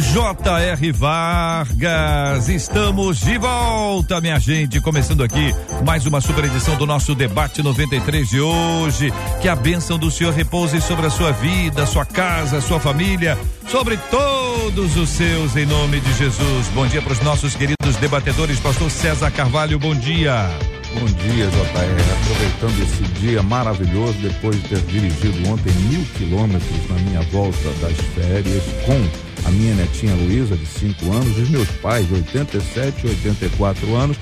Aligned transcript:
J.R. 0.00 0.92
Vargas. 0.92 2.48
Estamos 2.48 3.18
de 3.18 3.36
volta, 3.36 4.20
minha 4.20 4.38
gente. 4.38 4.80
Começando 4.80 5.22
aqui 5.22 5.52
mais 5.84 6.06
uma 6.06 6.20
super 6.20 6.44
edição 6.44 6.76
do 6.76 6.86
nosso 6.86 7.14
debate 7.14 7.62
93 7.62 8.28
de 8.28 8.40
hoje. 8.40 9.12
Que 9.40 9.48
a 9.48 9.56
bênção 9.56 9.98
do 9.98 10.10
Senhor 10.10 10.32
repouse 10.32 10.80
sobre 10.80 11.06
a 11.06 11.10
sua 11.10 11.32
vida, 11.32 11.84
sua 11.86 12.04
casa, 12.04 12.60
sua 12.60 12.78
família, 12.78 13.36
sobre 13.66 13.96
todos 14.10 14.96
os 14.96 15.08
seus, 15.08 15.56
em 15.56 15.66
nome 15.66 16.00
de 16.00 16.12
Jesus. 16.14 16.68
Bom 16.74 16.86
dia 16.86 17.02
para 17.02 17.12
os 17.12 17.20
nossos 17.20 17.56
queridos 17.56 17.96
debatedores. 17.96 18.60
Pastor 18.60 18.90
César 18.90 19.30
Carvalho, 19.30 19.78
bom 19.78 19.94
dia. 19.94 20.48
Bom 20.98 21.06
dia, 21.06 21.46
JR. 21.46 21.98
Aproveitando 22.22 22.82
esse 22.82 23.20
dia 23.20 23.40
maravilhoso, 23.40 24.14
depois 24.14 24.60
de 24.60 24.68
ter 24.68 24.80
dirigido 24.80 25.48
ontem 25.48 25.72
mil 25.72 26.04
quilômetros 26.16 26.88
na 26.88 26.96
minha 26.96 27.20
volta 27.30 27.68
das 27.80 27.96
férias 28.16 28.64
com 28.84 29.48
a 29.48 29.50
minha 29.52 29.74
netinha 29.74 30.14
Luísa, 30.16 30.56
de 30.56 30.66
5 30.66 31.12
anos, 31.12 31.38
e 31.38 31.42
os 31.42 31.50
meus 31.50 31.68
pais, 31.80 32.08
de 32.08 32.14
87 32.14 33.06
e 33.06 33.10
84 33.10 33.94
anos, 33.94 34.16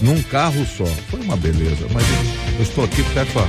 num 0.00 0.22
carro 0.24 0.64
só. 0.64 0.86
Foi 1.10 1.20
uma 1.22 1.36
beleza, 1.36 1.88
mas 1.92 2.04
eu 2.56 2.62
estou 2.62 2.84
aqui 2.84 3.02
peço 3.14 3.40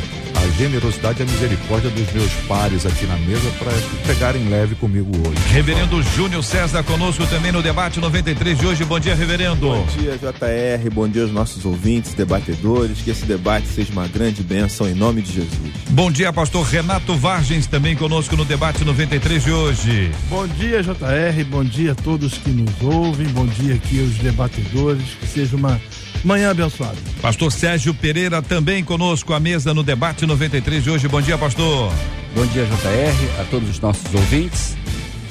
a, 0.43 0.49
generosidade 0.57 1.19
e 1.19 1.23
a 1.23 1.25
misericórdia 1.25 1.89
dos 1.89 2.11
meus 2.11 2.31
pares 2.47 2.85
aqui 2.85 3.05
na 3.05 3.17
mesa 3.17 3.49
para 3.59 3.71
pegarem 4.05 4.49
leve 4.49 4.75
comigo 4.75 5.09
hoje. 5.27 5.39
Reverendo 5.51 6.01
Júnior 6.03 6.43
César 6.43 6.83
conosco 6.83 7.25
também 7.27 7.51
no 7.51 7.61
debate 7.61 7.99
93 7.99 8.57
de 8.57 8.65
hoje. 8.65 8.85
Bom 8.85 8.99
dia, 8.99 9.15
reverendo. 9.15 9.67
Bom 9.67 9.85
dia, 9.97 10.17
JR. 10.17 10.89
Bom 10.91 11.07
dia 11.07 11.23
aos 11.23 11.31
nossos 11.31 11.65
ouvintes, 11.65 12.13
debatedores. 12.13 12.99
Que 13.01 13.11
esse 13.11 13.25
debate 13.25 13.67
seja 13.67 13.91
uma 13.91 14.07
grande 14.07 14.43
bênção 14.43 14.87
em 14.87 14.93
nome 14.93 15.21
de 15.21 15.33
Jesus. 15.33 15.71
Bom 15.89 16.11
dia, 16.11 16.33
pastor 16.33 16.65
Renato 16.65 17.15
Vargens 17.15 17.67
também 17.67 17.95
conosco 17.95 18.35
no 18.35 18.45
debate 18.45 18.83
93 18.83 19.43
de 19.43 19.51
hoje. 19.51 20.11
Bom 20.29 20.47
dia, 20.47 20.81
JR. 20.83 21.43
Bom 21.49 21.63
dia 21.63 21.93
a 21.93 21.95
todos 21.95 22.37
que 22.37 22.49
nos 22.49 22.81
ouvem. 22.81 23.27
Bom 23.27 23.45
dia 23.45 23.75
aqui 23.75 23.99
aos 23.99 24.13
debatedores. 24.15 25.03
Que 25.19 25.27
seja 25.27 25.55
uma 25.55 25.79
manhã 26.23 26.51
abençoada. 26.51 26.97
Pastor 27.21 27.51
Sérgio 27.51 27.93
Pereira 27.93 28.41
também 28.41 28.83
conosco 28.83 29.33
à 29.33 29.39
mesa 29.39 29.73
no 29.73 29.83
debate 29.83 30.25
93 30.25 30.83
de 30.83 30.89
hoje. 30.89 31.07
Bom 31.07 31.21
dia, 31.21 31.37
pastor. 31.37 31.91
Bom 32.35 32.45
dia, 32.47 32.65
JR, 32.65 33.41
a 33.41 33.43
todos 33.45 33.69
os 33.69 33.79
nossos 33.79 34.13
ouvintes. 34.13 34.75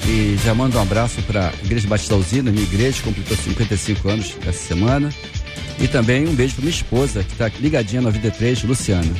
E 0.07 0.37
já 0.43 0.53
mando 0.53 0.77
um 0.77 0.81
abraço 0.81 1.21
para 1.23 1.49
a 1.49 1.65
Igreja 1.65 1.87
Batista 1.87 2.15
Usina, 2.15 2.51
minha 2.51 2.63
igreja, 2.63 2.97
que 2.97 3.03
completou 3.03 3.37
55 3.37 4.09
anos 4.09 4.35
essa 4.45 4.67
semana. 4.67 5.09
E 5.79 5.87
também 5.87 6.27
um 6.27 6.35
beijo 6.35 6.55
para 6.55 6.63
minha 6.63 6.75
esposa, 6.75 7.23
que 7.23 7.31
está 7.31 7.49
ligadinha 7.59 8.01
no 8.01 8.07
93, 8.07 8.63
Luciana. 8.63 9.11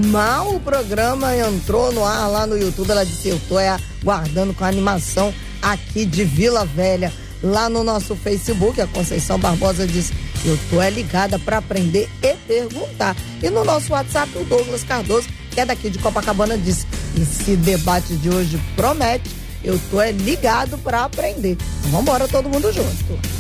mal 0.08 0.56
o 0.56 0.60
programa 0.60 1.36
entrou 1.38 1.92
no 1.92 2.04
ar 2.04 2.28
lá 2.28 2.48
no 2.48 2.58
YouTube, 2.58 2.90
ela 2.90 3.06
disse: 3.06 3.30
é, 3.30 3.78
aguardando 4.02 4.54
com 4.54 4.66
animação 4.66 5.34
aqui 5.62 6.06
de 6.06 6.24
Vila 6.24 6.66
Velha. 6.66 7.14
Lá 7.42 7.70
no 7.70 7.84
nosso 7.84 8.16
Facebook, 8.16 8.82
a 8.82 8.88
Conceição 8.88 9.38
Barbosa 9.38 9.86
disse: 9.86 10.12
Eu 10.46 10.58
tô 10.70 10.82
é 10.82 10.90
ligada 10.90 11.38
para 11.38 11.58
aprender 11.58 12.10
e 12.22 12.34
perguntar. 12.48 13.16
E 13.42 13.50
no 13.50 13.64
nosso 13.64 13.92
WhatsApp, 13.92 14.32
o 14.38 14.46
Douglas 14.46 14.84
Cardoso, 14.84 15.28
que 15.52 15.60
é 15.60 15.66
daqui 15.66 15.90
de 15.90 16.00
Copacabana, 16.00 16.58
disse: 16.58 16.86
Esse 17.20 17.56
debate 17.56 18.16
de 18.16 18.30
hoje 18.30 18.60
promete 18.76 19.40
eu 19.64 19.80
tô 19.92 20.02
é 20.02 20.12
ligado 20.12 20.78
para 20.78 21.04
aprender. 21.04 21.58
Vamos 21.84 22.02
embora 22.02 22.28
todo 22.28 22.50
mundo 22.50 22.72
junto. 22.72 23.39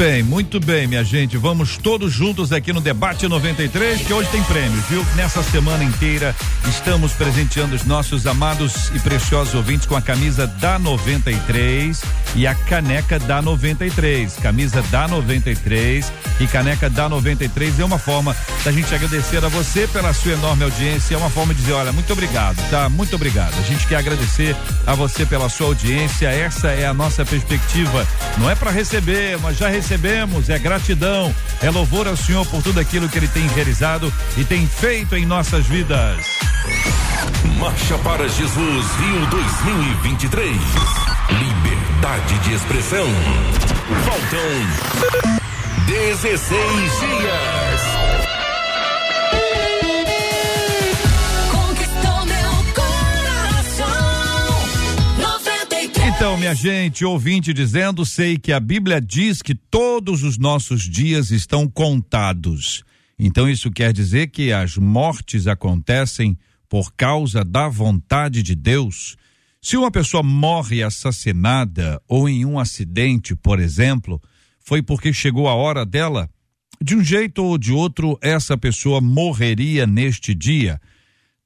Bem, 0.00 0.22
muito 0.22 0.58
bem, 0.58 0.86
minha 0.86 1.04
gente. 1.04 1.36
Vamos 1.36 1.76
todos 1.76 2.10
juntos 2.10 2.54
aqui 2.54 2.72
no 2.72 2.80
Debate 2.80 3.28
93, 3.28 4.00
que 4.00 4.14
hoje 4.14 4.30
tem 4.30 4.42
prêmios, 4.44 4.82
viu? 4.86 5.04
Nessa 5.14 5.42
semana 5.42 5.84
inteira 5.84 6.34
estamos 6.70 7.12
presenteando 7.12 7.74
os 7.74 7.84
nossos 7.84 8.26
amados 8.26 8.90
e 8.94 8.98
preciosos 8.98 9.54
ouvintes 9.54 9.86
com 9.86 9.94
a 9.94 10.00
camisa 10.00 10.46
da 10.46 10.78
93 10.78 12.00
e 12.34 12.46
a 12.46 12.54
caneca 12.54 13.18
da 13.18 13.42
93. 13.42 14.36
Camisa 14.36 14.80
da 14.90 15.06
93 15.06 16.10
e 16.40 16.46
caneca 16.46 16.88
da 16.88 17.06
93 17.06 17.78
é 17.78 17.84
uma 17.84 17.98
forma 17.98 18.34
da 18.64 18.72
gente 18.72 18.94
agradecer 18.94 19.44
a 19.44 19.48
você 19.48 19.86
pela 19.86 20.14
sua 20.14 20.32
enorme 20.32 20.64
audiência. 20.64 21.14
É 21.14 21.18
uma 21.18 21.28
forma 21.28 21.52
de 21.52 21.60
dizer, 21.60 21.74
olha, 21.74 21.92
muito 21.92 22.10
obrigado, 22.10 22.56
tá? 22.70 22.88
Muito 22.88 23.16
obrigado. 23.16 23.52
A 23.58 23.62
gente 23.64 23.86
quer 23.86 23.96
agradecer 23.96 24.56
a 24.86 24.94
você 24.94 25.26
pela 25.26 25.50
sua 25.50 25.66
audiência. 25.66 26.28
Essa 26.28 26.68
é 26.68 26.86
a 26.86 26.94
nossa 26.94 27.22
perspectiva. 27.22 28.06
Não 28.38 28.48
é 28.48 28.54
para 28.54 28.70
receber, 28.70 29.38
mas 29.42 29.58
já 29.58 29.68
recebemos. 29.68 29.89
É 30.48 30.58
gratidão, 30.58 31.34
é 31.60 31.68
louvor 31.68 32.06
ao 32.06 32.16
Senhor 32.16 32.46
por 32.46 32.62
tudo 32.62 32.78
aquilo 32.78 33.08
que 33.08 33.18
Ele 33.18 33.26
tem 33.26 33.44
realizado 33.48 34.12
e 34.36 34.44
tem 34.44 34.64
feito 34.64 35.16
em 35.16 35.26
nossas 35.26 35.66
vidas. 35.66 36.24
Marcha 37.58 37.98
para 37.98 38.28
Jesus 38.28 38.86
Rio 39.00 39.26
2023. 39.26 40.56
Liberdade 41.30 42.38
de 42.38 42.54
expressão. 42.54 43.06
Faltam 44.04 45.10
16 45.86 46.40
dias. 47.00 47.79
Então, 56.20 56.36
minha 56.36 56.54
gente, 56.54 57.02
ouvinte 57.02 57.50
dizendo, 57.50 58.04
sei 58.04 58.36
que 58.36 58.52
a 58.52 58.60
Bíblia 58.60 59.00
diz 59.00 59.40
que 59.40 59.54
todos 59.54 60.22
os 60.22 60.36
nossos 60.36 60.82
dias 60.82 61.30
estão 61.30 61.66
contados. 61.66 62.84
Então, 63.18 63.48
isso 63.48 63.70
quer 63.70 63.90
dizer 63.90 64.26
que 64.26 64.52
as 64.52 64.76
mortes 64.76 65.46
acontecem 65.46 66.36
por 66.68 66.92
causa 66.92 67.42
da 67.42 67.70
vontade 67.70 68.42
de 68.42 68.54
Deus. 68.54 69.16
Se 69.62 69.78
uma 69.78 69.90
pessoa 69.90 70.22
morre 70.22 70.82
assassinada 70.82 71.98
ou 72.06 72.28
em 72.28 72.44
um 72.44 72.58
acidente, 72.58 73.34
por 73.34 73.58
exemplo, 73.58 74.20
foi 74.58 74.82
porque 74.82 75.14
chegou 75.14 75.48
a 75.48 75.54
hora 75.54 75.86
dela? 75.86 76.28
De 76.84 76.94
um 76.94 77.02
jeito 77.02 77.42
ou 77.42 77.56
de 77.56 77.72
outro, 77.72 78.18
essa 78.20 78.58
pessoa 78.58 79.00
morreria 79.00 79.86
neste 79.86 80.34
dia. 80.34 80.78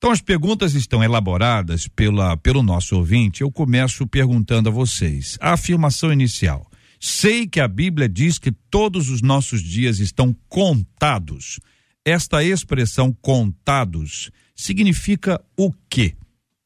Então 0.04 0.12
as 0.12 0.20
perguntas 0.20 0.74
estão 0.74 1.02
elaboradas 1.02 1.88
pela, 1.88 2.36
pelo 2.36 2.62
nosso 2.62 2.94
ouvinte. 2.94 3.40
Eu 3.40 3.50
começo 3.50 4.06
perguntando 4.06 4.68
a 4.68 4.72
vocês. 4.72 5.38
A 5.40 5.54
afirmação 5.54 6.12
inicial. 6.12 6.70
Sei 7.00 7.46
que 7.46 7.58
a 7.58 7.66
Bíblia 7.66 8.06
diz 8.06 8.38
que 8.38 8.52
todos 8.52 9.08
os 9.08 9.22
nossos 9.22 9.62
dias 9.62 10.00
estão 10.00 10.36
contados. 10.46 11.58
Esta 12.04 12.44
expressão 12.44 13.16
contados 13.22 14.30
significa 14.54 15.42
o 15.56 15.72
quê? 15.88 16.14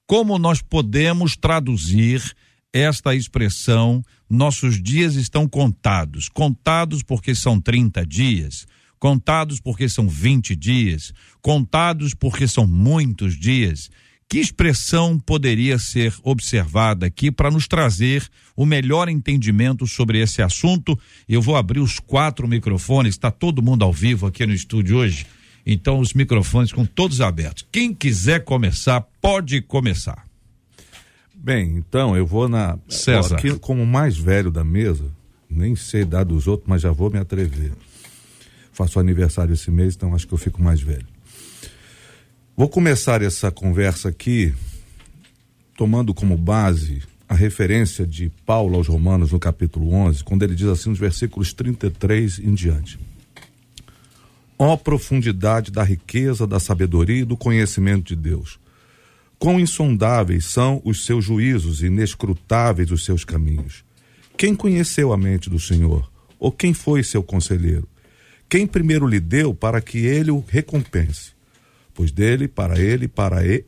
Como 0.05 0.37
nós 0.37 0.61
podemos 0.61 1.37
traduzir 1.37 2.20
esta 2.73 3.14
expressão 3.14 4.02
nossos 4.29 4.82
dias 4.82 5.14
estão 5.14 5.49
contados? 5.49 6.29
Contados 6.29 7.05
porque 7.05 7.37
são 7.37 7.61
30 7.61 8.05
dias, 8.05 8.67
contados 8.99 9.61
porque 9.61 9.88
são 9.88 10.08
20 10.08 10.56
dias, 10.56 11.12
contados 11.40 12.14
porque 12.14 12.46
são 12.46 12.67
muitos 12.67 13.38
dias. 13.38 13.90
Que 14.29 14.38
expressão 14.38 15.19
poderia 15.19 15.79
ser 15.79 16.14
observada 16.23 17.06
aqui 17.06 17.31
para 17.31 17.50
nos 17.50 17.67
trazer 17.67 18.29
o 18.55 18.67
melhor 18.67 19.08
entendimento 19.08 19.87
sobre 19.87 20.20
esse 20.20 20.43
assunto? 20.43 20.99
Eu 21.26 21.40
vou 21.40 21.56
abrir 21.56 21.81
os 21.81 21.99
quatro 21.99 22.46
microfones, 22.46 23.14
está 23.14 23.31
todo 23.31 23.62
mundo 23.62 23.85
ao 23.85 23.93
vivo 23.93 24.26
aqui 24.26 24.44
no 24.44 24.52
estúdio 24.52 24.99
hoje, 24.99 25.26
então 25.64 25.99
os 25.99 26.12
microfones 26.12 26.73
com 26.73 26.85
todos 26.85 27.23
abertos. 27.23 27.67
Quem 27.73 27.94
quiser 27.94 28.44
começar, 28.44 29.00
pode 29.23 29.62
começar. 29.62 30.29
Bem, 31.34 31.76
então 31.76 32.14
eu 32.14 32.26
vou 32.26 32.49
na. 32.49 32.79
César. 32.87 33.37
Aqui, 33.37 33.58
como 33.58 33.87
mais 33.87 34.19
velho 34.19 34.50
da 34.50 34.64
mesa, 34.64 35.05
nem 35.49 35.75
sei 35.75 36.05
dar 36.05 36.25
dos 36.25 36.46
outros, 36.46 36.69
mas 36.69 36.82
já 36.82 36.91
vou 36.91 37.11
me 37.11 37.19
atrever. 37.19 37.73
Faço 38.73 39.00
aniversário 39.00 39.55
esse 39.55 39.70
mês, 39.70 39.94
então 39.94 40.14
acho 40.14 40.26
que 40.26 40.34
eu 40.34 40.38
fico 40.38 40.62
mais 40.62 40.81
velho. 40.81 41.06
Vou 42.58 42.69
começar 42.69 43.22
essa 43.22 43.52
conversa 43.52 44.08
aqui 44.08 44.52
tomando 45.76 46.12
como 46.12 46.37
base 46.37 47.05
a 47.28 47.32
referência 47.32 48.05
de 48.05 48.32
Paulo 48.44 48.75
aos 48.75 48.88
Romanos 48.88 49.31
no 49.31 49.38
capítulo 49.38 49.93
11, 49.93 50.25
quando 50.25 50.43
ele 50.43 50.56
diz 50.56 50.66
assim 50.66 50.90
nos 50.90 50.99
versículos 50.99 51.52
33 51.52 52.40
em 52.40 52.52
diante: 52.52 52.99
Ó 54.58 54.76
profundidade 54.76 55.70
da 55.70 55.84
riqueza, 55.84 56.49
da 56.49 56.58
sabedoria 56.58 57.20
e 57.20 57.25
do 57.25 57.37
conhecimento 57.37 58.08
de 58.08 58.16
Deus! 58.16 58.58
Quão 59.38 59.60
insondáveis 59.60 60.46
são 60.46 60.82
os 60.84 61.06
seus 61.06 61.25
juízos 61.25 61.81
inescrutáveis 61.81 62.90
os 62.90 63.05
seus 63.05 63.25
caminhos. 63.25 63.84
Quem 64.37 64.52
conheceu 64.52 65.12
a 65.12 65.16
mente 65.16 65.49
do 65.49 65.60
Senhor? 65.60 66.10
Ou 66.40 66.50
quem 66.50 66.75
foi 66.75 67.05
seu 67.05 67.22
conselheiro? 67.22 67.88
Quem 68.49 68.66
primeiro 68.66 69.06
lhe 69.06 69.20
deu 69.20 69.55
para 69.55 69.81
que 69.81 69.99
ele 69.99 70.32
o 70.32 70.44
recompense? 70.44 71.38
Pois 71.99 72.12
dele, 72.12 72.47
para 72.47 72.79
ele, 72.79 73.09
para 73.09 73.45
ele, 73.45 73.67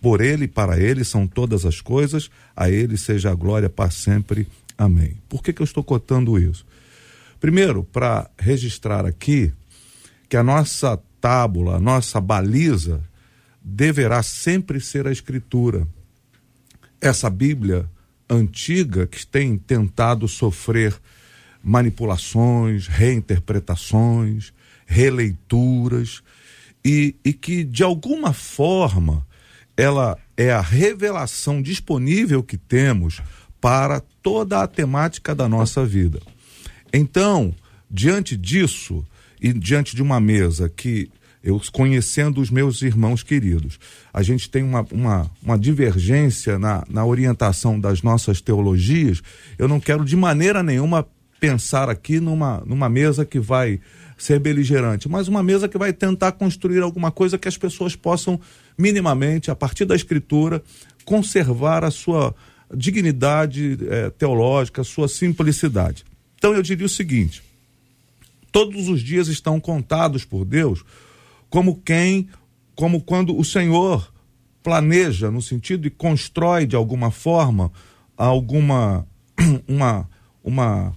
por 0.00 0.22
ele 0.22 0.48
para 0.48 0.80
ele 0.80 1.04
são 1.04 1.26
todas 1.26 1.66
as 1.66 1.78
coisas, 1.78 2.30
a 2.56 2.70
ele 2.70 2.96
seja 2.96 3.30
a 3.30 3.34
glória 3.34 3.68
para 3.68 3.90
sempre. 3.90 4.48
Amém. 4.78 5.18
Por 5.28 5.42
que, 5.42 5.52
que 5.52 5.60
eu 5.60 5.64
estou 5.66 5.84
cotando 5.84 6.38
isso? 6.38 6.64
Primeiro, 7.38 7.84
para 7.84 8.30
registrar 8.38 9.04
aqui 9.04 9.52
que 10.26 10.38
a 10.38 10.42
nossa 10.42 10.98
tábula, 11.20 11.76
a 11.76 11.78
nossa 11.78 12.18
baliza, 12.18 13.02
deverá 13.62 14.22
sempre 14.22 14.80
ser 14.80 15.06
a 15.06 15.12
Escritura. 15.12 15.86
Essa 16.98 17.28
Bíblia 17.28 17.84
antiga 18.26 19.06
que 19.06 19.26
tem 19.26 19.58
tentado 19.58 20.26
sofrer 20.26 20.96
manipulações, 21.62 22.86
reinterpretações, 22.86 24.54
releituras, 24.86 26.22
e, 26.86 27.16
e 27.24 27.32
que 27.32 27.64
de 27.64 27.82
alguma 27.82 28.32
forma 28.32 29.26
ela 29.76 30.16
é 30.36 30.52
a 30.52 30.60
revelação 30.60 31.60
disponível 31.60 32.44
que 32.44 32.56
temos 32.56 33.20
para 33.60 34.00
toda 34.22 34.62
a 34.62 34.68
temática 34.68 35.34
da 35.34 35.48
nossa 35.48 35.84
vida. 35.84 36.20
Então, 36.92 37.52
diante 37.90 38.36
disso 38.36 39.04
e 39.42 39.52
diante 39.52 39.96
de 39.96 40.02
uma 40.02 40.20
mesa 40.20 40.68
que 40.68 41.10
eu 41.42 41.60
conhecendo 41.72 42.40
os 42.40 42.50
meus 42.50 42.80
irmãos 42.82 43.24
queridos, 43.24 43.80
a 44.14 44.22
gente 44.22 44.48
tem 44.48 44.62
uma, 44.62 44.86
uma, 44.92 45.30
uma 45.42 45.58
divergência 45.58 46.56
na, 46.56 46.84
na 46.88 47.04
orientação 47.04 47.80
das 47.80 48.00
nossas 48.00 48.40
teologias. 48.40 49.22
Eu 49.58 49.66
não 49.66 49.80
quero 49.80 50.04
de 50.04 50.14
maneira 50.14 50.62
nenhuma 50.62 51.04
pensar 51.40 51.90
aqui 51.90 52.20
numa, 52.20 52.62
numa 52.64 52.88
mesa 52.88 53.24
que 53.24 53.40
vai 53.40 53.80
ser 54.16 54.38
beligerante, 54.38 55.08
mas 55.08 55.28
uma 55.28 55.42
mesa 55.42 55.68
que 55.68 55.76
vai 55.76 55.92
tentar 55.92 56.32
construir 56.32 56.80
alguma 56.80 57.10
coisa 57.10 57.36
que 57.36 57.48
as 57.48 57.58
pessoas 57.58 57.94
possam 57.94 58.40
minimamente, 58.76 59.50
a 59.50 59.54
partir 59.54 59.84
da 59.84 59.94
escritura, 59.94 60.62
conservar 61.04 61.84
a 61.84 61.90
sua 61.90 62.34
dignidade 62.74 63.78
eh, 63.88 64.10
teológica, 64.10 64.80
a 64.80 64.84
sua 64.84 65.06
simplicidade. 65.06 66.04
Então 66.38 66.54
eu 66.54 66.62
diria 66.62 66.86
o 66.86 66.88
seguinte: 66.88 67.42
todos 68.50 68.88
os 68.88 69.02
dias 69.02 69.28
estão 69.28 69.60
contados 69.60 70.24
por 70.24 70.44
Deus 70.44 70.84
como 71.50 71.80
quem, 71.84 72.28
como 72.74 73.02
quando 73.02 73.36
o 73.38 73.44
Senhor 73.44 74.12
planeja 74.62 75.30
no 75.30 75.40
sentido 75.40 75.82
de 75.82 75.90
constrói 75.90 76.66
de 76.66 76.74
alguma 76.74 77.10
forma 77.10 77.70
alguma 78.16 79.06
uma 79.68 80.08
uma 80.42 80.96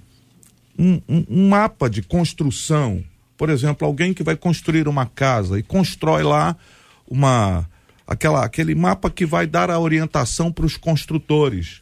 um, 0.78 1.02
um, 1.08 1.26
um 1.30 1.50
mapa 1.50 1.90
de 1.90 2.02
construção. 2.02 3.04
Por 3.40 3.50
exemplo, 3.50 3.88
alguém 3.88 4.14
que 4.14 4.22
vai 4.22 4.36
construir 4.36 4.86
uma 4.86 5.06
casa 5.06 5.58
e 5.58 5.64
constrói 5.64 6.24
lá 6.24 6.58
uma 7.10 7.66
aquela 8.06 8.44
aquele 8.44 8.76
mapa 8.76 9.10
que 9.10 9.26
vai 9.26 9.48
dar 9.48 9.72
a 9.72 9.80
orientação 9.80 10.52
para 10.52 10.66
os 10.66 10.76
construtores. 10.76 11.82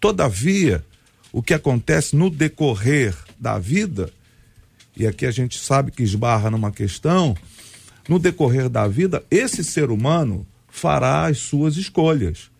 Todavia, 0.00 0.82
o 1.30 1.42
que 1.42 1.52
acontece 1.52 2.16
no 2.16 2.30
decorrer 2.30 3.14
da 3.38 3.58
vida, 3.58 4.10
e 4.96 5.06
aqui 5.06 5.26
a 5.26 5.30
gente 5.30 5.58
sabe 5.58 5.90
que 5.90 6.02
esbarra 6.02 6.50
numa 6.50 6.72
questão, 6.72 7.36
no 8.08 8.18
decorrer 8.18 8.70
da 8.70 8.88
vida, 8.88 9.22
esse 9.30 9.62
ser 9.62 9.90
humano 9.90 10.46
fará 10.66 11.26
as 11.26 11.36
suas 11.36 11.76
escolhas. 11.76 12.50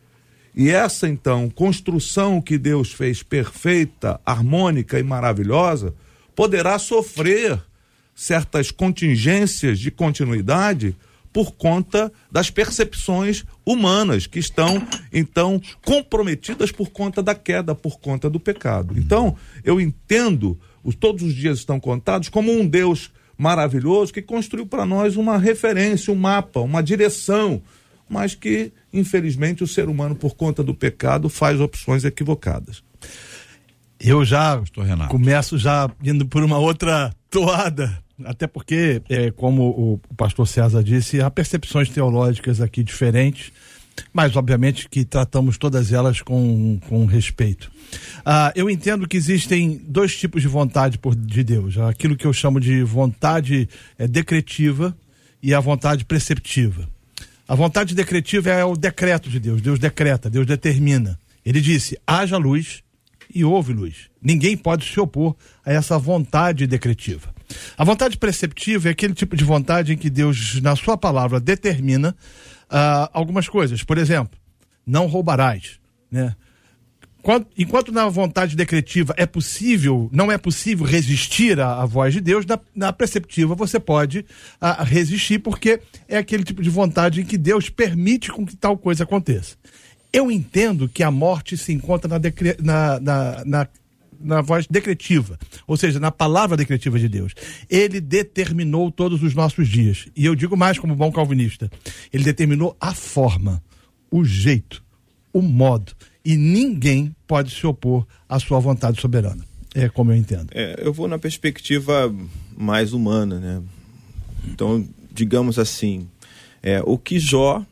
E 0.55 0.69
essa, 0.69 1.09
então, 1.09 1.49
construção 1.49 2.43
que 2.43 2.59
Deus 2.59 2.93
fez 2.93 3.23
perfeita, 3.23 4.21
harmônica 4.27 4.99
e 4.99 5.03
maravilhosa, 5.03 5.95
poderá 6.35 6.79
sofrer 6.79 7.63
certas 8.17 8.71
contingências 8.71 9.79
de 9.79 9.91
continuidade 9.91 10.97
por 11.37 11.53
conta 11.53 12.11
das 12.33 12.49
percepções 12.49 13.45
humanas 13.65 14.27
que 14.27 14.39
estão 14.39 14.83
então 15.13 15.61
comprometidas 15.85 16.73
por 16.73 16.89
conta 16.89 17.23
da 17.23 17.35
queda, 17.35 17.75
por 17.75 18.01
conta 18.01 18.31
do 18.31 18.41
pecado. 18.41 18.99
Então, 18.99 19.37
eu 19.63 19.79
entendo, 19.79 20.59
os 20.83 20.95
todos 20.95 21.23
os 21.23 21.35
dias 21.35 21.59
estão 21.59 21.79
contados 21.79 22.31
como 22.31 22.51
um 22.51 22.67
Deus 22.67 23.13
maravilhoso 23.37 24.15
que 24.15 24.23
construiu 24.23 24.67
para 24.67 24.87
nós 24.87 25.17
uma 25.17 25.37
referência, 25.37 26.11
um 26.11 26.17
mapa, 26.17 26.61
uma 26.61 26.83
direção, 26.83 27.61
mas 28.09 28.35
que, 28.35 28.73
infelizmente, 28.91 29.63
o 29.63 29.67
ser 29.67 29.91
humano, 29.91 30.15
por 30.15 30.37
conta 30.37 30.63
do 30.63 30.73
pecado, 30.73 31.29
faz 31.29 31.61
opções 31.61 32.03
equivocadas. 32.03 32.83
Eu 34.01 34.25
já 34.25 34.63
Renato. 34.75 35.11
começo 35.11 35.59
já 35.59 35.91
indo 36.03 36.25
por 36.25 36.43
uma 36.43 36.59
outra 36.59 37.13
toada, 37.31 38.03
até 38.25 38.47
porque, 38.47 39.03
é, 39.09 39.31
como 39.31 39.69
o 40.09 40.15
pastor 40.15 40.47
César 40.47 40.83
disse, 40.83 41.21
há 41.21 41.31
percepções 41.31 41.89
teológicas 41.89 42.61
aqui 42.61 42.83
diferentes, 42.83 43.53
mas 44.13 44.37
obviamente 44.37 44.89
que 44.89 45.05
tratamos 45.05 45.59
todas 45.59 45.93
elas 45.93 46.21
com, 46.21 46.79
com 46.89 47.07
respeito. 47.07 47.71
Ah, 48.25 48.53
eu 48.55 48.69
entendo 48.69 49.07
que 49.07 49.17
existem 49.17 49.81
dois 49.87 50.17
tipos 50.17 50.43
de 50.43 50.49
vontade 50.49 50.99
por, 50.99 51.15
de 51.15 51.45
Deus: 51.45 51.79
aquilo 51.79 52.17
que 52.17 52.27
eu 52.27 52.33
chamo 52.33 52.61
de 52.61 52.83
vontade 52.83 53.69
é, 53.99 54.07
decretiva 54.07 54.97
e 55.43 55.55
a 55.55 55.61
vontade 55.61 56.05
preceptiva. 56.05 56.89
A 57.49 57.55
vontade 57.55 57.95
decretiva 57.95 58.51
é 58.51 58.65
o 58.65 58.77
decreto 58.77 59.31
de 59.31 59.39
Deus. 59.39 59.63
Deus 59.63 59.79
decreta, 59.79 60.29
Deus 60.29 60.47
determina. 60.47 61.19
Ele 61.45 61.61
disse: 61.61 61.99
haja 62.07 62.37
luz 62.37 62.83
e 63.33 63.45
houve 63.45 63.73
luz. 63.73 64.11
Ninguém 64.21 64.57
pode 64.57 64.85
se 64.85 64.99
opor 64.99 65.37
a 65.65 65.73
essa 65.73 65.99
vontade 65.99 66.67
decretiva. 66.67 67.36
A 67.77 67.85
vontade 67.85 68.17
preceptiva 68.19 68.89
é 68.89 68.93
aquele 68.93 69.15
tipo 69.15 69.37
de 69.37 69.45
vontade 69.45 69.93
em 69.93 69.97
que 69.97 70.11
Deus, 70.11 70.61
na 70.61 70.75
sua 70.77 70.97
palavra, 70.97 71.39
determina 71.41 72.15
ah, 72.71 73.09
algumas 73.13 73.49
coisas. 73.49 73.83
Por 73.83 73.99
exemplo, 73.99 74.39
não 74.87 75.07
roubarás, 75.07 75.79
né? 76.11 76.35
Quando- 77.23 77.49
enquanto 77.59 77.91
na 77.91 78.09
vontade 78.09 78.55
decretiva 78.55 79.13
é 79.17 79.27
possível, 79.27 80.09
não 80.13 80.31
é 80.31 80.39
possível 80.39 80.87
resistir 80.87 81.59
à, 81.59 81.83
à 81.83 81.85
voz 81.85 82.15
de 82.15 82.21
Deus, 82.21 82.47
na, 82.47 82.57
na 82.73 82.93
preceptiva 82.93 83.53
você 83.57 83.81
pode 83.81 84.25
ah, 84.61 84.85
resistir, 84.85 85.41
porque 85.41 85.81
é 86.09 86.19
aquele 86.19 86.45
tipo 86.45 86.63
de 86.63 86.71
vontade 86.71 87.21
em 87.21 87.25
que 87.25 87.37
Deus 87.37 87.69
permite 87.69 88.31
com 88.31 88.47
que 88.47 88.55
tal 88.57 88.79
coisa 88.79 89.03
aconteça. 89.03 89.57
Eu 90.13 90.31
entendo 90.31 90.89
que 90.89 91.03
a 91.03 91.11
morte 91.11 91.57
se 91.59 91.73
encontra 91.73 92.09
na, 92.09 92.19
decre- 92.19 92.57
na- 92.63 93.01
na- 93.01 93.45
na 93.45 93.69
na 94.21 94.41
voz 94.41 94.67
decretiva, 94.69 95.39
ou 95.67 95.77
seja, 95.77 96.01
na 96.01 96.11
palavra 96.11 96.57
decretiva 96.57 96.99
de 96.99 97.09
Deus. 97.09 97.35
Ele 97.69 98.01
determinou 98.01 98.91
todos 98.91 99.23
os 99.23 99.35
nossos 99.35 99.69
dias. 99.69 100.09
E 100.17 100.25
eu 100.25 100.35
digo 100.35 100.57
mais 100.57 100.79
como 100.79 100.95
bom 100.95 101.11
calvinista, 101.13 101.71
ele 102.13 102.25
determinou 102.25 102.77
a 102.81 102.95
forma, 102.95 103.63
o 104.11 104.25
jeito, 104.25 104.83
o 105.33 105.43
modo, 105.43 105.93
e 106.25 106.37
ninguém 106.37 107.15
pode 107.27 107.55
se 107.55 107.67
opor 107.67 108.07
à 108.29 108.39
sua 108.39 108.59
vontade 108.59 109.01
soberana. 109.01 109.45
É 109.75 109.89
como 109.89 110.11
eu 110.11 110.17
entendo. 110.17 110.49
É, 110.53 110.77
eu 110.79 110.93
vou 110.93 111.07
na 111.07 111.19
perspectiva 111.19 112.13
mais 112.57 112.93
humana, 112.93 113.39
né? 113.39 113.63
Então, 114.47 114.89
digamos 115.13 115.59
assim, 115.59 116.09
é, 116.63 116.81
o 116.85 116.97
que 116.97 117.19
Jó, 117.19 117.65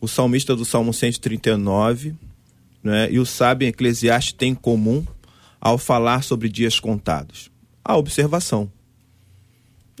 o 0.00 0.08
salmista 0.08 0.56
do 0.56 0.64
Salmo 0.64 0.92
139, 0.92 2.14
né, 2.82 3.08
e 3.10 3.18
o 3.18 3.26
sábio 3.26 3.68
Eclesiastes 3.68 4.32
têm 4.32 4.52
em 4.52 4.54
comum 4.54 5.04
ao 5.60 5.78
falar 5.78 6.22
sobre 6.22 6.48
dias 6.48 6.78
contados? 6.78 7.50
A 7.84 7.96
observação. 7.96 8.70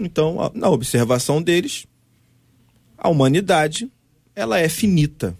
Então, 0.00 0.50
na 0.54 0.68
observação 0.68 1.42
deles, 1.42 1.86
a 2.96 3.08
humanidade, 3.08 3.90
ela 4.34 4.58
é 4.58 4.68
finita. 4.68 5.36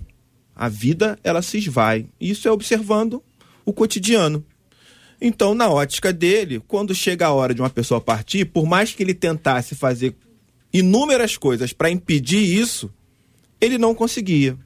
A 0.54 0.68
vida, 0.68 1.18
ela 1.22 1.42
se 1.42 1.58
esvai. 1.58 2.06
Isso 2.20 2.48
é 2.48 2.50
observando 2.50 3.22
o 3.64 3.72
cotidiano. 3.72 4.44
Então, 5.20 5.54
na 5.54 5.68
ótica 5.68 6.12
dele, 6.12 6.60
quando 6.66 6.94
chega 6.94 7.26
a 7.26 7.32
hora 7.32 7.54
de 7.54 7.60
uma 7.60 7.70
pessoa 7.70 8.00
partir, 8.00 8.44
por 8.46 8.66
mais 8.66 8.92
que 8.92 9.02
ele 9.02 9.14
tentasse 9.14 9.74
fazer 9.74 10.14
inúmeras 10.72 11.36
coisas 11.36 11.72
para 11.72 11.90
impedir 11.90 12.42
isso, 12.42 12.90
ele 13.60 13.78
não 13.78 13.94
conseguia. 13.94 14.56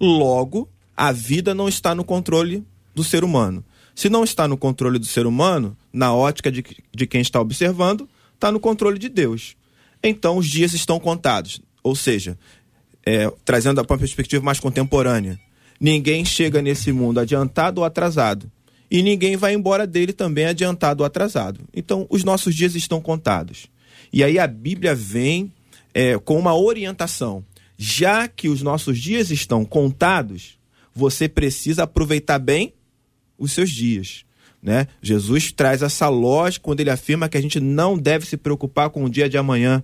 Logo, 0.00 0.68
a 0.96 1.12
vida 1.12 1.54
não 1.54 1.68
está 1.68 1.94
no 1.94 2.04
controle 2.04 2.64
do 2.94 3.04
ser 3.04 3.22
humano. 3.22 3.64
Se 3.96 4.10
não 4.10 4.22
está 4.22 4.46
no 4.46 4.58
controle 4.58 4.98
do 4.98 5.06
ser 5.06 5.26
humano, 5.26 5.74
na 5.90 6.14
ótica 6.14 6.52
de, 6.52 6.62
de 6.94 7.06
quem 7.06 7.22
está 7.22 7.40
observando, 7.40 8.06
está 8.34 8.52
no 8.52 8.60
controle 8.60 8.98
de 8.98 9.08
Deus. 9.08 9.56
Então, 10.02 10.36
os 10.36 10.46
dias 10.46 10.74
estão 10.74 11.00
contados. 11.00 11.62
Ou 11.82 11.96
seja, 11.96 12.38
é, 13.06 13.32
trazendo 13.42 13.82
para 13.82 13.94
uma 13.94 13.98
perspectiva 13.98 14.44
mais 14.44 14.60
contemporânea, 14.60 15.40
ninguém 15.80 16.26
chega 16.26 16.60
nesse 16.60 16.92
mundo 16.92 17.20
adiantado 17.20 17.80
ou 17.80 17.86
atrasado. 17.86 18.52
E 18.90 19.02
ninguém 19.02 19.34
vai 19.34 19.54
embora 19.54 19.86
dele 19.86 20.12
também 20.12 20.44
adiantado 20.44 21.02
ou 21.02 21.06
atrasado. 21.06 21.60
Então, 21.74 22.06
os 22.10 22.22
nossos 22.22 22.54
dias 22.54 22.74
estão 22.74 23.00
contados. 23.00 23.66
E 24.12 24.22
aí 24.22 24.38
a 24.38 24.46
Bíblia 24.46 24.94
vem 24.94 25.50
é, 25.94 26.18
com 26.18 26.38
uma 26.38 26.54
orientação. 26.54 27.42
Já 27.78 28.28
que 28.28 28.50
os 28.50 28.60
nossos 28.60 28.98
dias 28.98 29.30
estão 29.30 29.64
contados, 29.64 30.58
você 30.94 31.30
precisa 31.30 31.84
aproveitar 31.84 32.38
bem 32.38 32.74
os 33.38 33.52
seus 33.52 33.70
dias. 33.70 34.24
Né? 34.62 34.88
Jesus 35.00 35.52
traz 35.52 35.82
essa 35.82 36.08
lógica 36.08 36.64
quando 36.64 36.80
ele 36.80 36.90
afirma 36.90 37.28
que 37.28 37.36
a 37.36 37.40
gente 37.40 37.60
não 37.60 37.96
deve 37.96 38.26
se 38.26 38.36
preocupar 38.36 38.90
com 38.90 39.04
o 39.04 39.10
dia 39.10 39.28
de 39.28 39.38
amanhã. 39.38 39.82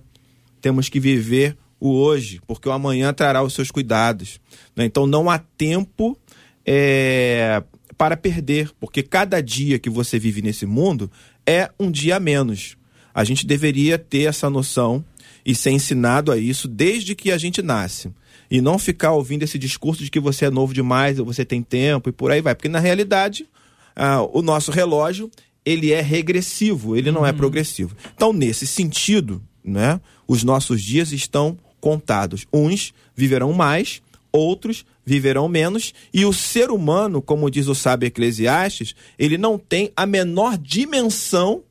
Temos 0.61 0.89
que 0.89 0.99
viver 0.99 1.57
o 1.79 1.91
hoje, 1.91 2.41
porque 2.47 2.67
o 2.67 2.71
amanhã 2.71 3.13
trará 3.13 3.43
os 3.43 3.53
seus 3.53 3.69
cuidados. 3.69 4.39
né? 4.75 4.85
Então 4.85 5.05
não 5.05 5.29
há 5.29 5.37
tempo 5.37 6.17
é, 6.65 7.61
para 7.97 8.17
perder, 8.17 8.71
porque 8.79 9.03
cada 9.03 9.41
dia 9.41 9.77
que 9.79 9.89
você 9.89 10.17
vive 10.17 10.41
nesse 10.41 10.65
mundo 10.65 11.11
é 11.45 11.69
um 11.79 11.91
dia 11.91 12.15
a 12.15 12.19
menos. 12.19 12.77
A 13.13 13.23
gente 13.23 13.45
deveria 13.45 13.97
ter 13.97 14.23
essa 14.23 14.49
noção 14.49 15.03
e 15.45 15.53
ser 15.53 15.71
ensinado 15.71 16.31
a 16.31 16.37
isso 16.37 16.67
desde 16.67 17.15
que 17.15 17.31
a 17.31 17.37
gente 17.37 17.61
nasce. 17.61 18.11
E 18.53 18.61
não 18.61 18.77
ficar 18.77 19.13
ouvindo 19.13 19.41
esse 19.41 19.57
discurso 19.57 20.03
de 20.03 20.11
que 20.11 20.19
você 20.19 20.45
é 20.45 20.51
novo 20.51 20.75
demais, 20.75 21.17
ou 21.17 21.25
você 21.25 21.43
tem 21.43 21.63
tempo 21.63 22.07
e 22.07 22.11
por 22.11 22.31
aí 22.31 22.39
vai. 22.39 22.53
Porque 22.53 22.69
na 22.69 22.77
realidade, 22.77 23.49
ah, 23.95 24.21
o 24.21 24.43
nosso 24.43 24.71
relógio 24.71 25.31
ele 25.65 25.91
é 25.91 26.01
regressivo, 26.01 26.95
ele 26.95 27.11
não 27.11 27.25
é 27.25 27.33
progressivo. 27.33 27.95
Então, 28.13 28.31
nesse 28.31 28.67
sentido, 28.67 29.41
né, 29.63 29.99
os 30.27 30.43
nossos 30.43 30.83
dias 30.83 31.11
estão 31.11 31.57
contados. 31.81 32.45
Uns 32.53 32.93
viverão 33.15 33.53
mais, 33.53 34.03
outros 34.31 34.85
viverão 35.03 35.49
menos, 35.49 35.91
e 36.13 36.23
o 36.23 36.31
ser 36.31 36.69
humano, 36.69 37.23
como 37.23 37.49
diz 37.49 37.67
o 37.67 37.73
sábio 37.73 38.07
Eclesiastes, 38.07 38.95
ele 39.17 39.37
não 39.37 39.57
tem 39.57 39.91
a 39.95 40.05
menor 40.05 40.57
dimensão 40.59 41.63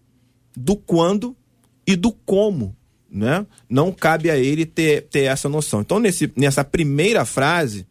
do 0.56 0.74
quando 0.74 1.36
e 1.86 1.94
do 1.94 2.12
como, 2.12 2.76
né? 3.12 3.46
Não 3.68 3.92
cabe 3.92 4.30
a 4.30 4.36
ele 4.36 4.64
ter, 4.64 5.02
ter 5.02 5.24
essa 5.24 5.48
noção. 5.48 5.82
Então, 5.82 5.98
nesse, 5.98 6.32
nessa 6.34 6.64
primeira 6.64 7.24
frase, 7.24 7.86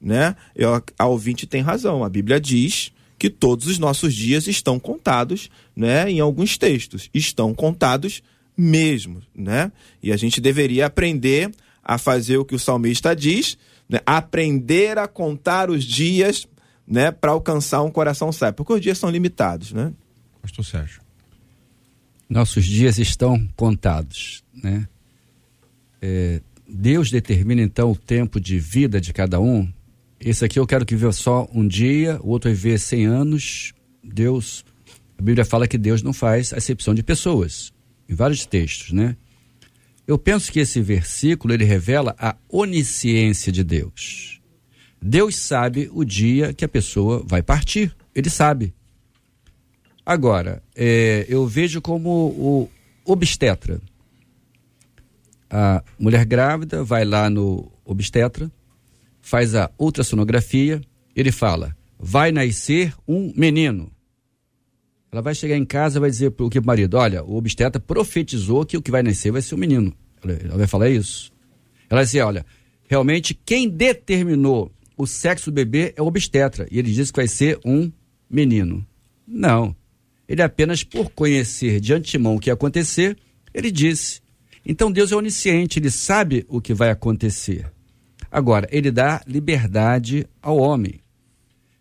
né, 0.00 0.34
eu, 0.54 0.82
a 0.98 1.06
ouvinte 1.06 1.46
tem 1.46 1.62
razão. 1.62 2.02
A 2.02 2.08
Bíblia 2.08 2.40
diz 2.40 2.92
que 3.16 3.30
todos 3.30 3.68
os 3.68 3.78
nossos 3.78 4.12
dias 4.12 4.48
estão 4.48 4.78
contados, 4.78 5.48
né? 5.74 6.10
Em 6.10 6.20
alguns 6.20 6.58
textos 6.58 7.08
estão 7.14 7.54
contados 7.54 8.22
mesmo, 8.56 9.22
né? 9.34 9.70
E 10.02 10.12
a 10.12 10.16
gente 10.16 10.40
deveria 10.40 10.86
aprender 10.86 11.50
a 11.82 11.96
fazer 11.96 12.36
o 12.36 12.44
que 12.44 12.54
o 12.54 12.58
salmista 12.58 13.14
diz, 13.14 13.56
né? 13.88 14.00
aprender 14.04 14.98
a 14.98 15.06
contar 15.06 15.70
os 15.70 15.84
dias, 15.84 16.46
né, 16.86 17.10
para 17.10 17.32
alcançar 17.32 17.82
um 17.82 17.90
coração 17.90 18.32
sábio, 18.32 18.56
porque 18.56 18.72
os 18.72 18.80
dias 18.80 18.98
são 18.98 19.10
limitados, 19.10 19.72
né? 19.72 19.92
Pastor 20.42 20.64
Sérgio. 20.64 21.03
Nossos 22.34 22.64
dias 22.64 22.98
estão 22.98 23.48
contados, 23.54 24.42
né? 24.52 24.88
É, 26.02 26.42
Deus 26.68 27.08
determina 27.08 27.62
então 27.62 27.92
o 27.92 27.96
tempo 27.96 28.40
de 28.40 28.58
vida 28.58 29.00
de 29.00 29.12
cada 29.12 29.40
um. 29.40 29.72
Esse 30.18 30.44
aqui 30.44 30.58
eu 30.58 30.66
quero 30.66 30.84
que 30.84 30.96
viva 30.96 31.12
só 31.12 31.48
um 31.54 31.64
dia, 31.64 32.18
o 32.20 32.30
outro 32.30 32.50
vai 32.50 32.56
viver 32.56 32.80
100 32.80 33.06
anos. 33.06 33.72
Deus, 34.02 34.64
a 35.16 35.22
Bíblia 35.22 35.44
fala 35.44 35.68
que 35.68 35.78
Deus 35.78 36.02
não 36.02 36.12
faz 36.12 36.52
acepção 36.52 36.92
de 36.92 37.04
pessoas, 37.04 37.72
em 38.08 38.16
vários 38.16 38.44
textos, 38.44 38.90
né? 38.90 39.16
Eu 40.04 40.18
penso 40.18 40.50
que 40.50 40.58
esse 40.58 40.80
versículo 40.80 41.54
ele 41.54 41.64
revela 41.64 42.16
a 42.18 42.34
onisciência 42.48 43.52
de 43.52 43.62
Deus. 43.62 44.40
Deus 45.00 45.36
sabe 45.36 45.88
o 45.92 46.04
dia 46.04 46.52
que 46.52 46.64
a 46.64 46.68
pessoa 46.68 47.22
vai 47.24 47.42
partir. 47.44 47.94
Ele 48.12 48.28
sabe. 48.28 48.74
Agora, 50.04 50.62
é, 50.74 51.24
eu 51.28 51.46
vejo 51.46 51.80
como 51.80 52.08
o 52.10 52.68
obstetra. 53.04 53.80
A 55.48 55.82
mulher 55.98 56.24
grávida 56.24 56.82
vai 56.82 57.04
lá 57.04 57.30
no 57.30 57.70
obstetra, 57.84 58.50
faz 59.20 59.54
a 59.54 59.70
ultrassonografia, 59.78 60.80
ele 61.14 61.32
fala: 61.32 61.76
vai 61.98 62.32
nascer 62.32 62.92
um 63.06 63.32
menino. 63.36 63.90
Ela 65.10 65.22
vai 65.22 65.34
chegar 65.34 65.56
em 65.56 65.64
casa 65.64 65.98
e 65.98 66.00
vai 66.00 66.10
dizer 66.10 66.32
que 66.32 66.58
o 66.58 66.64
marido: 66.66 66.96
olha, 66.96 67.24
o 67.24 67.36
obstetra 67.36 67.80
profetizou 67.80 68.66
que 68.66 68.76
o 68.76 68.82
que 68.82 68.90
vai 68.90 69.02
nascer 69.02 69.30
vai 69.30 69.40
ser 69.40 69.54
um 69.54 69.58
menino. 69.58 69.94
Ela, 70.22 70.58
vai 70.58 70.66
falar 70.66 70.90
isso. 70.90 71.32
Ela 71.88 72.00
vai 72.00 72.04
dizer: 72.04 72.22
olha, 72.22 72.44
realmente 72.88 73.32
quem 73.32 73.68
determinou 73.68 74.72
o 74.96 75.06
sexo 75.06 75.50
do 75.50 75.54
bebê 75.54 75.94
é 75.96 76.02
o 76.02 76.06
obstetra. 76.06 76.66
E 76.70 76.78
ele 76.78 76.92
disse 76.92 77.12
que 77.12 77.20
vai 77.20 77.28
ser 77.28 77.58
um 77.64 77.90
menino. 78.28 78.84
Não. 79.26 79.74
Ele 80.28 80.42
apenas 80.42 80.82
por 80.82 81.10
conhecer 81.10 81.80
de 81.80 81.92
antemão 81.92 82.36
o 82.36 82.40
que 82.40 82.50
ia 82.50 82.54
acontecer, 82.54 83.16
ele 83.52 83.70
disse. 83.70 84.20
Então 84.64 84.90
Deus 84.90 85.12
é 85.12 85.16
onisciente, 85.16 85.78
ele 85.78 85.90
sabe 85.90 86.44
o 86.48 86.60
que 86.60 86.72
vai 86.72 86.90
acontecer. 86.90 87.70
Agora, 88.30 88.66
ele 88.72 88.90
dá 88.90 89.22
liberdade 89.26 90.26
ao 90.42 90.58
homem. 90.58 91.00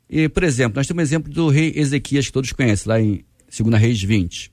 E, 0.07 0.29
por 0.29 0.43
exemplo, 0.43 0.75
nós 0.75 0.85
temos 0.85 1.01
um 1.01 1.03
exemplo 1.03 1.33
do 1.33 1.50
rei 1.50 1.73
Ezequias, 1.75 2.27
que 2.27 2.31
todos 2.31 2.51
conhecem, 2.51 2.88
lá 2.88 3.01
em 3.01 3.25
2 3.57 3.81
Reis 3.81 4.03
20. 4.03 4.51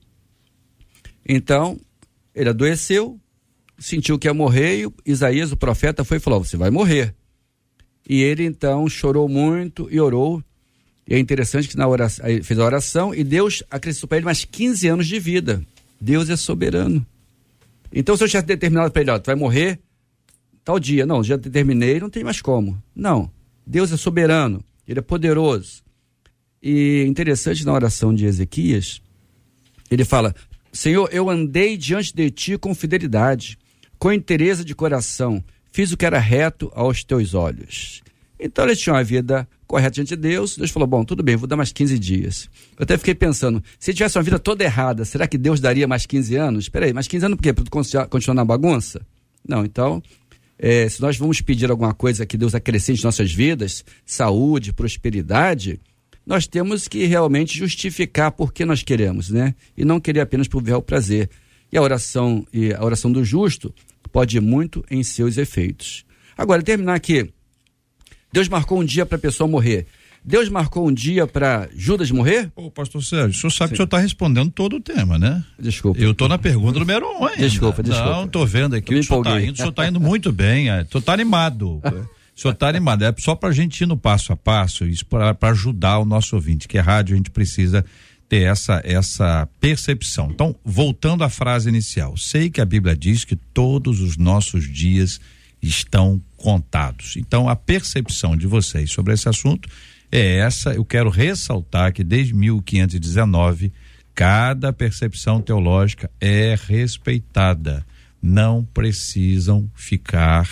Então, 1.29 1.79
ele 2.35 2.49
adoeceu, 2.49 3.21
sentiu 3.79 4.19
que 4.19 4.27
ia 4.27 4.33
morrer, 4.33 4.87
e 4.87 5.11
Isaías, 5.11 5.53
o 5.53 5.57
profeta, 5.57 6.03
foi 6.03 6.17
e 6.17 6.21
falou: 6.21 6.43
Você 6.43 6.57
vai 6.57 6.71
morrer. 6.71 7.15
E 8.09 8.23
ele 8.23 8.45
então 8.45 8.89
chorou 8.89 9.29
muito 9.29 9.87
e 9.91 10.01
orou. 10.01 10.43
E 11.11 11.17
é 11.17 11.19
interessante 11.19 11.67
que 11.67 11.77
na 11.77 11.89
oração, 11.89 12.25
fez 12.45 12.61
a 12.61 12.65
oração 12.65 13.13
e 13.13 13.25
Deus 13.25 13.65
acrescentou 13.69 14.09
para 14.09 14.19
ele 14.19 14.25
mais 14.25 14.45
15 14.45 14.87
anos 14.87 15.09
de 15.09 15.19
vida. 15.19 15.61
Deus 16.01 16.31
é 16.31 16.37
soberano. 16.37 17.05
Então, 17.93 18.17
se 18.17 18.23
eu 18.23 18.29
tivesse 18.29 18.47
determinado 18.47 18.93
para 18.93 19.03
ele, 19.03 19.11
ó, 19.11 19.19
tu 19.19 19.27
vai 19.27 19.35
morrer 19.35 19.81
tal 20.65 20.79
dia. 20.79 21.05
Não, 21.05 21.25
já 21.25 21.37
determinei, 21.37 21.99
não 21.99 22.09
tem 22.09 22.23
mais 22.23 22.41
como. 22.41 22.81
Não. 22.95 23.29
Deus 23.67 23.91
é 23.91 23.97
soberano, 23.97 24.63
ele 24.87 25.01
é 25.01 25.03
poderoso. 25.03 25.83
E 26.63 27.05
interessante 27.09 27.67
na 27.67 27.73
oração 27.73 28.15
de 28.15 28.25
Ezequias, 28.25 29.03
ele 29.91 30.05
fala: 30.05 30.33
Senhor, 30.73 31.09
eu 31.13 31.29
andei 31.29 31.77
diante 31.77 32.15
de 32.15 32.31
ti 32.31 32.57
com 32.57 32.73
fidelidade, 32.73 33.59
com 33.99 34.13
interesse 34.13 34.65
de 34.65 34.77
coração, 34.77 35.43
fiz 35.73 35.91
o 35.91 35.97
que 35.97 36.07
era 36.07 36.21
reto 36.21 36.71
aos 36.73 37.03
teus 37.03 37.35
olhos. 37.35 38.01
Então 38.41 38.65
ele 38.65 38.75
tinha 38.75 38.95
uma 38.95 39.05
vida 39.05 39.47
correta 39.67 39.91
diante 39.91 40.09
de 40.09 40.17
Deus. 40.17 40.57
Deus 40.57 40.71
falou: 40.71 40.87
Bom, 40.89 41.05
tudo 41.05 41.23
bem, 41.23 41.37
vou 41.37 41.47
dar 41.47 41.57
mais 41.57 41.73
15 41.73 41.99
dias. 41.99 42.49
Eu 42.79 42.85
até 42.85 42.97
fiquei 42.97 43.15
pensando: 43.15 43.63
se 43.79 43.93
tivesse 43.93 44.17
uma 44.17 44.25
vida 44.25 44.39
toda 44.39 44.65
errada, 44.65 45.05
será 45.05 45.27
que 45.27 45.37
Deus 45.37 45.61
daria 45.61 45.87
mais 45.87 46.07
15 46.07 46.35
anos? 46.37 46.65
Espera 46.65 46.87
aí, 46.87 46.93
mais 46.93 47.07
15 47.07 47.27
anos 47.27 47.37
por 47.37 47.43
quê? 47.43 47.53
Para 47.53 47.65
continuar- 48.09 48.35
na 48.35 48.45
bagunça? 48.45 49.07
Não, 49.47 49.65
então, 49.65 50.03
é, 50.59 50.89
se 50.89 51.01
nós 51.01 51.17
vamos 51.17 51.41
pedir 51.41 51.71
alguma 51.71 51.93
coisa 51.95 52.25
que 52.25 52.37
Deus 52.37 52.55
acrescente 52.55 53.01
em 53.01 53.05
nossas 53.05 53.33
vidas, 53.33 53.85
saúde, 54.05 54.73
prosperidade, 54.73 55.81
nós 56.27 56.47
temos 56.47 56.87
que 56.87 57.05
realmente 57.07 57.59
justificar 57.59 58.31
por 58.33 58.53
que 58.53 58.65
nós 58.65 58.83
queremos, 58.83 59.31
né? 59.31 59.55
E 59.77 59.85
não 59.85 60.01
querer 60.01 60.21
apenas 60.21 60.49
por 60.49 60.63
ver 60.63 60.75
o 60.75 60.83
prazer. 60.83 61.29
E 61.73 61.79
a 61.79 61.83
oração 61.83 62.47
e 62.53 62.73
a 62.73 62.85
oração 62.85 63.11
do 63.11 63.25
justo 63.25 63.75
pode 64.13 64.41
muito 64.41 64.85
em 64.91 65.03
seus 65.03 65.39
efeitos. 65.39 66.05
Agora, 66.37 66.63
terminar 66.63 66.95
aqui. 66.95 67.31
Deus 68.33 68.49
marcou 68.49 68.81
um 68.81 68.85
dia 68.85 69.05
para 69.05 69.17
a 69.17 69.21
pessoa 69.21 69.49
morrer. 69.49 69.87
Deus 70.23 70.49
marcou 70.49 70.87
um 70.87 70.93
dia 70.93 71.27
para 71.27 71.69
Judas 71.75 72.11
morrer? 72.11 72.53
Ô, 72.55 72.71
pastor 72.71 73.03
Sérgio, 73.03 73.31
o 73.31 73.35
senhor 73.35 73.51
sabe 73.51 73.71
que 73.71 73.75
o 73.75 73.77
senhor 73.79 73.87
está 73.87 73.99
respondendo 73.99 74.51
todo 74.51 74.77
o 74.77 74.81
tema, 74.81 75.19
né? 75.19 75.43
Desculpa. 75.59 75.99
Eu 75.99 76.13
tô 76.13 76.29
na 76.29 76.37
pergunta 76.37 76.79
número 76.79 77.07
um 77.07 77.25
ainda. 77.25 77.49
Desculpa, 77.49 77.83
desculpa. 77.83 78.11
Não, 78.11 78.29
tô 78.29 78.45
vendo 78.45 78.77
aqui, 78.77 78.95
Eu 78.95 79.01
o 79.01 79.03
senhor 79.03 79.25
tá 79.25 79.41
indo, 79.41 79.55
o 79.55 79.57
senhor 79.57 79.73
tá 79.73 79.89
indo 79.89 79.99
muito 79.99 80.31
bem, 80.31 80.69
é, 80.69 80.83
o 80.83 80.89
senhor 80.89 81.03
tá 81.03 81.13
animado. 81.15 81.81
O 82.37 82.41
senhor 82.41 82.55
tá 82.55 82.69
animado, 82.69 83.03
é 83.03 83.15
só 83.19 83.35
pra 83.35 83.51
gente 83.51 83.83
ir 83.83 83.87
no 83.87 83.97
passo 83.97 84.33
a 84.33 84.37
passo, 84.37 84.87
isso 84.87 85.05
para 85.07 85.37
ajudar 85.43 85.99
o 85.99 86.05
nosso 86.05 86.37
ouvinte, 86.37 86.69
que 86.69 86.79
é 86.79 86.81
rádio, 86.81 87.15
a 87.15 87.17
gente 87.17 87.31
precisa 87.31 87.85
ter 88.29 88.43
essa, 88.43 88.81
essa 88.85 89.49
percepção. 89.59 90.31
Então, 90.31 90.55
voltando 90.65 91.25
à 91.25 91.29
frase 91.29 91.69
inicial, 91.69 92.17
sei 92.17 92.49
que 92.49 92.61
a 92.61 92.65
Bíblia 92.65 92.97
diz 92.97 93.25
que 93.25 93.37
todos 93.37 94.01
os 94.01 94.17
nossos 94.17 94.71
dias 94.71 95.21
estão 95.61 96.23
contados. 96.41 97.17
Então, 97.17 97.49
a 97.49 97.55
percepção 97.55 98.37
de 98.37 98.47
vocês 98.47 98.91
sobre 98.91 99.13
esse 99.13 99.29
assunto 99.29 99.69
é 100.11 100.39
essa. 100.39 100.73
Eu 100.73 100.85
quero 100.85 101.11
ressaltar 101.11 101.93
que 101.93 102.03
desde 102.03 102.35
1519, 102.35 103.73
cada 104.15 104.73
percepção 104.73 105.41
teológica 105.41 106.11
é 106.21 106.57
respeitada. 106.67 107.85
Não 108.23 108.65
precisam 108.65 109.71
ficar 109.75 110.49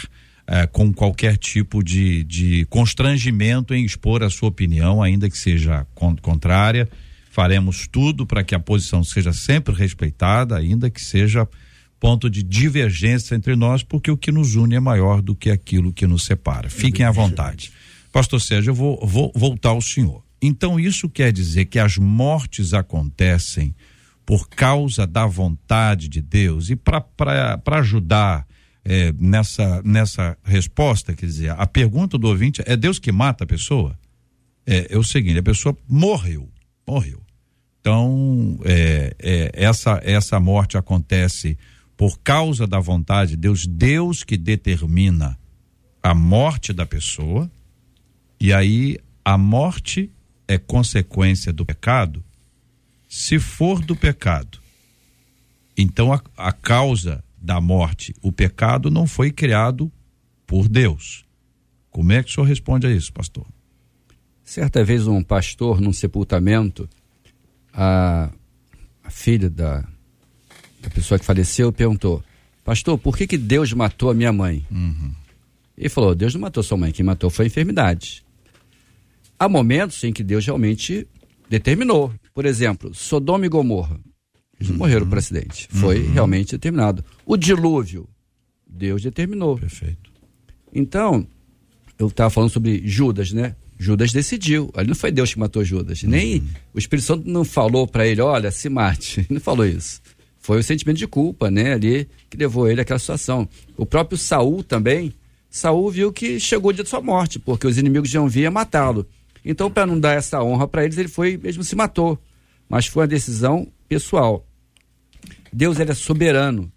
eh, 0.47 0.67
com 0.67 0.93
qualquer 0.93 1.37
tipo 1.37 1.83
de, 1.83 2.23
de 2.25 2.65
constrangimento 2.67 3.75
em 3.75 3.85
expor 3.85 4.23
a 4.23 4.31
sua 4.31 4.49
opinião, 4.49 5.03
ainda 5.03 5.29
que 5.29 5.37
seja 5.39 5.87
con- 5.95 6.17
contrária. 6.17 6.89
Faremos 7.31 7.87
tudo 7.87 8.27
para 8.27 8.43
que 8.45 8.55
a 8.55 8.61
posição 8.61 9.03
seja 9.05 9.33
sempre 9.33 9.75
respeitada, 9.75 10.57
ainda 10.57 10.91
que 10.91 11.01
seja 11.01 11.47
ponto 12.01 12.31
de 12.31 12.43
divergência 12.43 13.35
entre 13.35 13.57
nós, 13.57 13.83
porque 13.83 14.11
o 14.11 14.17
que 14.17 14.31
nos 14.31 14.55
une 14.55 14.77
é 14.77 14.81
maior 14.81 15.21
do 15.21 15.35
que 15.35 15.51
aquilo 15.51 15.93
que 15.93 16.07
nos 16.07 16.25
separa. 16.25 16.71
Fiquem 16.71 17.05
à 17.05 17.11
vontade. 17.11 17.73
Pastor 18.13 18.41
Sérgio, 18.41 18.71
eu 18.71 18.75
vou, 18.75 19.05
vou 19.05 19.33
voltar 19.35 19.71
ao 19.71 19.81
senhor. 19.81 20.23
Então, 20.41 20.79
isso 20.79 21.09
quer 21.09 21.33
dizer 21.33 21.65
que 21.67 21.79
as 21.79 21.97
mortes 21.99 22.73
acontecem 22.73 23.75
por 24.25 24.49
causa 24.49 25.07
da 25.07 25.27
vontade 25.27 26.09
de 26.09 26.21
Deus. 26.21 26.71
E 26.71 26.77
para 26.77 27.61
ajudar 27.79 28.47
eh, 28.85 29.13
nessa, 29.19 29.83
nessa 29.83 30.37
resposta, 30.45 31.15
quer 31.15 31.27
dizer, 31.27 31.51
a 31.51 31.67
pergunta 31.67 32.17
do 32.17 32.29
ouvinte 32.29 32.63
é 32.65 32.77
Deus 32.77 32.99
que 32.99 33.11
mata 33.11 33.45
a 33.45 33.47
pessoa? 33.47 33.99
É, 34.67 34.95
é 34.95 34.99
o 34.99 35.03
seguinte, 35.03 35.39
a 35.39 35.43
pessoa 35.43 35.77
morreu, 35.89 36.49
morreu. 36.87 37.23
Então, 37.81 38.59
é, 38.65 39.17
é, 39.19 39.51
essa, 39.55 40.01
essa 40.05 40.39
morte 40.39 40.77
acontece 40.77 41.57
por 41.99 42.21
causa 42.21 42.65
da 42.65 42.79
vontade 42.79 43.33
de 43.33 43.39
Deus, 43.39 43.67
Deus 43.67 44.23
que 44.23 44.37
determina 44.37 45.37
a 46.01 46.15
morte 46.15 46.73
da 46.73 46.87
pessoa, 46.87 47.51
e 48.41 48.53
aí 48.53 48.99
a 49.25 49.37
morte 49.37 50.09
é 50.47 50.57
consequência 50.57 51.53
do 51.53 51.67
pecado. 51.67 52.25
Se 53.09 53.41
for 53.41 53.85
do 53.85 53.97
pecado, 53.97 54.61
então 55.77 56.13
a, 56.13 56.23
a 56.37 56.53
causa 56.53 57.23
da 57.37 57.61
morte, 57.61 58.15
o 58.23 58.31
pecado 58.31 58.93
não 58.93 59.05
foi 59.05 59.33
criado 59.33 59.91
por 60.47 60.69
Deus. 60.69 61.25
Como 61.91 62.13
é 62.13 62.23
que 62.23 62.31
o 62.31 62.33
senhor 62.33 62.47
responde 62.47 62.87
a 62.87 62.93
isso, 62.93 63.13
pastor? 63.13 63.45
Certa 64.45 64.85
vez 64.85 65.09
um 65.09 65.21
pastor 65.21 65.81
num 65.81 65.93
sepultamento, 65.93 66.89
a, 67.73 68.31
a 69.03 69.11
filha 69.11 69.51
da, 69.51 69.85
da 70.81 70.91
pessoa 70.91 71.19
que 71.19 71.25
faleceu 71.25 71.73
perguntou: 71.73 72.23
Pastor, 72.65 72.99
por 72.99 73.17
que, 73.17 73.27
que 73.27 73.39
Deus 73.39 73.73
matou 73.73 74.11
a 74.11 74.15
minha 74.15 74.33
mãe? 74.33 74.67
Ele 75.77 75.89
falou: 75.89 76.15
Deus 76.15 76.35
não 76.35 76.41
matou 76.41 76.63
sua 76.63 76.77
mãe, 76.77 76.93
quem 76.93 77.05
matou 77.05 77.31
foi 77.31 77.47
a 77.47 77.49
enfermidade. 77.49 78.25
Há 79.39 79.49
momentos 79.49 80.03
em 80.03 80.13
que 80.13 80.25
Deus 80.25 80.45
realmente 80.45 81.07
determinou. 81.49 82.13
Por 82.35 82.45
exemplo, 82.45 82.93
Sodoma 82.95 83.47
e 83.47 83.49
Gomorra. 83.49 83.99
Eles 84.59 84.71
não 84.71 84.79
morreram 84.79 85.09
por 85.09 85.19
acidente. 85.19 85.69
Foi 85.71 86.03
realmente 86.09 86.53
determinado. 86.53 87.05
O 87.25 87.37
dilúvio, 87.37 88.09
Deus 88.67 89.03
determinou. 89.03 89.57
Perfeito. 89.57 90.11
Então, 90.75 91.27
eu 91.99 92.09
estava 92.09 92.29
falando 92.29 92.51
sobre 92.51 92.83
Judas, 92.85 93.33
né? 93.33 93.55
Judas 93.79 94.13
decidiu. 94.13 94.71
Ali 94.75 94.89
não 94.89 94.97
foi 94.97 95.13
Deus 95.13 95.33
que 95.33 95.39
matou 95.39 95.65
Judas. 95.65 96.03
Nem 96.03 96.43
o 96.75 96.79
Espírito 96.79 97.07
Santo 97.07 97.31
não 97.31 97.45
falou 97.45 97.87
para 97.87 98.07
ele, 98.07 98.21
olha, 98.21 98.51
se 98.51 98.69
mate. 98.69 99.21
Ele 99.29 99.29
não 99.31 99.41
falou 99.41 99.65
isso. 99.65 100.01
Foi 100.49 100.61
o 100.61 100.63
sentimento 100.63 100.97
de 100.97 101.07
culpa, 101.07 101.51
né? 101.51 101.75
Ali 101.75 102.09
que 102.31 102.35
levou 102.39 102.67
ele 102.71 102.81
àquela 102.81 102.99
situação. 102.99 103.47
O 103.77 103.85
próprio 103.85 104.17
Saul 104.17 104.63
também. 104.65 105.13
Saul 105.51 105.91
viu 105.91 106.11
que 106.11 106.41
chegou 106.41 106.71
o 106.71 106.73
dia 106.73 106.83
de 106.83 106.89
sua 106.89 107.03
morte, 107.03 107.39
porque 107.39 107.67
os 107.67 107.77
inimigos 107.77 108.09
vir 108.31 108.47
a 108.47 108.51
matá-lo. 108.51 109.07
Então, 109.45 109.71
para 109.71 109.85
não 109.85 110.01
dar 110.01 110.15
essa 110.15 110.43
honra 110.43 110.67
para 110.67 110.87
eles, 110.87 110.97
ele 110.97 111.09
foi 111.09 111.37
mesmo 111.37 111.63
se 111.63 111.77
matou. 111.77 112.19
Mas 112.67 112.87
foi 112.87 113.03
uma 113.03 113.07
decisão 113.07 113.69
pessoal. 113.87 114.47
Deus 115.53 115.79
ele 115.79 115.91
é 115.91 115.95
soberano. 115.95 116.73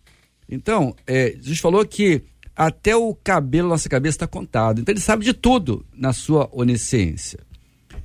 Então, 0.50 0.94
é, 1.08 1.34
Jesus 1.38 1.60
falou 1.60 1.86
que 1.86 2.24
até 2.54 2.94
o 2.94 3.16
cabelo 3.16 3.70
da 3.70 3.76
nossa 3.76 3.88
cabeça 3.88 4.16
está 4.18 4.28
contado. 4.28 4.82
Então, 4.82 4.92
ele 4.92 5.00
sabe 5.00 5.24
de 5.24 5.32
tudo 5.32 5.86
na 5.96 6.12
sua 6.12 6.50
onisciência. 6.52 7.40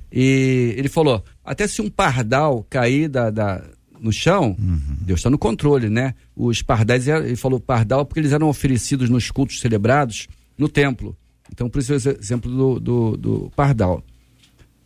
E 0.09 0.73
ele 0.77 0.87
falou: 0.87 1.21
até 1.43 1.67
se 1.67 1.81
um 1.81 1.89
pardal 1.89 2.65
cair 2.69 3.09
da, 3.09 3.29
da- 3.29 3.65
no 3.99 4.11
chão, 4.11 4.55
Deus 5.01 5.19
está 5.19 5.29
no 5.29 5.37
controle, 5.37 5.89
né? 5.89 6.13
Os 6.35 6.61
pardais, 6.61 7.07
ele 7.07 7.35
falou 7.35 7.59
pardal 7.59 8.05
porque 8.05 8.19
eles 8.19 8.31
eram 8.31 8.47
oferecidos 8.47 9.09
nos 9.09 9.31
cultos 9.31 9.59
celebrados 9.59 10.27
no 10.57 10.69
templo. 10.69 11.15
Então, 11.51 11.69
por 11.69 11.79
isso 11.79 11.93
é 11.93 11.95
o 11.95 12.19
exemplo 12.19 12.51
do, 12.51 12.79
do, 12.79 13.17
do 13.17 13.51
pardal. 13.55 14.03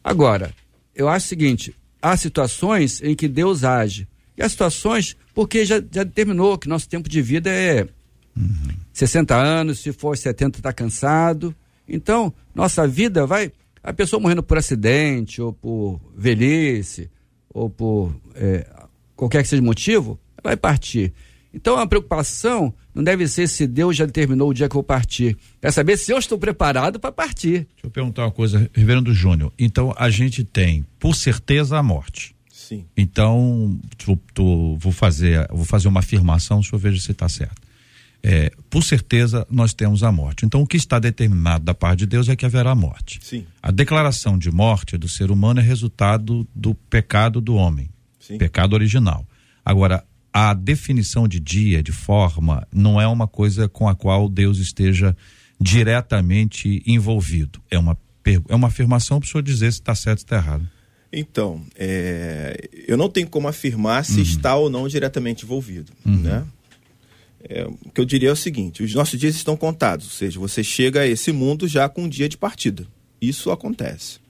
Agora, 0.03 0.53
eu 0.95 1.07
acho 1.09 1.25
o 1.25 1.29
seguinte: 1.29 1.75
há 2.01 2.15
situações 2.17 3.01
em 3.01 3.15
que 3.15 3.27
Deus 3.27 3.63
age. 3.63 4.07
E 4.37 4.41
há 4.41 4.49
situações 4.49 5.15
porque 5.33 5.65
já, 5.65 5.75
já 5.75 6.03
determinou 6.03 6.57
que 6.57 6.67
nosso 6.67 6.87
tempo 6.87 7.09
de 7.09 7.21
vida 7.21 7.49
é 7.49 7.87
60 8.93 9.35
anos, 9.35 9.79
se 9.79 9.91
for 9.91 10.17
70 10.17 10.59
está 10.59 10.73
cansado. 10.73 11.55
Então, 11.87 12.33
nossa 12.53 12.87
vida 12.87 13.25
vai. 13.25 13.51
A 13.83 13.91
pessoa 13.91 14.19
morrendo 14.19 14.43
por 14.43 14.57
acidente, 14.57 15.41
ou 15.41 15.51
por 15.51 15.99
velhice, 16.15 17.09
ou 17.49 17.69
por 17.69 18.15
é, 18.35 18.67
qualquer 19.21 19.43
que 19.43 19.49
seja 19.49 19.61
o 19.61 19.65
motivo, 19.65 20.19
vai 20.43 20.57
partir. 20.57 21.13
Então, 21.53 21.77
a 21.77 21.85
preocupação 21.85 22.73
não 22.95 23.03
deve 23.03 23.27
ser 23.27 23.47
se 23.47 23.67
Deus 23.67 23.95
já 23.95 24.05
determinou 24.05 24.49
o 24.49 24.53
dia 24.53 24.67
que 24.67 24.73
eu 24.73 24.77
vou 24.77 24.83
partir. 24.83 25.37
É 25.61 25.69
saber 25.69 25.95
se 25.97 26.11
eu 26.11 26.17
estou 26.17 26.39
preparado 26.39 26.99
para 26.99 27.11
partir. 27.11 27.67
Deixa 27.73 27.85
eu 27.85 27.91
perguntar 27.91 28.23
uma 28.23 28.31
coisa, 28.31 28.67
Reverendo 28.73 29.13
Júnior. 29.13 29.53
Então, 29.59 29.93
a 29.95 30.09
gente 30.09 30.43
tem, 30.43 30.83
por 30.97 31.15
certeza, 31.15 31.77
a 31.77 31.83
morte. 31.83 32.33
Sim. 32.51 32.85
Então, 32.97 33.79
tu, 33.97 34.17
tu- 34.33 34.75
vou, 34.77 34.91
fazer, 34.91 35.45
vou 35.51 35.65
fazer 35.65 35.87
uma 35.87 35.99
afirmação, 35.99 36.59
o 36.59 36.63
senhor 36.63 36.79
veja 36.79 36.99
se 36.99 37.11
está 37.11 37.29
certo. 37.29 37.61
É, 38.23 38.51
por 38.69 38.81
certeza, 38.83 39.45
nós 39.49 39.73
temos 39.73 40.03
a 40.03 40.11
morte. 40.11 40.45
Então, 40.45 40.61
o 40.61 40.67
que 40.67 40.77
está 40.77 40.97
determinado 40.99 41.63
da 41.65 41.73
parte 41.75 41.99
de 41.99 42.05
Deus 42.07 42.27
é 42.29 42.35
que 42.35 42.45
haverá 42.45 42.73
morte. 42.73 43.19
Sim. 43.21 43.45
A 43.61 43.69
declaração 43.71 44.37
de 44.37 44.49
morte 44.49 44.97
do 44.97 45.07
ser 45.09 45.29
humano 45.29 45.59
é 45.59 45.63
resultado 45.63 46.47
do 46.55 46.73
pecado 46.73 47.41
do 47.41 47.55
homem, 47.55 47.89
Sim. 48.31 48.37
pecado 48.37 48.73
original. 48.73 49.27
Agora, 49.63 50.03
a 50.33 50.53
definição 50.53 51.27
de 51.27 51.39
dia, 51.39 51.83
de 51.83 51.91
forma, 51.91 52.67
não 52.73 52.99
é 52.99 53.07
uma 53.07 53.27
coisa 53.27 53.67
com 53.67 53.87
a 53.87 53.95
qual 53.95 54.29
Deus 54.29 54.59
esteja 54.59 55.15
diretamente 55.59 56.81
envolvido. 56.87 57.61
É 57.69 57.77
uma, 57.77 57.97
é 58.47 58.55
uma 58.55 58.67
afirmação 58.67 59.19
para 59.19 59.27
o 59.27 59.29
senhor 59.29 59.43
dizer 59.43 59.71
se 59.71 59.79
está 59.79 59.93
certo 59.93 60.19
ou 60.19 60.23
está 60.23 60.37
errado. 60.37 60.67
Então, 61.13 61.61
é, 61.75 62.69
eu 62.87 62.95
não 62.95 63.09
tenho 63.09 63.27
como 63.27 63.47
afirmar 63.47 64.05
se 64.05 64.21
está 64.21 64.55
ou 64.55 64.69
não 64.69 64.87
diretamente 64.87 65.43
envolvido, 65.43 65.91
né? 66.05 66.45
É, 67.43 67.65
o 67.65 67.89
que 67.93 67.99
eu 67.99 68.05
diria 68.05 68.29
é 68.29 68.31
o 68.31 68.35
seguinte: 68.35 68.81
os 68.81 68.93
nossos 68.93 69.19
dias 69.19 69.35
estão 69.35 69.57
contados, 69.57 70.05
ou 70.05 70.11
seja, 70.11 70.39
você 70.39 70.63
chega 70.63 71.01
a 71.01 71.07
esse 71.07 71.33
mundo 71.33 71.67
já 71.67 71.89
com 71.89 72.03
um 72.03 72.09
dia 72.09 72.29
de 72.29 72.37
partida. 72.37 72.87
Isso 73.21 73.51
acontece. 73.51 74.20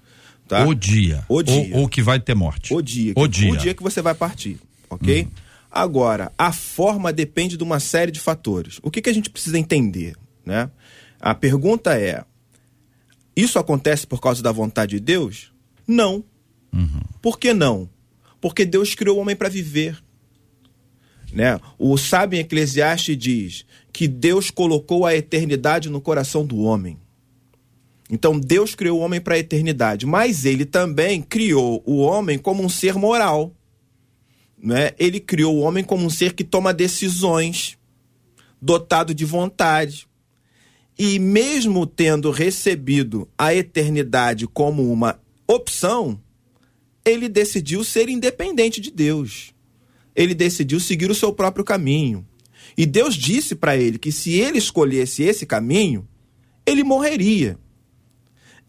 Tá? 0.51 0.67
O 0.67 0.75
dia. 0.75 1.23
O 1.29 1.41
dia. 1.41 1.73
Ou, 1.75 1.83
ou 1.83 1.87
que 1.87 2.01
vai 2.01 2.19
ter 2.19 2.35
morte. 2.35 2.73
O 2.73 2.81
dia. 2.81 3.13
O 3.15 3.25
dia. 3.25 3.53
O 3.53 3.55
dia 3.55 3.73
que 3.73 3.81
você 3.81 4.01
vai 4.01 4.13
partir, 4.13 4.59
ok? 4.89 5.25
Agora, 5.71 6.29
a 6.37 6.51
forma 6.51 7.13
depende 7.13 7.55
de 7.55 7.63
uma 7.63 7.79
série 7.79 8.11
de 8.11 8.19
fatores. 8.19 8.77
O 8.83 8.91
que, 8.91 9.01
que 9.01 9.09
a 9.09 9.13
gente 9.13 9.29
precisa 9.29 9.57
entender, 9.57 10.13
né? 10.45 10.69
A 11.21 11.33
pergunta 11.33 11.97
é, 11.97 12.25
isso 13.33 13.57
acontece 13.57 14.05
por 14.05 14.19
causa 14.19 14.43
da 14.43 14.51
vontade 14.51 14.97
de 14.97 14.99
Deus? 14.99 15.53
Não. 15.87 16.21
Por 17.21 17.39
que 17.39 17.53
não? 17.53 17.89
Porque 18.41 18.65
Deus 18.65 18.93
criou 18.93 19.19
o 19.19 19.21
homem 19.21 19.37
para 19.37 19.47
viver. 19.47 20.03
Né? 21.31 21.57
O 21.79 21.97
sábio 21.97 22.41
Eclesiastes 22.41 23.17
diz 23.17 23.65
que 23.93 24.05
Deus 24.05 24.51
colocou 24.51 25.05
a 25.05 25.15
eternidade 25.15 25.89
no 25.89 26.01
coração 26.01 26.45
do 26.45 26.57
homem. 26.57 26.97
Então 28.11 28.37
Deus 28.37 28.75
criou 28.75 28.99
o 28.99 29.01
homem 29.01 29.21
para 29.21 29.35
a 29.35 29.39
eternidade, 29.39 30.05
mas 30.05 30.43
ele 30.43 30.65
também 30.65 31.21
criou 31.21 31.81
o 31.85 31.99
homem 31.99 32.37
como 32.37 32.61
um 32.61 32.67
ser 32.67 32.95
moral. 32.95 33.55
Né? 34.61 34.91
Ele 34.99 35.21
criou 35.21 35.55
o 35.55 35.61
homem 35.61 35.81
como 35.81 36.05
um 36.05 36.09
ser 36.09 36.33
que 36.33 36.43
toma 36.43 36.73
decisões, 36.73 37.77
dotado 38.61 39.15
de 39.15 39.23
vontade. 39.23 40.09
E 40.99 41.17
mesmo 41.17 41.87
tendo 41.87 42.29
recebido 42.31 43.29
a 43.37 43.55
eternidade 43.55 44.45
como 44.45 44.91
uma 44.91 45.17
opção, 45.47 46.21
ele 47.05 47.29
decidiu 47.29 47.81
ser 47.81 48.09
independente 48.09 48.81
de 48.81 48.91
Deus. 48.91 49.53
Ele 50.13 50.35
decidiu 50.35 50.81
seguir 50.81 51.09
o 51.09 51.15
seu 51.15 51.31
próprio 51.31 51.63
caminho. 51.63 52.27
E 52.77 52.85
Deus 52.85 53.15
disse 53.15 53.55
para 53.55 53.77
ele 53.77 53.97
que 53.97 54.11
se 54.11 54.33
ele 54.33 54.57
escolhesse 54.57 55.23
esse 55.23 55.45
caminho, 55.45 56.05
ele 56.65 56.83
morreria. 56.83 57.57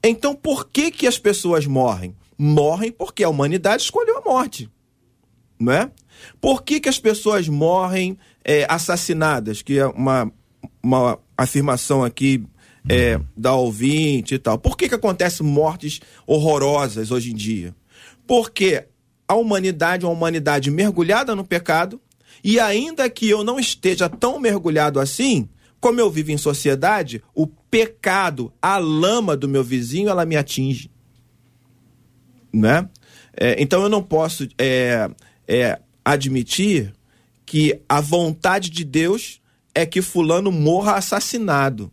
Então, 0.03 0.35
por 0.35 0.69
que 0.69 0.91
que 0.91 1.07
as 1.07 1.19
pessoas 1.19 1.67
morrem? 1.67 2.15
Morrem 2.37 2.91
porque 2.91 3.23
a 3.23 3.29
humanidade 3.29 3.83
escolheu 3.83 4.19
a 4.19 4.23
morte, 4.23 4.69
não 5.59 5.73
é? 5.73 5.91
Por 6.41 6.62
que 6.62 6.81
que 6.81 6.88
as 6.88 6.99
pessoas 6.99 7.49
morrem 7.49 8.19
é, 8.45 8.67
assassinadas? 8.69 9.62
Que 9.62 9.79
é 9.79 9.87
uma, 9.87 10.33
uma 10.83 11.19
afirmação 11.37 12.03
aqui 12.05 12.45
é, 12.88 13.21
da 13.37 13.55
ouvinte 13.55 14.35
e 14.35 14.38
tal. 14.38 14.59
Por 14.59 14.77
que 14.77 14.88
que 14.88 14.95
acontecem 14.95 15.47
mortes 15.47 16.01
horrorosas 16.27 17.11
hoje 17.11 17.33
em 17.33 17.35
dia? 17.35 17.75
Porque 18.27 18.87
a 19.27 19.35
humanidade 19.35 20.05
é 20.05 20.09
uma 20.09 20.15
humanidade 20.15 20.71
mergulhada 20.71 21.35
no 21.35 21.45
pecado 21.45 22.01
e 22.43 22.59
ainda 22.59 23.09
que 23.09 23.29
eu 23.29 23.45
não 23.45 23.59
esteja 23.59 24.09
tão 24.09 24.38
mergulhado 24.38 24.99
assim, 24.99 25.49
como 25.83 25.99
eu 25.99 26.09
vivo 26.09 26.31
em 26.31 26.38
sociedade, 26.38 27.21
o 27.35 27.45
pecado, 27.45 28.53
a 28.62 28.79
lama 28.79 29.37
do 29.37 29.49
meu 29.49 29.64
vizinho, 29.64 30.09
ela 30.09 30.25
me 30.25 30.37
atinge. 30.37 30.88
Né? 32.53 32.88
É, 33.37 33.61
então 33.61 33.83
eu 33.83 33.88
não 33.88 34.01
posso 34.01 34.47
é, 34.57 35.11
é, 35.49 35.81
admitir 36.05 36.95
que 37.45 37.81
a 37.88 38.01
vontade 38.01 38.71
de 38.71 38.85
Deus 38.85 39.42
é 39.75 39.85
que 39.85 40.01
fulano 40.01 40.53
morra 40.53 40.95
assassinado. 40.95 41.90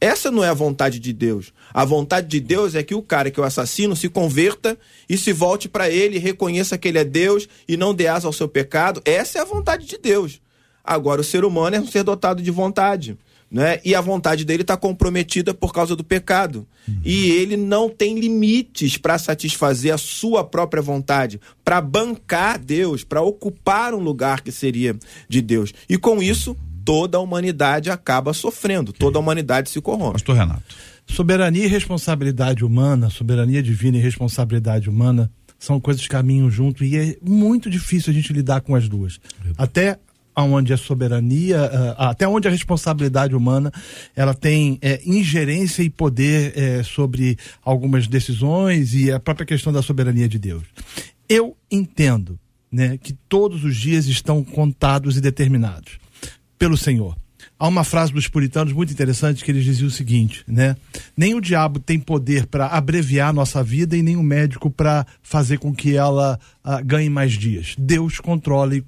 Essa 0.00 0.30
não 0.30 0.44
é 0.44 0.48
a 0.48 0.54
vontade 0.54 1.00
de 1.00 1.12
Deus. 1.12 1.52
A 1.72 1.84
vontade 1.84 2.28
de 2.28 2.38
Deus 2.38 2.76
é 2.76 2.84
que 2.84 2.94
o 2.94 3.02
cara 3.02 3.28
que 3.28 3.40
o 3.40 3.44
assassino 3.44 3.96
se 3.96 4.08
converta 4.08 4.78
e 5.08 5.18
se 5.18 5.32
volte 5.32 5.68
para 5.68 5.90
ele, 5.90 6.18
reconheça 6.18 6.78
que 6.78 6.86
ele 6.86 6.98
é 6.98 7.04
Deus 7.04 7.48
e 7.66 7.76
não 7.76 7.92
dê 7.92 8.06
asa 8.06 8.28
ao 8.28 8.32
seu 8.32 8.48
pecado. 8.48 9.02
Essa 9.04 9.38
é 9.38 9.42
a 9.42 9.46
vontade 9.46 9.84
de 9.84 9.98
Deus. 9.98 10.43
Agora, 10.84 11.22
o 11.22 11.24
ser 11.24 11.44
humano 11.44 11.76
é 11.76 11.80
um 11.80 11.86
ser 11.86 12.02
dotado 12.04 12.42
de 12.42 12.50
vontade. 12.50 13.16
Né? 13.50 13.78
E 13.84 13.94
a 13.94 14.00
vontade 14.00 14.44
dele 14.44 14.62
está 14.62 14.76
comprometida 14.76 15.54
por 15.54 15.72
causa 15.72 15.94
do 15.94 16.02
pecado. 16.02 16.66
E 17.04 17.30
ele 17.30 17.56
não 17.56 17.88
tem 17.88 18.18
limites 18.18 18.96
para 18.96 19.16
satisfazer 19.16 19.94
a 19.94 19.98
sua 19.98 20.42
própria 20.44 20.82
vontade, 20.82 21.40
para 21.64 21.80
bancar 21.80 22.58
Deus, 22.58 23.04
para 23.04 23.22
ocupar 23.22 23.94
um 23.94 24.00
lugar 24.00 24.40
que 24.40 24.50
seria 24.50 24.96
de 25.28 25.40
Deus. 25.40 25.72
E 25.88 25.96
com 25.96 26.22
isso, 26.22 26.56
toda 26.84 27.16
a 27.16 27.20
humanidade 27.20 27.90
acaba 27.90 28.34
sofrendo, 28.34 28.92
toda 28.92 29.18
a 29.18 29.20
humanidade 29.20 29.70
se 29.70 29.80
corrompe. 29.80 30.14
Pastor 30.14 30.36
Renato. 30.36 30.74
Soberania 31.06 31.64
e 31.64 31.68
responsabilidade 31.68 32.64
humana, 32.64 33.08
soberania 33.08 33.62
divina 33.62 33.98
e 33.98 34.00
responsabilidade 34.00 34.88
humana 34.88 35.30
são 35.58 35.78
coisas 35.80 36.02
que 36.02 36.08
caminham 36.08 36.50
junto 36.50 36.84
e 36.84 36.96
é 36.96 37.16
muito 37.22 37.70
difícil 37.70 38.10
a 38.10 38.14
gente 38.14 38.32
lidar 38.32 38.60
com 38.60 38.74
as 38.74 38.88
duas. 38.88 39.20
Até 39.56 39.98
onde 40.42 40.72
a 40.72 40.76
soberania, 40.76 41.60
ah, 41.96 42.10
até 42.10 42.26
onde 42.26 42.48
a 42.48 42.50
responsabilidade 42.50 43.34
humana 43.34 43.72
ela 44.16 44.34
tem 44.34 44.78
é, 44.82 45.00
ingerência 45.04 45.82
e 45.82 45.90
poder 45.90 46.52
é, 46.56 46.82
sobre 46.82 47.36
algumas 47.62 48.08
decisões 48.08 48.94
e 48.94 49.12
a 49.12 49.20
própria 49.20 49.46
questão 49.46 49.72
da 49.72 49.82
soberania 49.82 50.28
de 50.28 50.38
Deus. 50.38 50.64
Eu 51.28 51.56
entendo 51.70 52.38
né, 52.70 52.98
que 52.98 53.12
todos 53.28 53.64
os 53.64 53.76
dias 53.76 54.06
estão 54.06 54.42
contados 54.42 55.16
e 55.16 55.20
determinados 55.20 55.98
pelo 56.58 56.76
Senhor. 56.76 57.16
Há 57.58 57.68
uma 57.68 57.84
frase 57.84 58.12
dos 58.12 58.28
puritanos 58.28 58.72
muito 58.72 58.92
interessante 58.92 59.44
que 59.44 59.50
eles 59.50 59.64
diziam 59.64 59.88
o 59.88 59.90
seguinte, 59.90 60.44
né? 60.46 60.76
Nem 61.16 61.34
o 61.34 61.40
diabo 61.40 61.78
tem 61.78 61.98
poder 61.98 62.46
para 62.46 62.66
abreviar 62.66 63.32
nossa 63.32 63.62
vida 63.62 63.96
e 63.96 64.02
nem 64.02 64.16
o 64.16 64.22
médico 64.22 64.70
para 64.70 65.06
fazer 65.22 65.58
com 65.58 65.74
que 65.74 65.96
ela 65.96 66.38
ah, 66.62 66.80
ganhe 66.80 67.08
mais 67.08 67.32
dias. 67.32 67.74
Deus 67.78 68.18
controla 68.20 68.74
e, 68.74 68.82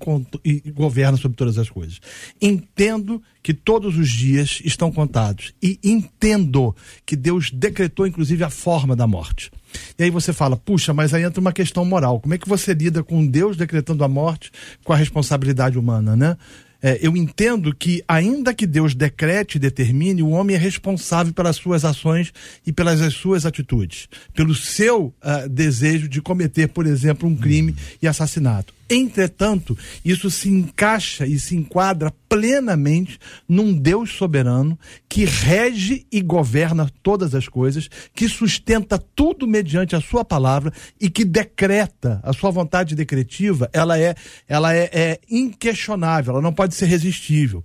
e 0.44 0.70
governa 0.70 1.16
sobre 1.16 1.36
todas 1.36 1.58
as 1.58 1.70
coisas. 1.70 2.00
Entendo 2.40 3.22
que 3.42 3.54
todos 3.54 3.96
os 3.96 4.10
dias 4.10 4.60
estão 4.64 4.90
contados 4.90 5.54
e 5.62 5.78
entendo 5.84 6.74
que 7.04 7.14
Deus 7.14 7.50
decretou 7.50 8.06
inclusive 8.06 8.42
a 8.42 8.50
forma 8.50 8.96
da 8.96 9.06
morte. 9.06 9.50
E 9.98 10.04
aí 10.04 10.10
você 10.10 10.32
fala, 10.32 10.56
puxa, 10.56 10.92
mas 10.92 11.14
aí 11.14 11.22
entra 11.22 11.40
uma 11.40 11.52
questão 11.52 11.84
moral. 11.84 12.20
Como 12.20 12.34
é 12.34 12.38
que 12.38 12.48
você 12.48 12.74
lida 12.74 13.02
com 13.02 13.26
Deus 13.26 13.56
decretando 13.56 14.02
a 14.04 14.08
morte 14.08 14.50
com 14.84 14.92
a 14.92 14.96
responsabilidade 14.96 15.78
humana, 15.78 16.16
né? 16.16 16.36
É, 16.82 16.98
eu 17.00 17.16
entendo 17.16 17.74
que, 17.74 18.02
ainda 18.06 18.54
que 18.54 18.66
Deus 18.66 18.94
decrete 18.94 19.56
e 19.56 19.58
determine, 19.58 20.22
o 20.22 20.30
homem 20.30 20.54
é 20.54 20.58
responsável 20.58 21.32
pelas 21.32 21.56
suas 21.56 21.84
ações 21.84 22.32
e 22.66 22.72
pelas 22.72 23.00
as 23.00 23.14
suas 23.14 23.46
atitudes, 23.46 24.08
pelo 24.34 24.54
seu 24.54 25.12
ah, 25.22 25.46
desejo 25.48 26.08
de 26.08 26.20
cometer, 26.20 26.68
por 26.68 26.86
exemplo, 26.86 27.28
um 27.28 27.36
crime 27.36 27.74
e 28.00 28.06
assassinato. 28.06 28.75
Entretanto, 28.88 29.76
isso 30.04 30.30
se 30.30 30.48
encaixa 30.48 31.26
e 31.26 31.38
se 31.40 31.56
enquadra 31.56 32.12
plenamente 32.28 33.18
num 33.48 33.72
Deus 33.72 34.12
soberano 34.12 34.78
que 35.08 35.24
rege 35.24 36.06
e 36.10 36.20
governa 36.20 36.90
todas 37.02 37.34
as 37.34 37.48
coisas, 37.48 37.88
que 38.14 38.28
sustenta 38.28 38.98
tudo 38.98 39.46
mediante 39.46 39.96
a 39.96 40.00
sua 40.00 40.24
palavra 40.24 40.72
e 41.00 41.08
que 41.08 41.24
decreta 41.24 42.20
a 42.22 42.32
sua 42.32 42.50
vontade 42.50 42.94
decretiva, 42.94 43.68
ela 43.72 43.98
é, 43.98 44.14
ela 44.48 44.74
é, 44.74 44.90
é 44.92 45.20
inquestionável, 45.30 46.34
ela 46.34 46.42
não 46.42 46.52
pode 46.52 46.74
ser 46.74 46.86
resistível. 46.86 47.64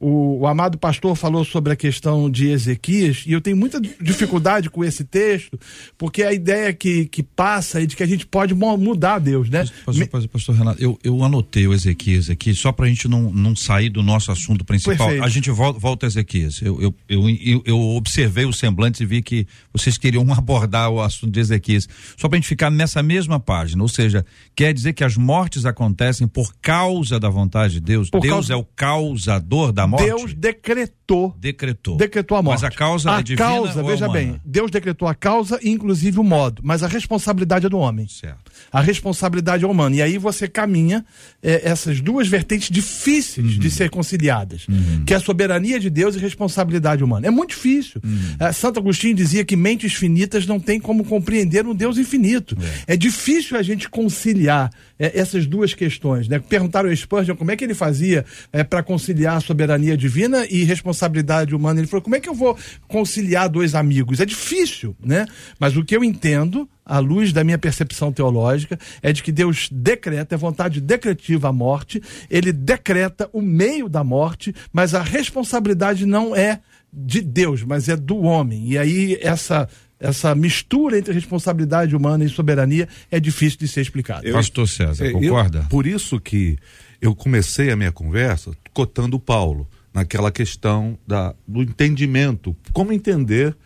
O, 0.00 0.40
o 0.40 0.46
amado 0.46 0.78
pastor 0.78 1.14
falou 1.16 1.44
sobre 1.44 1.72
a 1.72 1.76
questão 1.76 2.30
de 2.30 2.48
Ezequias 2.48 3.24
e 3.26 3.32
eu 3.32 3.40
tenho 3.40 3.56
muita 3.56 3.80
dificuldade 3.80 4.70
com 4.70 4.84
esse 4.84 5.04
texto, 5.04 5.58
porque 5.96 6.22
a 6.22 6.32
ideia 6.32 6.72
que, 6.72 7.06
que 7.06 7.22
passa 7.22 7.82
é 7.82 7.86
de 7.86 7.94
que 7.94 8.02
a 8.02 8.06
gente 8.06 8.26
pode 8.26 8.54
mudar 8.54 9.18
Deus, 9.18 9.48
né? 9.48 9.64
Pastor, 9.84 10.08
pastor, 10.08 10.28
pastor 10.28 10.61
Renato, 10.62 10.82
eu, 10.82 10.98
eu 11.02 11.22
anotei 11.24 11.66
o 11.66 11.72
Ezequias 11.72 12.30
aqui, 12.30 12.54
só 12.54 12.72
pra 12.72 12.86
gente 12.86 13.08
não, 13.08 13.32
não 13.32 13.54
sair 13.54 13.88
do 13.88 14.02
nosso 14.02 14.30
assunto 14.30 14.64
principal. 14.64 14.96
Perfeito. 14.96 15.24
A 15.24 15.28
gente 15.28 15.50
volta, 15.50 15.78
volta 15.78 16.06
a 16.06 16.08
Ezequias. 16.08 16.60
Eu, 16.62 16.80
eu, 16.80 16.94
eu, 17.08 17.62
eu, 17.64 17.78
observei 17.78 18.44
os 18.44 18.58
semblantes 18.58 19.00
e 19.00 19.06
vi 19.06 19.22
que 19.22 19.46
vocês 19.72 19.98
queriam 19.98 20.26
abordar 20.32 20.90
o 20.90 21.00
assunto 21.00 21.32
de 21.32 21.40
Ezequias. 21.40 21.88
Só 22.16 22.28
pra 22.28 22.36
gente 22.36 22.48
ficar 22.48 22.70
nessa 22.70 23.02
mesma 23.02 23.38
página. 23.38 23.82
Ou 23.82 23.88
seja, 23.88 24.24
quer 24.54 24.72
dizer 24.72 24.92
que 24.92 25.04
as 25.04 25.16
mortes 25.16 25.64
acontecem 25.66 26.26
por 26.26 26.54
causa 26.60 27.18
da 27.18 27.28
vontade 27.28 27.74
de 27.74 27.80
Deus? 27.80 28.10
Por 28.10 28.20
Deus 28.20 28.32
causa- 28.32 28.52
é 28.54 28.56
o 28.56 28.64
causador 28.64 29.72
da 29.72 29.86
morte? 29.86 30.04
Deus 30.04 30.34
decretou 30.34 31.02
decretou. 31.38 31.96
decretou 31.96 32.36
a 32.36 32.42
morte. 32.42 32.62
Mas 32.62 32.72
a 32.72 32.74
causa 32.74 33.10
a 33.10 33.20
é 33.20 33.22
divina 33.22 33.48
causa, 33.48 33.80
é 33.80 33.82
veja 33.82 34.08
humana? 34.08 34.12
bem, 34.12 34.40
Deus 34.44 34.70
decretou 34.70 35.08
a 35.08 35.14
causa 35.14 35.58
e 35.62 35.70
inclusive 35.70 36.18
o 36.18 36.24
modo, 36.24 36.62
mas 36.64 36.82
a 36.82 36.88
responsabilidade 36.88 37.66
é 37.66 37.68
do 37.68 37.78
homem. 37.78 38.08
Certo. 38.08 38.50
A 38.72 38.80
responsabilidade 38.80 39.64
é 39.64 39.66
humana. 39.66 39.96
E 39.96 40.02
aí 40.02 40.18
você 40.18 40.48
caminha 40.52 41.04
eh, 41.42 41.62
essas 41.64 42.00
duas 42.00 42.28
vertentes 42.28 42.70
difíceis 42.70 43.32
Uhum. 43.38 43.58
de 43.58 43.70
ser 43.70 43.90
conciliadas, 43.90 44.66
que 45.06 45.14
é 45.14 45.16
a 45.16 45.20
soberania 45.20 45.78
de 45.80 45.88
Deus 45.90 46.14
e 46.14 46.18
responsabilidade 46.18 47.02
humana. 47.02 47.26
É 47.26 47.30
muito 47.30 47.50
difícil. 47.50 48.00
Uhum. 48.04 48.36
Eh, 48.38 48.52
Santo 48.52 48.78
Agostinho 48.78 49.14
dizia 49.14 49.44
que 49.44 49.56
mentes 49.56 49.94
finitas 49.94 50.46
não 50.46 50.60
têm 50.60 50.80
como 50.80 51.04
compreender 51.04 51.66
um 51.66 51.74
Deus 51.74 51.98
infinito. 51.98 52.56
É, 52.86 52.96
difícil 52.96 53.56
a 53.56 53.62
gente 53.62 53.88
conciliar 53.88 54.70
eh, 54.98 55.12
essas 55.14 55.46
duas 55.46 55.74
questões. 55.74 56.28
Né? 56.28 56.38
Perguntaram 56.38 56.88
ao 56.88 56.96
Spurgeon 56.96 57.36
como 57.36 57.50
é 57.50 57.56
que 57.56 57.64
ele 57.64 57.74
fazia 57.74 58.24
para 58.68 58.82
conciliar 58.82 59.36
a 59.36 59.40
soberania 59.40 59.96
divina 59.96 60.46
e 60.50 60.64
responsabilidade 60.64 61.54
humana. 61.54 61.80
Ele 61.80 61.86
falou: 61.86 62.02
como 62.02 62.16
é 62.16 62.20
que 62.20 62.28
eu 62.28 62.34
vou 62.34 62.56
conciliar 62.88 63.48
dois 63.48 63.74
amigos? 63.74 64.20
É 64.20 64.26
difícil, 64.26 64.96
né? 65.04 65.26
Mas 65.58 65.76
o 65.76 65.84
que 65.84 65.96
eu 65.96 66.04
entendo 66.04 66.68
à 66.92 66.98
luz 66.98 67.32
da 67.32 67.42
minha 67.42 67.56
percepção 67.58 68.12
teológica, 68.12 68.78
é 69.02 69.12
de 69.12 69.22
que 69.22 69.32
Deus 69.32 69.68
decreta, 69.72 70.34
é 70.34 70.38
vontade 70.38 70.80
decretiva 70.80 71.48
a 71.48 71.52
morte, 71.52 72.02
ele 72.28 72.52
decreta 72.52 73.30
o 73.32 73.40
meio 73.40 73.88
da 73.88 74.04
morte, 74.04 74.54
mas 74.72 74.94
a 74.94 75.02
responsabilidade 75.02 76.04
não 76.04 76.36
é 76.36 76.60
de 76.92 77.22
Deus, 77.22 77.62
mas 77.62 77.88
é 77.88 77.96
do 77.96 78.18
homem. 78.22 78.68
E 78.68 78.76
aí 78.78 79.18
essa 79.22 79.68
essa 79.98 80.34
mistura 80.34 80.98
entre 80.98 81.14
responsabilidade 81.14 81.94
humana 81.94 82.24
e 82.24 82.28
soberania 82.28 82.88
é 83.08 83.20
difícil 83.20 83.58
de 83.60 83.68
ser 83.68 83.82
explicada. 83.82 84.30
Pastor 84.32 84.68
César, 84.68 85.04
É, 85.06 85.08
eu- 85.10 85.12
concorda? 85.12 85.64
por 85.70 85.86
isso 85.86 86.18
que 86.20 86.58
eu 87.00 87.14
comecei 87.14 87.70
a 87.70 87.76
minha 87.76 87.92
conversa 87.92 88.50
cotando 88.74 89.18
Paulo 89.20 89.66
naquela 89.94 90.32
questão 90.32 90.98
da, 91.06 91.32
do 91.46 91.62
entendimento, 91.62 92.56
como 92.72 92.92
entender 92.92 93.56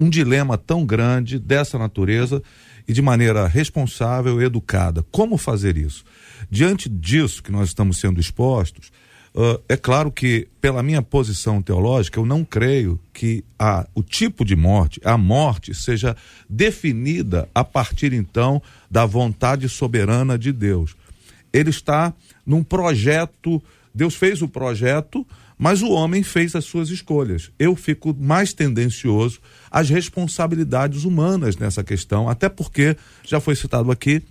um 0.00 0.10
dilema 0.10 0.58
tão 0.58 0.84
grande 0.84 1.38
dessa 1.38 1.78
natureza 1.78 2.42
e 2.86 2.92
de 2.92 3.02
maneira 3.02 3.46
responsável 3.46 4.40
e 4.40 4.44
educada. 4.44 5.04
Como 5.10 5.36
fazer 5.36 5.76
isso? 5.76 6.04
Diante 6.50 6.88
disso 6.88 7.42
que 7.42 7.50
nós 7.50 7.68
estamos 7.68 7.98
sendo 7.98 8.20
expostos, 8.20 8.92
ah, 9.36 9.60
é 9.68 9.76
claro 9.76 10.10
que, 10.10 10.48
pela 10.62 10.82
minha 10.82 11.02
posição 11.02 11.60
teológica, 11.60 12.18
eu 12.18 12.24
não 12.24 12.42
creio 12.42 12.98
que 13.12 13.44
a, 13.58 13.86
o 13.94 14.02
tipo 14.02 14.44
de 14.44 14.56
morte, 14.56 14.98
a 15.04 15.18
morte, 15.18 15.74
seja 15.74 16.16
definida 16.48 17.46
a 17.54 17.62
partir 17.62 18.14
então 18.14 18.62
da 18.90 19.04
vontade 19.04 19.68
soberana 19.68 20.38
de 20.38 20.52
Deus. 20.52 20.96
Ele 21.52 21.68
está 21.68 22.14
num 22.46 22.64
projeto, 22.64 23.62
Deus 23.94 24.14
fez 24.14 24.40
o 24.40 24.48
projeto, 24.48 25.26
mas 25.58 25.82
o 25.82 25.90
homem 25.90 26.22
fez 26.22 26.54
as 26.54 26.64
suas 26.64 26.90
escolhas. 26.90 27.50
Eu 27.58 27.74
fico 27.74 28.14
mais 28.18 28.52
tendencioso 28.52 29.40
às 29.70 29.88
responsabilidades 29.88 31.04
humanas 31.04 31.56
nessa 31.56 31.82
questão, 31.82 32.28
até 32.28 32.48
porque 32.48 32.96
já 33.24 33.40
foi 33.40 33.56
citado 33.56 33.90
aqui 33.90 34.22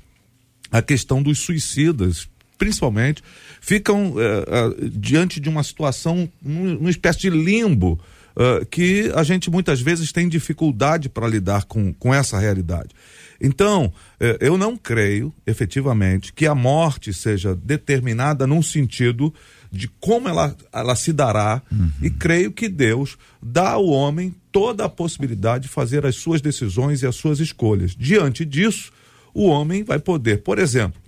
a 0.72 0.82
questão 0.82 1.22
dos 1.22 1.40
suicidas, 1.40 2.28
principalmente, 2.58 3.24
ficam 3.60 4.16
eh, 4.18 4.46
eh, 4.48 4.90
diante 4.92 5.40
de 5.40 5.50
uma 5.50 5.64
situação, 5.64 6.30
numa 6.42 6.90
espécie 6.90 7.20
de 7.20 7.30
limbo, 7.30 8.00
eh, 8.38 8.66
que 8.70 9.12
a 9.16 9.24
gente 9.24 9.50
muitas 9.50 9.82
vezes 9.82 10.12
tem 10.12 10.28
dificuldade 10.28 11.10
para 11.10 11.28
lidar 11.28 11.66
com, 11.66 11.94
com 11.94 12.14
essa 12.14 12.40
realidade. 12.40 12.90
Então, 13.40 13.92
eu 14.40 14.58
não 14.58 14.78
creio, 14.78 15.34
efetivamente, 15.46 16.32
que 16.32 16.48
a 16.48 16.56
morte 16.56 17.14
seja 17.14 17.54
determinada 17.54 18.48
num 18.48 18.62
sentido 18.64 19.34
de 19.76 19.88
como 20.00 20.28
ela, 20.30 20.56
ela 20.72 20.96
se 20.96 21.12
dará, 21.14 21.62
e 22.02 22.10
creio 22.10 22.52
que 22.52 22.68
Deus 22.70 23.18
dá 23.42 23.72
ao 23.72 23.86
homem 23.88 24.34
toda 24.52 24.86
a 24.86 24.90
possibilidade 24.90 25.64
de 25.64 25.70
fazer 25.70 26.06
as 26.06 26.16
suas 26.16 26.42
decisões 26.42 27.02
e 27.02 27.08
as 27.08 27.16
suas 27.16 27.40
escolhas. 27.40 27.96
Diante 27.96 28.46
disso, 28.46 28.92
o 29.34 29.46
homem 29.48 29.84
vai 29.84 30.00
poder, 30.00 30.42
por 30.44 30.58
exemplo, 30.60 31.00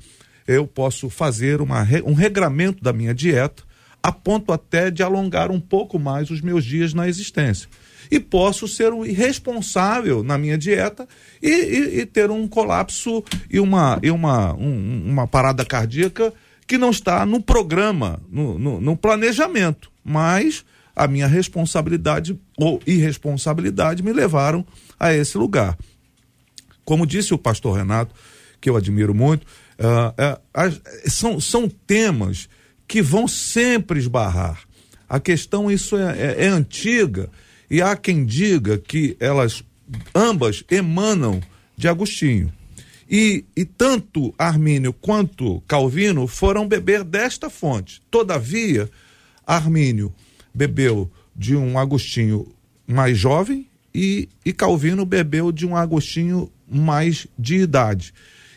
eu 0.47 0.67
posso 0.67 1.09
fazer 1.09 1.61
uma, 1.61 1.85
um 2.05 2.13
regramento 2.13 2.83
da 2.83 2.91
minha 2.93 3.13
dieta, 3.13 3.63
a 4.03 4.11
ponto 4.11 4.53
até 4.53 4.89
de 4.91 5.01
alongar 5.03 5.49
um 5.51 5.59
pouco 5.59 5.97
mais 5.99 6.29
os 6.29 6.39
meus 6.41 6.63
dias 6.63 6.93
na 6.93 7.07
existência. 7.09 7.67
E 8.09 8.19
posso 8.21 8.67
ser 8.67 8.93
um 8.93 9.05
irresponsável 9.05 10.23
na 10.23 10.37
minha 10.37 10.57
dieta 10.57 11.05
e, 11.41 11.49
e- 11.49 11.99
e 12.01 12.05
ter 12.05 12.31
um 12.31 12.47
colapso 12.47 13.23
e 13.49 13.59
uma, 13.59 13.99
e 14.01 14.09
uma, 14.11 14.53
um- 14.55 15.03
uma 15.05 15.27
parada 15.27 15.65
cardíaca 15.65 16.33
que 16.67 16.77
não 16.77 16.89
está 16.91 17.25
no 17.25 17.41
programa, 17.41 18.21
no, 18.29 18.59
no- 18.59 18.81
no 18.81 18.97
planejamento. 18.97 19.89
Mas 20.03 20.65
a 20.95 21.07
minha 21.07 21.27
responsabilidade 21.27 22.37
ou 22.57 22.81
irresponsabilidade 22.85 24.03
me 24.03 24.11
levaram 24.11 24.65
a 24.99 25.13
esse 25.13 25.37
lugar 25.37 25.77
como 26.83 27.05
disse 27.05 27.33
o 27.33 27.37
pastor 27.37 27.75
Renato, 27.75 28.15
que 28.61 28.69
eu 28.69 28.77
admiro 28.77 29.13
muito, 29.13 29.45
ah, 29.77 30.13
ah, 30.17 30.39
as- 30.53 30.79
são, 31.13 31.37
são 31.37 31.67
temas 31.67 32.47
que 32.87 33.01
vão 33.01 33.27
sempre 33.27 33.99
esbarrar. 33.99 34.61
A 35.09 35.19
questão, 35.19 35.69
isso 35.69 35.97
é, 35.97 36.17
é- 36.17 36.45
é 36.45 36.47
antiga, 36.47 37.29
e 37.69 37.81
há 37.81 37.93
quem 37.97 38.25
diga 38.25 38.77
que 38.77 39.17
elas 39.19 39.65
ambas 40.15 40.63
emanam 40.71 41.41
de 41.75 41.89
Agostinho. 41.89 42.53
E, 43.09 43.45
e 43.55 43.63
tanto 43.63 44.33
Armínio 44.37 44.91
quanto 44.91 45.61
Calvino 45.67 46.27
foram 46.27 46.67
beber 46.67 47.03
desta 47.03 47.49
fonte. 47.49 48.01
Todavia, 48.11 48.89
Armínio 49.45 50.13
bebeu 50.53 51.09
de 51.35 51.55
um 51.55 51.77
Agostinho 51.79 52.47
mais 52.85 53.17
jovem 53.17 53.67
e, 53.93 54.27
e 54.45 54.51
Calvino 54.51 55.05
bebeu 55.05 55.51
de 55.51 55.65
um 55.65 55.75
Agostinho 55.75 56.51
mais 56.69 57.27
de 57.39 57.55
idade. 57.57 58.13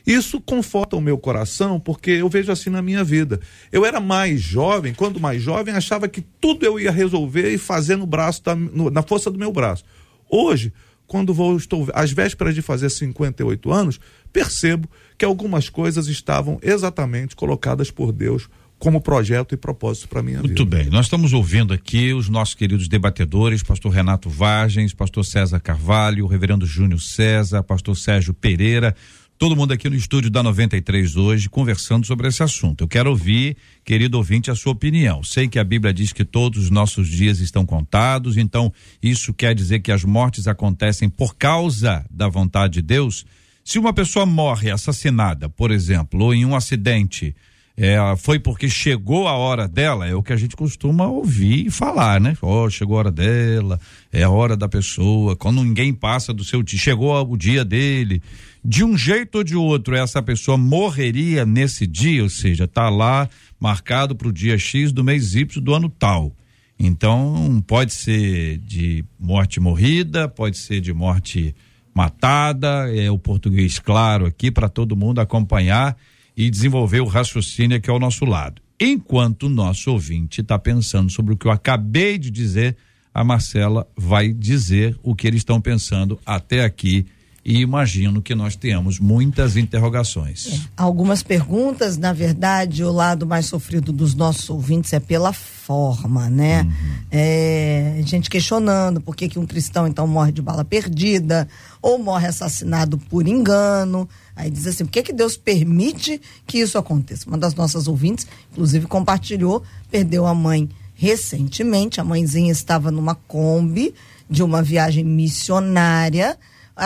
Isso 0.06 0.40
conforta 0.40 0.96
o 0.96 1.00
meu 1.00 1.16
coração 1.18 1.78
porque 1.78 2.10
eu 2.10 2.28
vejo 2.28 2.50
assim 2.50 2.70
na 2.70 2.82
minha 2.82 3.04
vida. 3.04 3.38
Eu 3.70 3.84
era 3.84 4.00
mais 4.00 4.40
jovem, 4.40 4.92
quando 4.94 5.20
mais 5.20 5.40
jovem, 5.42 5.74
achava 5.74 6.08
que 6.08 6.22
tudo 6.40 6.64
eu 6.66 6.80
ia 6.80 6.90
resolver 6.90 7.52
e 7.52 7.58
fazer 7.58 7.96
no 7.96 8.06
braço, 8.06 8.42
da- 8.42 8.56
no- 8.56 8.90
na 8.90 9.02
força 9.02 9.30
do 9.30 9.38
meu 9.38 9.52
braço. 9.52 9.84
Hoje, 10.28 10.72
quando 11.06 11.34
vou, 11.34 11.56
estou 11.56 11.88
às 11.92 12.10
vésperas 12.12 12.54
de 12.54 12.62
fazer 12.62 12.88
58 12.88 13.70
anos, 13.70 14.00
percebo 14.32 14.88
que 15.18 15.24
algumas 15.24 15.68
coisas 15.68 16.08
estavam 16.08 16.58
exatamente 16.62 17.36
colocadas 17.36 17.90
por 17.90 18.12
Deus 18.12 18.48
como 18.80 18.98
projeto 18.98 19.54
e 19.54 19.58
propósito 19.58 20.08
para 20.08 20.22
minha 20.22 20.38
Muito 20.38 20.64
vida. 20.64 20.76
bem, 20.76 20.88
nós 20.88 21.04
estamos 21.04 21.34
ouvindo 21.34 21.74
aqui 21.74 22.14
os 22.14 22.30
nossos 22.30 22.54
queridos 22.54 22.88
debatedores, 22.88 23.62
pastor 23.62 23.92
Renato 23.92 24.30
Vargens, 24.30 24.94
pastor 24.94 25.24
César 25.24 25.60
Carvalho, 25.60 26.26
reverendo 26.26 26.64
Júnior 26.64 27.00
César, 27.00 27.62
pastor 27.62 27.94
Sérgio 27.94 28.32
Pereira, 28.32 28.96
todo 29.36 29.54
mundo 29.54 29.72
aqui 29.72 29.90
no 29.90 29.96
estúdio 29.96 30.30
da 30.30 30.42
93 30.42 31.16
hoje 31.16 31.50
conversando 31.50 32.06
sobre 32.06 32.28
esse 32.28 32.42
assunto. 32.42 32.84
Eu 32.84 32.88
quero 32.88 33.10
ouvir, 33.10 33.54
querido 33.84 34.16
ouvinte, 34.16 34.50
a 34.50 34.54
sua 34.54 34.72
opinião. 34.72 35.22
Sei 35.22 35.46
que 35.46 35.58
a 35.58 35.64
Bíblia 35.64 35.92
diz 35.92 36.10
que 36.10 36.24
todos 36.24 36.64
os 36.64 36.70
nossos 36.70 37.06
dias 37.06 37.40
estão 37.40 37.66
contados, 37.66 38.38
então 38.38 38.72
isso 39.02 39.34
quer 39.34 39.54
dizer 39.54 39.80
que 39.80 39.92
as 39.92 40.04
mortes 40.04 40.48
acontecem 40.48 41.10
por 41.10 41.36
causa 41.36 42.02
da 42.10 42.28
vontade 42.28 42.74
de 42.74 42.82
Deus? 42.82 43.26
Se 43.70 43.78
uma 43.78 43.92
pessoa 43.92 44.26
morre 44.26 44.68
assassinada, 44.68 45.48
por 45.48 45.70
exemplo, 45.70 46.24
ou 46.24 46.34
em 46.34 46.44
um 46.44 46.56
acidente, 46.56 47.36
é, 47.76 47.98
foi 48.16 48.40
porque 48.40 48.68
chegou 48.68 49.28
a 49.28 49.36
hora 49.36 49.68
dela, 49.68 50.08
é 50.08 50.12
o 50.12 50.24
que 50.24 50.32
a 50.32 50.36
gente 50.36 50.56
costuma 50.56 51.06
ouvir 51.06 51.68
e 51.68 51.70
falar, 51.70 52.20
né? 52.20 52.36
Ó, 52.42 52.68
chegou 52.68 52.96
a 52.96 52.98
hora 52.98 53.12
dela, 53.12 53.78
é 54.12 54.24
a 54.24 54.28
hora 54.28 54.56
da 54.56 54.68
pessoa, 54.68 55.36
quando 55.36 55.62
ninguém 55.62 55.94
passa 55.94 56.34
do 56.34 56.42
seu 56.42 56.64
dia, 56.64 56.80
chegou 56.80 57.14
o 57.30 57.36
dia 57.36 57.64
dele. 57.64 58.20
De 58.64 58.82
um 58.82 58.98
jeito 58.98 59.38
ou 59.38 59.44
de 59.44 59.54
outro, 59.54 59.94
essa 59.94 60.20
pessoa 60.20 60.58
morreria 60.58 61.46
nesse 61.46 61.86
dia, 61.86 62.24
ou 62.24 62.28
seja, 62.28 62.66
tá 62.66 62.90
lá 62.90 63.28
marcado 63.60 64.16
para 64.16 64.26
o 64.26 64.32
dia 64.32 64.58
X 64.58 64.90
do 64.90 65.04
mês 65.04 65.36
Y 65.36 65.62
do 65.62 65.72
ano 65.72 65.88
tal. 65.88 66.34
Então, 66.76 67.62
pode 67.68 67.94
ser 67.94 68.58
de 68.58 69.04
morte 69.16 69.60
morrida, 69.60 70.28
pode 70.28 70.58
ser 70.58 70.80
de 70.80 70.92
morte 70.92 71.54
matada, 72.00 72.90
é 72.96 73.10
o 73.10 73.18
português 73.18 73.78
claro 73.78 74.24
aqui 74.24 74.50
para 74.50 74.70
todo 74.70 74.96
mundo 74.96 75.20
acompanhar 75.20 75.94
e 76.34 76.48
desenvolver 76.48 77.00
o 77.00 77.06
raciocínio 77.06 77.76
aqui 77.76 77.90
ao 77.90 77.98
nosso 77.98 78.24
lado. 78.24 78.62
Enquanto 78.80 79.42
o 79.42 79.48
nosso 79.50 79.92
ouvinte 79.92 80.40
está 80.40 80.58
pensando 80.58 81.12
sobre 81.12 81.34
o 81.34 81.36
que 81.36 81.46
eu 81.46 81.50
acabei 81.50 82.16
de 82.16 82.30
dizer, 82.30 82.74
a 83.12 83.22
Marcela 83.22 83.86
vai 83.94 84.32
dizer 84.32 84.98
o 85.02 85.14
que 85.14 85.26
eles 85.26 85.40
estão 85.40 85.60
pensando 85.60 86.18
até 86.24 86.64
aqui 86.64 87.04
e 87.42 87.60
imagino 87.60 88.20
que 88.20 88.34
nós 88.34 88.54
tenhamos 88.54 88.98
muitas 88.98 89.56
interrogações. 89.56 90.68
Algumas 90.76 91.22
perguntas, 91.22 91.96
na 91.96 92.12
verdade, 92.12 92.84
o 92.84 92.92
lado 92.92 93.26
mais 93.26 93.46
sofrido 93.46 93.92
dos 93.92 94.14
nossos 94.14 94.50
ouvintes 94.50 94.92
é 94.92 95.00
pela 95.00 95.32
forma, 95.32 96.28
né? 96.28 96.66
É, 97.10 98.00
gente 98.04 98.28
questionando 98.28 99.00
por 99.00 99.16
que, 99.16 99.26
que 99.26 99.38
um 99.38 99.46
cristão 99.46 99.86
então 99.86 100.06
morre 100.06 100.32
de 100.32 100.42
bala 100.42 100.64
perdida 100.64 101.48
ou 101.80 101.98
morre 101.98 102.26
assassinado 102.26 102.98
por 102.98 103.26
engano. 103.26 104.06
Aí 104.36 104.50
diz 104.50 104.66
assim, 104.66 104.84
por 104.84 104.90
que, 104.90 105.02
que 105.02 105.12
Deus 105.12 105.36
permite 105.36 106.20
que 106.46 106.58
isso 106.58 106.76
aconteça? 106.76 107.26
Uma 107.26 107.38
das 107.38 107.54
nossas 107.54 107.88
ouvintes, 107.88 108.26
inclusive, 108.52 108.86
compartilhou, 108.86 109.62
perdeu 109.90 110.26
a 110.26 110.34
mãe 110.34 110.68
recentemente. 110.94 112.02
A 112.02 112.04
mãezinha 112.04 112.52
estava 112.52 112.90
numa 112.90 113.14
Kombi 113.14 113.94
de 114.28 114.42
uma 114.42 114.62
viagem 114.62 115.04
missionária. 115.04 116.38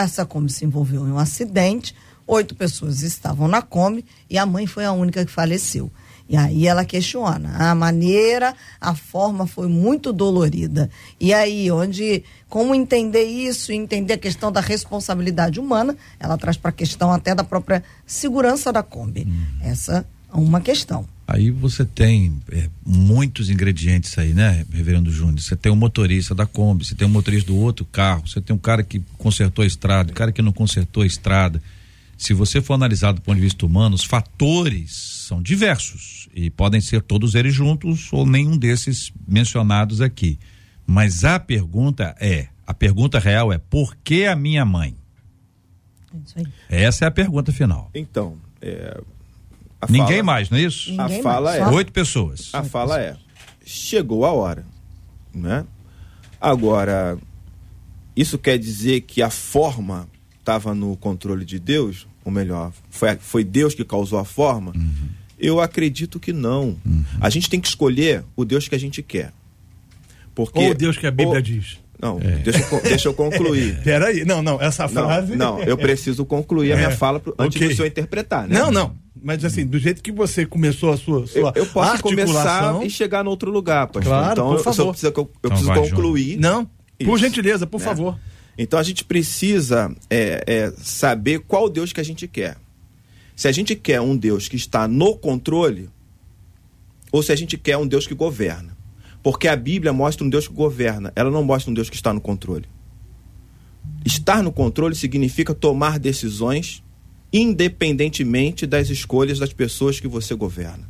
Essa 0.02 0.26
Kombi 0.26 0.52
se 0.52 0.64
envolveu 0.64 1.06
em 1.06 1.12
um 1.12 1.18
acidente. 1.18 1.94
Oito 2.26 2.54
pessoas 2.54 3.02
estavam 3.02 3.46
na 3.46 3.60
Kombi 3.60 4.04
e 4.28 4.38
a 4.38 4.46
mãe 4.46 4.66
foi 4.66 4.84
a 4.84 4.92
única 4.92 5.24
que 5.24 5.30
faleceu. 5.30 5.90
E 6.28 6.36
aí 6.36 6.66
ela 6.66 6.84
questiona. 6.84 7.54
A 7.58 7.74
maneira, 7.74 8.54
a 8.80 8.94
forma 8.94 9.46
foi 9.46 9.68
muito 9.68 10.12
dolorida. 10.12 10.90
E 11.20 11.34
aí, 11.34 11.70
onde, 11.70 12.24
como 12.48 12.74
entender 12.74 13.24
isso 13.24 13.70
e 13.72 13.76
entender 13.76 14.14
a 14.14 14.18
questão 14.18 14.50
da 14.50 14.60
responsabilidade 14.60 15.60
humana, 15.60 15.94
ela 16.18 16.38
traz 16.38 16.56
para 16.56 16.70
a 16.70 16.72
questão 16.72 17.12
até 17.12 17.34
da 17.34 17.44
própria 17.44 17.84
segurança 18.06 18.72
da 18.72 18.82
Kombi. 18.82 19.28
Essa 19.60 20.06
é 20.32 20.36
uma 20.36 20.60
questão. 20.62 21.06
Aí 21.26 21.50
você 21.50 21.84
tem 21.84 22.40
é, 22.52 22.68
muitos 22.84 23.48
ingredientes 23.48 24.16
aí, 24.18 24.34
né, 24.34 24.64
Reverendo 24.70 25.10
Júnior? 25.10 25.40
Você 25.40 25.56
tem 25.56 25.72
o 25.72 25.76
motorista 25.76 26.34
da 26.34 26.46
Kombi, 26.46 26.84
você 26.84 26.94
tem 26.94 27.06
o 27.06 27.10
motorista 27.10 27.50
do 27.50 27.56
outro 27.56 27.84
carro, 27.86 28.28
você 28.28 28.40
tem 28.42 28.54
um 28.54 28.58
cara 28.58 28.82
que 28.82 29.00
consertou 29.16 29.62
a 29.62 29.66
estrada, 29.66 30.12
o 30.12 30.14
cara 30.14 30.32
que 30.32 30.42
não 30.42 30.52
consertou 30.52 31.02
a 31.02 31.06
estrada. 31.06 31.62
Se 32.18 32.34
você 32.34 32.60
for 32.60 32.74
analisar 32.74 33.12
do 33.12 33.22
ponto 33.22 33.36
de 33.36 33.42
vista 33.42 33.64
humano, 33.64 33.94
os 33.94 34.04
fatores 34.04 34.92
são 35.26 35.42
diversos 35.42 36.28
e 36.34 36.50
podem 36.50 36.80
ser 36.80 37.02
todos 37.02 37.34
eles 37.34 37.54
juntos 37.54 38.12
ou 38.12 38.26
nenhum 38.26 38.56
desses 38.56 39.10
mencionados 39.26 40.00
aqui. 40.00 40.38
Mas 40.86 41.24
a 41.24 41.40
pergunta 41.40 42.14
é, 42.20 42.48
a 42.66 42.74
pergunta 42.74 43.18
real 43.18 43.52
é 43.52 43.58
por 43.58 43.96
que 43.96 44.26
a 44.26 44.36
minha 44.36 44.64
mãe? 44.64 44.94
É 46.12 46.18
isso 46.18 46.38
aí. 46.38 46.46
Essa 46.68 47.04
é 47.06 47.08
a 47.08 47.10
pergunta 47.10 47.50
final. 47.50 47.90
Então, 47.94 48.36
é, 48.60 49.00
a 49.84 49.92
Ninguém 49.92 50.06
fala- 50.18 50.22
mais, 50.22 50.50
não 50.50 50.58
é 50.58 50.62
isso? 50.62 50.92
A 51.00 51.08
fala 51.08 51.50
mais, 51.58 51.62
é- 51.62 51.74
Oito 51.76 51.92
pessoas. 51.92 52.50
A 52.52 52.62
fala 52.62 53.00
é: 53.00 53.16
chegou 53.64 54.24
a 54.24 54.32
hora, 54.32 54.64
né? 55.34 55.64
Agora, 56.40 57.16
isso 58.16 58.38
quer 58.38 58.58
dizer 58.58 59.02
que 59.02 59.22
a 59.22 59.30
forma 59.30 60.08
estava 60.38 60.74
no 60.74 60.96
controle 60.96 61.44
de 61.44 61.58
Deus, 61.58 62.06
ou 62.24 62.30
melhor, 62.30 62.72
foi, 62.90 63.16
foi 63.16 63.44
Deus 63.44 63.74
que 63.74 63.84
causou 63.84 64.18
a 64.18 64.24
forma. 64.24 64.72
Eu 65.38 65.60
acredito 65.60 66.20
que 66.20 66.32
não. 66.32 66.76
A 67.20 67.28
gente 67.30 67.48
tem 67.50 67.60
que 67.60 67.68
escolher 67.68 68.24
o 68.36 68.44
Deus 68.44 68.68
que 68.68 68.74
a 68.74 68.78
gente 68.78 69.02
quer. 69.02 69.32
Porque 70.34 70.58
Ou 70.58 70.74
Deus 70.74 70.96
que 70.98 71.06
a 71.06 71.10
Bíblia 71.10 71.36
ou- 71.36 71.42
diz. 71.42 71.78
Não, 72.00 72.18
deixa, 72.18 72.58
eu, 72.74 72.82
deixa 72.82 73.08
eu 73.08 73.14
concluir. 73.14 73.80
Peraí, 73.84 74.24
não, 74.24 74.42
não, 74.42 74.60
essa 74.60 74.82
Não, 74.82 74.88
frase. 74.90 75.36
não, 75.36 75.60
eu 75.62 75.78
preciso 75.78 76.24
concluir 76.26 76.72
a 76.72 76.76
minha 76.76 76.90
fala 76.90 77.18
pro- 77.20 77.34
antes 77.38 77.56
ok. 77.56 77.68
do 77.68 77.74
senhor 77.76 77.86
interpretar, 77.88 78.46
né? 78.48 78.58
Não, 78.58 78.70
não. 78.70 78.94
Mas 79.24 79.42
assim, 79.42 79.64
do 79.64 79.78
jeito 79.78 80.02
que 80.02 80.12
você 80.12 80.44
começou 80.44 80.92
a 80.92 80.98
sua, 80.98 81.20
Eu, 81.20 81.26
sua 81.26 81.52
eu 81.56 81.64
posso 81.64 82.02
começar 82.02 82.84
e 82.84 82.90
chegar 82.90 83.24
no 83.24 83.30
outro 83.30 83.50
lugar, 83.50 83.86
pastor. 83.86 84.02
Claro, 84.04 84.32
então, 84.32 84.48
por 84.48 84.58
eu, 84.58 84.62
favor. 84.62 84.90
preciso, 84.92 85.06
eu, 85.06 85.12
eu 85.16 85.30
Então 85.38 85.50
preciso 85.50 85.66
vai, 85.68 85.78
concluir. 85.80 86.36
Não, 86.38 86.66
por 86.66 87.16
Isso. 87.16 87.18
gentileza, 87.18 87.66
por 87.66 87.80
Né? 87.80 87.86
favor. 87.86 88.18
Então 88.58 88.78
a 88.78 88.82
gente 88.82 89.02
precisa 89.02 89.90
é, 90.10 90.44
é, 90.46 90.72
saber 90.76 91.38
qual 91.40 91.70
Deus 91.70 91.90
que 91.90 92.00
a 92.00 92.04
gente 92.04 92.28
quer. 92.28 92.58
Se 93.34 93.48
a 93.48 93.52
gente 93.52 93.74
quer 93.74 93.98
um 93.98 94.14
Deus 94.14 94.46
que 94.46 94.56
está 94.56 94.86
no 94.86 95.16
controle, 95.16 95.88
ou 97.10 97.22
se 97.22 97.32
a 97.32 97.36
gente 97.36 97.56
quer 97.56 97.78
um 97.78 97.86
Deus 97.86 98.06
que 98.06 98.14
governa. 98.14 98.76
Porque 99.22 99.48
a 99.48 99.56
Bíblia 99.56 99.90
mostra 99.90 100.22
um 100.22 100.28
Deus 100.28 100.46
que 100.46 100.52
governa, 100.52 101.10
ela 101.16 101.30
não 101.30 101.42
mostra 101.42 101.70
um 101.70 101.74
Deus 101.74 101.88
que 101.88 101.96
está 101.96 102.12
no 102.12 102.20
controle. 102.20 102.66
Estar 104.04 104.42
no 104.42 104.52
controle 104.52 104.94
significa 104.94 105.54
tomar 105.54 105.98
decisões 105.98 106.84
independentemente 107.36 108.64
das 108.64 108.88
escolhas 108.88 109.40
das 109.40 109.52
pessoas 109.52 109.98
que 109.98 110.06
você 110.06 110.36
governa. 110.36 110.88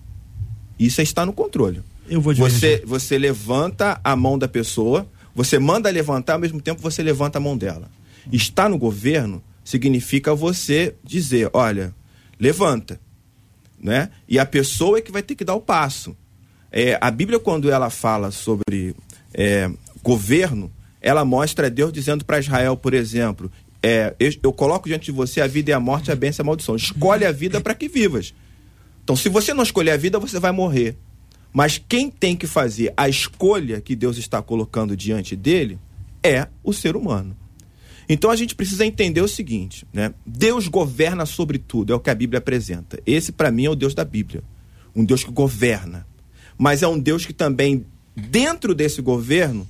Isso 0.79 1.01
estar 1.01 1.25
no 1.25 1.33
controle. 1.33 1.83
Eu 2.07 2.21
vou 2.21 2.35
Você, 2.35 2.83
você 2.85 3.17
levanta 3.17 3.99
a 4.05 4.15
mão 4.15 4.39
da 4.39 4.47
pessoa, 4.47 5.09
você 5.35 5.59
manda 5.59 5.89
levantar, 5.89 6.35
ao 6.35 6.39
mesmo 6.39 6.61
tempo 6.61 6.83
você 6.83 7.03
levanta 7.03 7.39
a 7.39 7.41
mão 7.41 7.57
dela. 7.57 7.91
Estar 8.31 8.69
no 8.69 8.77
governo 8.77 9.43
significa 9.65 10.35
você 10.35 10.95
dizer, 11.03 11.49
olha, 11.55 11.95
levanta, 12.39 13.01
né? 13.81 14.11
E 14.29 14.39
a 14.39 14.45
pessoa 14.45 14.99
é 14.99 15.01
que 15.01 15.11
vai 15.11 15.23
ter 15.23 15.35
que 15.35 15.45
dar 15.45 15.55
o 15.55 15.63
passo. 15.63 16.15
É, 16.71 16.99
a 17.01 17.11
Bíblia, 17.11 17.39
quando 17.39 17.71
ela 17.71 17.89
fala 17.89 18.31
sobre 18.31 18.95
é, 19.33 19.71
governo, 20.03 20.71
ela 21.01 21.25
mostra 21.25 21.71
Deus 21.71 21.91
dizendo 21.91 22.25
para 22.25 22.39
Israel, 22.39 22.77
por 22.77 22.93
exemplo, 22.93 23.51
é, 23.87 24.17
eu, 24.19 24.33
eu 24.43 24.51
coloco 24.51 24.89
diante 24.89 25.05
de 25.05 25.13
você 25.13 25.43
a 25.43 25.47
vida 25.47 25.71
e 25.71 25.75
a 25.75 25.79
morte, 25.79 26.11
a 26.11 26.17
bênção 26.17 26.43
e 26.43 26.45
a 26.45 26.47
maldição. 26.47 26.75
Escolhe 26.75 27.27
a 27.27 27.31
vida 27.31 27.61
para 27.61 27.75
que 27.75 27.87
vivas. 27.87 28.33
Então, 29.03 29.15
se 29.15 29.29
você 29.29 29.53
não 29.53 29.63
escolher 29.63 29.91
a 29.91 29.97
vida, 29.99 30.19
você 30.19 30.41
vai 30.41 30.53
morrer. 30.53 30.97
Mas 31.53 31.77
quem 31.87 32.11
tem 32.11 32.35
que 32.35 32.47
fazer 32.47 32.95
a 32.97 33.11
escolha 33.11 33.83
que 33.83 33.95
Deus 33.95 34.17
está 34.17 34.41
colocando 34.41 34.97
diante 34.97 35.37
dele 35.37 35.79
é 36.23 36.49
o 36.63 36.73
ser 36.73 36.97
humano. 36.97 37.37
Então 38.09 38.31
a 38.31 38.37
gente 38.37 38.55
precisa 38.55 38.87
entender 38.87 39.21
o 39.21 39.29
seguinte, 39.29 39.87
né? 39.93 40.13
Deus 40.27 40.67
governa 40.67 41.27
sobre 41.27 41.59
tudo, 41.59 41.93
é 41.93 41.97
o 41.97 42.01
que 42.01 42.11
a 42.11 42.15
Bíblia 42.15 42.39
apresenta. 42.39 42.99
Esse 43.07 43.33
para 43.33 43.51
mim 43.51 43.67
é 43.67 43.71
o 43.71 43.75
Deus 43.75 43.95
da 43.95 44.05
Bíblia, 44.05 44.43
um 44.97 45.05
Deus 45.05 45.23
que 45.25 45.31
governa. 45.31 46.07
Mas 46.57 46.83
é 46.83 46.89
um 46.89 46.99
Deus 46.99 47.25
que 47.25 47.33
também 47.33 47.87
dentro 48.17 48.75
desse 48.75 49.01
governo 49.01 49.67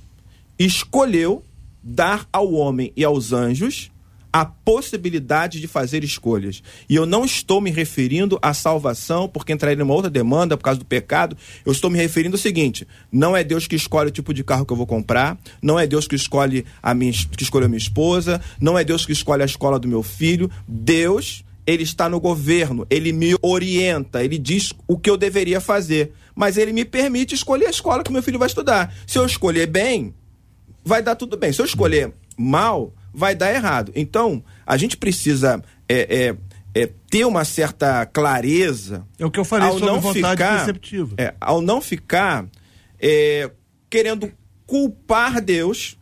escolheu 0.57 1.43
dar 1.83 2.27
ao 2.31 2.53
homem 2.53 2.91
e 2.95 3.03
aos 3.03 3.31
anjos 3.31 3.91
a 4.35 4.43
possibilidade 4.43 5.61
de 5.61 5.67
fazer 5.67 6.03
escolhas. 6.03 6.61
E 6.89 6.95
eu 6.95 7.05
não 7.05 7.23
estou 7.23 7.61
me 7.61 7.71
referindo 7.71 8.37
à 8.41 8.53
salvação, 8.53 9.29
porque 9.29 9.53
entraria 9.53 9.77
numa 9.77 9.93
outra 9.93 10.09
demanda 10.09 10.57
por 10.57 10.63
causa 10.65 10.77
do 10.77 10.85
pecado. 10.85 11.37
Eu 11.65 11.71
estou 11.71 11.89
me 11.89 11.97
referindo 11.97 12.35
ao 12.35 12.41
seguinte: 12.41 12.85
não 13.09 13.33
é 13.33 13.45
Deus 13.45 13.65
que 13.65 13.77
escolhe 13.77 14.09
o 14.09 14.11
tipo 14.11 14.33
de 14.33 14.43
carro 14.43 14.65
que 14.65 14.73
eu 14.73 14.75
vou 14.75 14.85
comprar, 14.85 15.37
não 15.61 15.79
é 15.79 15.87
Deus 15.87 16.05
que 16.05 16.17
escolhe 16.17 16.65
a 16.83 16.93
minha, 16.93 17.13
que 17.13 17.43
escolhe 17.43 17.63
a 17.63 17.69
minha 17.69 17.77
esposa, 17.77 18.41
não 18.59 18.77
é 18.77 18.83
Deus 18.83 19.05
que 19.05 19.13
escolhe 19.13 19.41
a 19.41 19.45
escola 19.45 19.79
do 19.79 19.87
meu 19.87 20.03
filho. 20.03 20.51
Deus, 20.67 21.45
ele 21.65 21.83
está 21.83 22.09
no 22.09 22.19
governo, 22.19 22.85
ele 22.89 23.13
me 23.13 23.37
orienta, 23.41 24.21
ele 24.21 24.37
diz 24.37 24.73
o 24.85 24.99
que 24.99 25.09
eu 25.09 25.15
deveria 25.15 25.61
fazer, 25.61 26.11
mas 26.35 26.57
ele 26.57 26.73
me 26.73 26.83
permite 26.83 27.33
escolher 27.33 27.67
a 27.67 27.71
escola 27.71 28.03
que 28.03 28.11
meu 28.11 28.21
filho 28.21 28.37
vai 28.37 28.49
estudar. 28.49 28.93
Se 29.07 29.17
eu 29.17 29.25
escolher 29.25 29.67
bem, 29.67 30.13
vai 30.83 31.01
dar 31.01 31.15
tudo 31.15 31.37
bem. 31.37 31.53
Se 31.53 31.61
eu 31.61 31.65
escolher 31.65 32.13
mal, 32.37 32.93
vai 33.15 33.33
dar 33.33 33.53
errado. 33.53 33.91
Então, 33.95 34.43
a 34.65 34.77
gente 34.77 34.97
precisa 34.97 35.63
é, 35.87 36.35
é, 36.73 36.81
é, 36.81 36.89
ter 37.09 37.25
uma 37.25 37.45
certa 37.45 38.05
clareza. 38.05 39.05
É 39.17 39.25
o 39.25 39.31
que 39.31 39.39
eu 39.39 39.45
falei 39.45 39.69
ao 39.69 39.79
sobre 39.79 39.87
não 39.87 40.01
vontade 40.01 40.31
ficar, 40.41 40.55
perceptiva. 40.57 41.15
é, 41.17 41.33
ao 41.39 41.61
não 41.61 41.81
ficar 41.81 42.45
é, 42.99 43.49
querendo 43.89 44.31
culpar 44.67 45.41
Deus, 45.41 45.97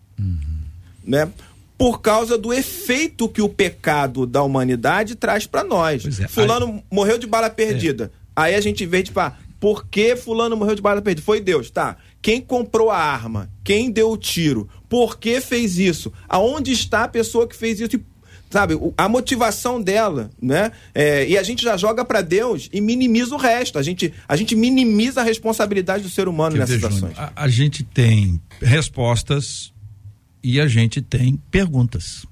né? 1.04 1.30
Por 1.78 2.02
causa 2.02 2.38
do 2.38 2.54
efeito 2.54 3.28
que 3.28 3.42
o 3.42 3.50
pecado 3.50 4.26
da 4.26 4.42
humanidade 4.42 5.16
traz 5.16 5.46
para 5.46 5.64
nós. 5.64 6.20
É, 6.20 6.28
Fulano 6.28 6.84
morreu 6.90 7.18
de 7.18 7.28
bala 7.28 7.50
perdida. 7.50 8.12
Aí 8.36 8.56
a 8.56 8.62
gente 8.62 8.86
vê, 8.86 9.04
tipo, 9.04 9.20
ah, 9.20 9.36
por 9.60 9.86
que 9.88 10.16
fulano 10.16 10.58
morreu 10.58 10.76
de 10.76 10.82
bala 10.82 11.02
perdida? 11.02 11.26
Foi 11.26 11.40
Deus, 11.40 11.70
tá. 11.70 11.98
Quem 12.24 12.40
comprou 12.42 12.90
a 12.90 12.98
arma? 12.98 13.50
Quem 13.66 13.92
deu 13.92 14.10
o 14.10 14.18
tiro? 14.18 14.70
Por 14.88 15.20
que 15.20 15.42
fez 15.42 15.78
isso? 15.78 16.12
Aonde 16.28 16.72
está 16.72 17.04
a 17.04 17.08
pessoa 17.08 17.46
que 17.46 17.56
fez 17.56 17.82
isso? 17.82 17.98
E, 17.98 18.14
Sabe, 18.50 18.76
a 18.96 19.10
motivação 19.10 19.82
dela, 19.82 20.30
né? 20.40 20.72
É, 20.94 21.28
e 21.28 21.36
a 21.40 21.42
gente 21.42 21.64
já 21.64 21.76
joga 21.76 22.06
para 22.06 22.22
Deus 22.22 22.70
e 22.72 22.80
minimiza 22.80 23.34
o 23.34 23.38
resto. 23.38 23.80
A 23.80 23.82
gente, 23.82 24.14
a 24.28 24.36
gente 24.36 24.56
minimiza 24.56 25.22
a 25.22 25.24
responsabilidade 25.24 26.04
do 26.04 26.10
ser 26.10 26.28
humano 26.28 26.54
Quer 26.54 26.60
nessas 26.60 26.76
dizer, 26.76 26.92
Júnior, 26.92 27.10
situações. 27.10 27.34
a, 27.36 27.44
a 27.44 27.48
gente 27.48 27.84
tem 27.84 28.40
respostas 28.62 29.74
e 30.44 30.62
a 30.62 30.68
gente 30.68 31.02
tem 31.02 31.42
perguntas. 31.50 32.28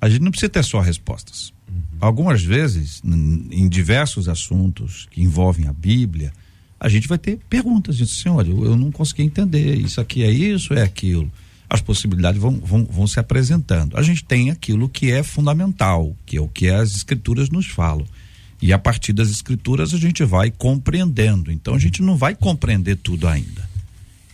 A 0.00 0.08
gente 0.08 0.22
não 0.22 0.30
precisa 0.30 0.50
ter 0.50 0.62
só 0.62 0.78
respostas. 0.78 1.52
Algumas 2.00 2.44
vezes, 2.44 3.02
em 3.04 3.68
diversos 3.68 4.28
assuntos 4.28 5.08
que 5.10 5.20
envolvem 5.20 5.66
a 5.66 5.72
Bíblia, 5.72 6.32
a 6.78 6.88
gente 6.88 7.08
vai 7.08 7.18
ter 7.18 7.38
perguntas. 7.48 7.96
Diz 7.96 8.10
assim, 8.10 8.28
olha, 8.28 8.50
eu, 8.50 8.64
eu 8.64 8.76
não 8.76 8.90
consegui 8.90 9.22
entender. 9.22 9.76
Isso 9.76 10.00
aqui 10.00 10.22
é 10.22 10.30
isso, 10.30 10.74
é 10.74 10.82
aquilo. 10.82 11.30
As 11.68 11.80
possibilidades 11.80 12.40
vão, 12.40 12.60
vão, 12.60 12.84
vão 12.84 13.06
se 13.06 13.18
apresentando. 13.18 13.96
A 13.96 14.02
gente 14.02 14.24
tem 14.24 14.50
aquilo 14.50 14.88
que 14.88 15.10
é 15.10 15.22
fundamental, 15.22 16.14
que 16.24 16.36
é 16.36 16.40
o 16.40 16.48
que 16.48 16.68
as 16.68 16.94
escrituras 16.94 17.50
nos 17.50 17.66
falam. 17.66 18.06
E 18.62 18.72
a 18.72 18.78
partir 18.78 19.12
das 19.12 19.28
escrituras 19.28 19.92
a 19.92 19.98
gente 19.98 20.24
vai 20.24 20.50
compreendendo. 20.50 21.50
Então 21.50 21.74
a 21.74 21.78
gente 21.78 22.02
não 22.02 22.16
vai 22.16 22.34
compreender 22.34 22.96
tudo 22.96 23.26
ainda. 23.26 23.66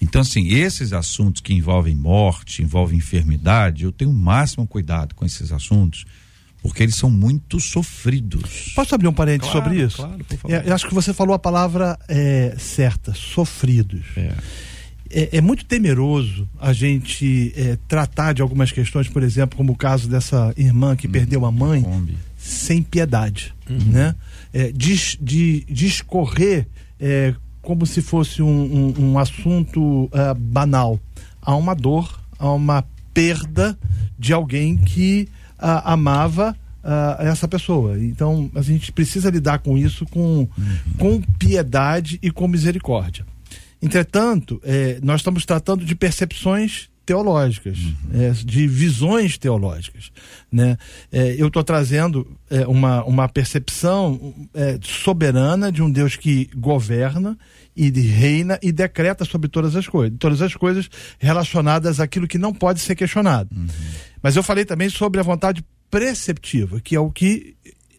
Então, 0.03 0.21
assim, 0.21 0.49
esses 0.49 0.93
assuntos 0.93 1.41
que 1.41 1.55
envolvem 1.55 1.95
morte, 1.95 2.61
envolvem 2.61 2.99
enfermidade, 2.99 3.85
eu 3.85 3.93
tenho 3.93 4.11
o 4.11 4.15
máximo 4.15 4.67
cuidado 4.67 5.15
com 5.15 5.25
esses 5.25 5.53
assuntos, 5.53 6.05
porque 6.63 6.83
eles 6.83 6.95
são 6.95 7.11
muito 7.11 7.59
sofridos. 7.61 8.73
Posso 8.75 8.95
abrir 8.95 9.09
um 9.09 9.13
parênteses 9.13 9.51
Claro, 9.53 9.67
sobre 9.69 9.85
isso? 9.85 9.97
claro, 9.97 10.25
por 10.25 10.39
favor. 10.39 10.55
É, 10.55 10.63
eu 10.69 10.75
acho 10.75 10.89
que 10.89 10.95
você 10.95 11.13
falou 11.13 11.35
a 11.35 11.39
palavra 11.39 11.99
é, 12.09 12.55
certa, 12.59 13.13
sofridos. 13.15 14.03
É. 14.17 14.33
É, 15.15 15.37
é 15.39 15.41
muito 15.43 15.65
temeroso 15.67 16.49
a 16.59 16.73
gente 16.73 17.53
é, 17.55 17.77
tratar 17.87 18.33
de 18.33 18.41
algumas 18.41 18.73
questões, 18.73 19.09
por 19.09 19.23
exemplo, 19.23 19.57
como 19.59 19.73
o 19.73 19.77
caso 19.77 20.09
dessa 20.09 20.55
irmã 20.57 20.97
que 20.97 21.07
perdeu 21.07 21.45
a 21.45 21.53
mãe, 21.53 21.85
sem 22.39 22.83
piedade, 22.83 23.53
né? 23.69 24.15
É, 24.55 24.73
dis- 24.73 25.19
de 25.21 25.67
discorrer 25.69 26.67
é, 26.99 27.35
como 27.61 27.85
se 27.87 28.01
fosse 28.01 28.41
um, 28.43 28.49
um- 28.99 29.11
um 29.11 29.19
assunto 29.19 30.09
ah, 30.13 30.33
banal. 30.35 30.99
Há 31.43 31.55
uma 31.57 31.75
dor, 31.75 32.19
há 32.39 32.51
uma 32.51 32.83
perda 33.13 33.79
de 34.19 34.33
alguém 34.33 34.77
que 34.79 35.29
ah, 35.63 35.93
amava 35.93 36.57
ah, 36.83 37.17
essa 37.21 37.47
pessoa. 37.47 37.99
Então 37.99 38.51
a 38.55 38.63
gente 38.63 38.93
precisa 38.93 39.31
lidar 39.31 39.61
com 39.61 39.79
isso 39.79 40.05
com, 40.07 40.49
com 40.99 41.23
piedade 41.39 42.19
e 42.23 42.31
com 42.31 42.49
misericórdia. 42.49 43.25
Entretanto, 43.81 44.61
eh, 44.65 45.01
nós 45.03 45.21
estamos 45.21 45.45
tratando 45.45 45.85
de 45.85 45.97
percepções 45.97 46.89
teológicas, 47.05 47.79
eh, 48.13 48.33
de 48.45 48.67
visões 48.67 49.37
teológicas. 49.37 50.11
Né? 50.51 50.77
Eh, 51.11 51.37
eu 51.39 51.49
estou 51.49 51.65
trazendo 51.65 52.27
eh, 52.51 52.67
uma, 52.67 53.05
uma 53.05 53.29
percepção 53.29 54.35
eh, 54.55 54.79
soberana 54.83 55.71
de 55.73 55.83
um 55.83 55.91
Deus 55.91 56.17
que 56.17 56.49
governa 56.55 57.37
e 57.77 57.91
reina 57.91 58.59
e 58.63 58.71
decreta 58.71 59.25
sobre 59.25 59.49
todas 59.49 59.75
as 59.77 59.87
coisas, 59.87 60.17
todas 60.19 60.43
as 60.43 60.55
coisas 60.55 60.89
relacionadas 61.19 62.01
àquilo 62.01 62.29
que 62.29 62.39
não 62.39 62.53
pode 62.53 62.81
ser 62.81 62.95
questionado. 62.95 63.51
Mas 64.23 64.37
eu 64.37 64.43
falei 64.43 64.65
também 64.65 64.89
sobre 64.89 65.19
a 65.21 65.23
vontade 65.23 65.65
preceptiva, 65.91 66.81
que 66.81 66.95
é 66.95 67.01
o 67.01 67.11
que 67.11 67.55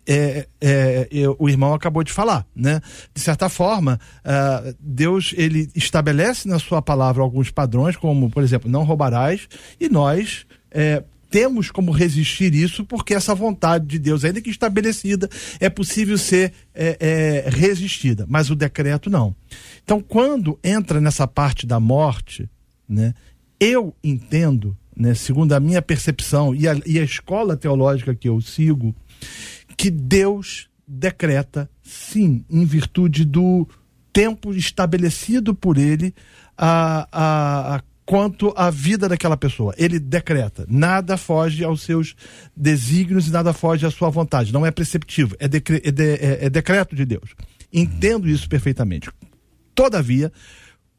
é, 0.07 0.47
é, 0.59 1.07
eu- 1.11 1.35
o 1.39 1.49
irmão 1.49 1.73
acabou 1.73 2.03
de 2.03 2.11
falar, 2.11 2.45
né? 2.55 2.81
De 3.13 3.21
certa 3.21 3.47
forma, 3.49 3.99
ah, 4.23 4.73
Deus 4.79 5.33
ele 5.37 5.69
estabelece 5.75 6.47
na 6.47 6.59
sua 6.59 6.81
palavra 6.81 7.21
alguns 7.23 7.49
padrões, 7.51 7.95
como 7.95 8.29
por 8.29 8.43
exemplo, 8.43 8.69
não 8.69 8.83
roubarás, 8.83 9.47
e 9.79 9.87
nós 9.89 10.45
é, 10.71 11.03
temos 11.29 11.71
como 11.71 11.91
resistir 11.91 12.53
isso, 12.53 12.85
porque 12.85 13.13
essa 13.13 13.33
vontade 13.33 13.85
de 13.87 13.97
Deus, 13.97 14.23
ainda 14.23 14.39
que 14.41 14.49
estabelecida, 14.49 15.27
é 15.59 15.69
possível 15.69 16.17
ser 16.17 16.53
é, 16.75 16.97
é, 16.99 17.49
resistida, 17.49 18.25
mas 18.29 18.49
o 18.49 18.55
decreto 18.55 19.09
não. 19.09 19.35
Então, 19.83 19.99
quando 19.99 20.59
entra 20.63 21.01
nessa 21.01 21.27
parte 21.27 21.65
da 21.65 21.79
morte, 21.79 22.49
né? 22.87 23.13
Eu 23.59 23.95
entendo, 24.03 24.75
né, 24.95 25.13
segundo 25.13 25.53
a 25.53 25.59
minha 25.59 25.81
percepção 25.81 26.53
e 26.53 26.67
a, 26.67 26.75
e 26.85 26.99
a 26.99 27.03
escola 27.03 27.55
teológica 27.55 28.13
que 28.13 28.27
eu 28.27 28.41
sigo, 28.41 28.93
que 29.77 29.89
Deus 29.89 30.69
decreta, 30.87 31.69
sim, 31.81 32.45
em 32.49 32.65
virtude 32.65 33.25
do 33.25 33.67
tempo 34.11 34.53
estabelecido 34.53 35.55
por 35.55 35.77
ele, 35.77 36.13
a, 36.57 37.07
a, 37.11 37.75
a 37.75 37.81
quanto 38.05 38.53
à 38.55 38.69
vida 38.69 39.09
daquela 39.09 39.37
pessoa. 39.37 39.73
Ele 39.77 39.99
decreta. 39.99 40.65
Nada 40.69 41.17
foge 41.17 41.63
aos 41.63 41.81
seus 41.81 42.15
desígnios 42.55 43.27
e 43.27 43.31
nada 43.31 43.53
foge 43.53 43.85
à 43.85 43.91
sua 43.91 44.09
vontade. 44.09 44.53
Não 44.53 44.65
é 44.65 44.71
preceptivo, 44.71 45.35
é, 45.39 45.47
decre, 45.47 45.81
é, 45.83 45.91
de, 45.91 46.15
é, 46.15 46.45
é 46.45 46.49
decreto 46.49 46.95
de 46.95 47.05
Deus. 47.05 47.33
Entendo 47.71 48.29
isso 48.29 48.47
perfeitamente. 48.47 49.09
Todavia, 49.73 50.31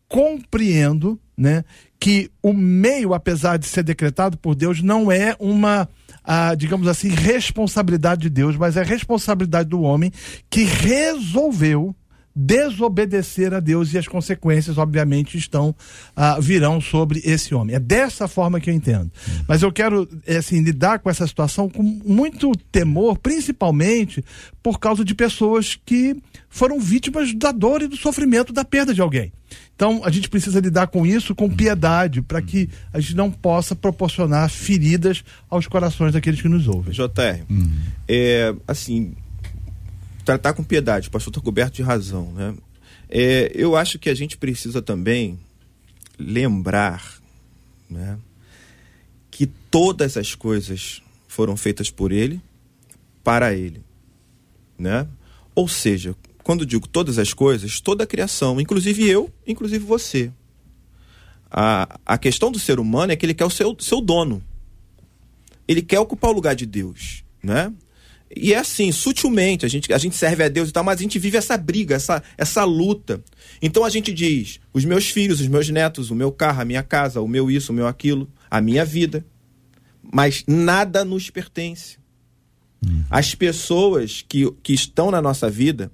compreendo 0.09 1.20
né, 1.37 1.64
que 1.99 2.30
o 2.43 2.53
meio, 2.53 3.14
apesar 3.14 3.57
de 3.57 3.66
ser 3.66 3.82
decretado 3.82 4.37
por 4.37 4.55
Deus, 4.55 4.82
não 4.82 5.11
é 5.11 5.35
uma, 5.39 5.89
ah, 6.22 6.55
digamos 6.55 6.87
assim, 6.87 7.09
responsabilidade 7.09 8.22
de 8.22 8.30
Deus, 8.30 8.57
mas 8.57 8.76
é 8.76 8.82
responsabilidade 8.82 9.68
do 9.68 9.82
homem 9.82 10.12
que 10.49 10.64
resolveu 10.64 11.95
desobedecer 12.37 13.55
a 13.55 13.61
Deus 13.61 13.93
e 13.93 13.99
as 13.99 14.09
consequências, 14.09 14.76
obviamente, 14.76 15.39
estão 15.39 15.74
ah, 16.16 16.39
virão 16.41 16.80
sobre 16.80 17.20
esse 17.24 17.55
homem. 17.55 17.76
É 17.76 17.78
dessa 17.78 18.26
forma 18.26 18.61
que 18.61 18.68
eu 18.68 18.74
entendo. 18.74 19.11
Mas 19.47 19.62
eu 19.62 19.70
quero 19.70 20.09
eh, 20.26 20.37
assim 20.37 20.61
lidar 20.61 20.99
com 20.99 21.09
essa 21.09 21.26
situação 21.26 21.68
com 21.68 21.82
muito 21.82 22.51
temor, 22.72 23.18
principalmente 23.18 24.24
por 24.62 24.80
causa 24.80 25.05
de 25.05 25.14
pessoas 25.14 25.78
que 25.87 26.16
foram 26.49 26.80
vítimas 26.80 27.32
da 27.35 27.53
dor 27.53 27.82
e 27.82 27.87
do 27.87 27.97
sofrimento 27.97 28.53
da 28.53 28.64
perda 28.64 28.93
de 28.93 29.01
alguém. 29.01 29.32
Então, 29.77 30.03
a 30.05 30.11
gente 30.11 30.29
precisa 30.29 30.61
lidar 30.61 30.87
com 30.87 31.05
isso 31.05 31.35
com 31.35 31.51
piedade, 31.51 32.22
para 32.22 32.41
que 32.41 32.70
a 32.93 33.01
gente 33.01 33.16
não 33.16 33.31
possa 33.31 33.75
proporcionar 33.75 34.49
feridas 34.49 35.25
aos 35.51 35.66
corações 35.66 36.12
daqueles 36.12 36.41
que 36.41 36.49
nos 36.49 36.68
ouvem. 36.68 36.93
JR, 36.93 37.45
é, 38.07 38.55
assim, 38.68 39.14
tratar 40.25 40.53
com 40.53 40.62
piedade, 40.62 41.09
o 41.09 41.11
pastor 41.11 41.33
está 41.33 41.41
coberto 41.41 41.75
de 41.75 41.83
razão, 41.83 42.33
né? 42.33 42.55
É, 43.09 43.51
eu 43.55 43.77
acho 43.77 43.99
que 43.99 44.09
a 44.09 44.14
gente 44.14 44.37
precisa 44.37 44.81
também 44.81 45.39
lembrar, 46.18 47.18
né, 47.91 48.18
que 49.31 49.47
todas 49.47 50.16
as 50.16 50.35
coisas 50.35 51.03
foram 51.29 51.57
feitas 51.57 51.91
por 51.91 52.12
ele, 52.12 52.41
para 53.22 53.53
ele, 53.55 53.83
né? 54.79 55.07
Ou 55.55 55.66
seja, 55.68 56.14
quando 56.45 56.67
digo 56.67 56.87
todas 56.87 57.19
as 57.19 57.33
coisas, 57.33 57.81
toda 57.81 58.05
a 58.05 58.07
criação, 58.07 58.61
inclusive 58.61 59.09
eu, 59.09 59.33
inclusive 59.47 59.85
você. 59.85 60.31
A, 61.51 61.99
a 62.05 62.19
questão 62.19 62.53
do 62.53 62.59
ser 62.59 62.79
humano 62.79 63.13
é 63.13 63.17
que 63.17 63.25
ele 63.25 63.35
quer 63.35 63.47
o 63.47 63.51
seu, 63.51 63.75
seu 63.81 64.01
dono. 64.01 64.45
Ele 65.67 65.81
quer 65.81 65.99
ocupar 65.99 66.31
o 66.31 66.35
lugar 66.35 66.55
de 66.55 66.67
Deus, 66.67 67.25
né? 67.43 67.73
E 68.37 68.53
é 68.53 68.59
assim, 68.59 68.93
sutilmente, 68.93 69.65
a 69.65 69.69
gente, 69.69 69.93
a 69.93 69.99
gente 69.99 70.17
serve 70.17 70.43
a 70.43 70.49
Deus 70.49 70.69
e 70.69 70.73
tal, 70.73 70.85
mas 70.85 70.99
a 70.99 71.03
gente 71.03 71.19
vive 71.19 71.39
essa 71.39 71.57
briga, 71.57 71.95
essa, 71.95 72.23
essa 72.37 72.65
luta. 72.65 73.23
Então 73.63 73.85
a 73.85 73.89
gente 73.89 74.13
diz: 74.13 74.61
os 74.73 74.85
meus 74.85 75.09
filhos, 75.09 75.41
os 75.41 75.49
meus 75.49 75.71
netos, 75.71 76.11
o 76.11 76.15
meu 76.15 76.31
carro, 76.31 76.61
a 76.61 76.65
minha 76.65 76.83
casa, 76.83 77.21
o 77.21 77.29
meu 77.29 77.51
isso, 77.51 77.73
o 77.73 77.75
meu 77.75 77.87
aquilo, 77.87 78.29
a 78.51 78.61
minha 78.61 78.85
vida. 78.85 79.25
Mas 80.03 80.45
nada 80.47 81.05
nos 81.05 81.31
pertence. 81.31 81.97
As 83.09 83.35
pessoas 83.35 84.25
que, 84.29 84.51
que 84.63 84.75
estão 84.75 85.11
na 85.11 85.23
nossa 85.23 85.49
vida, 85.49 85.91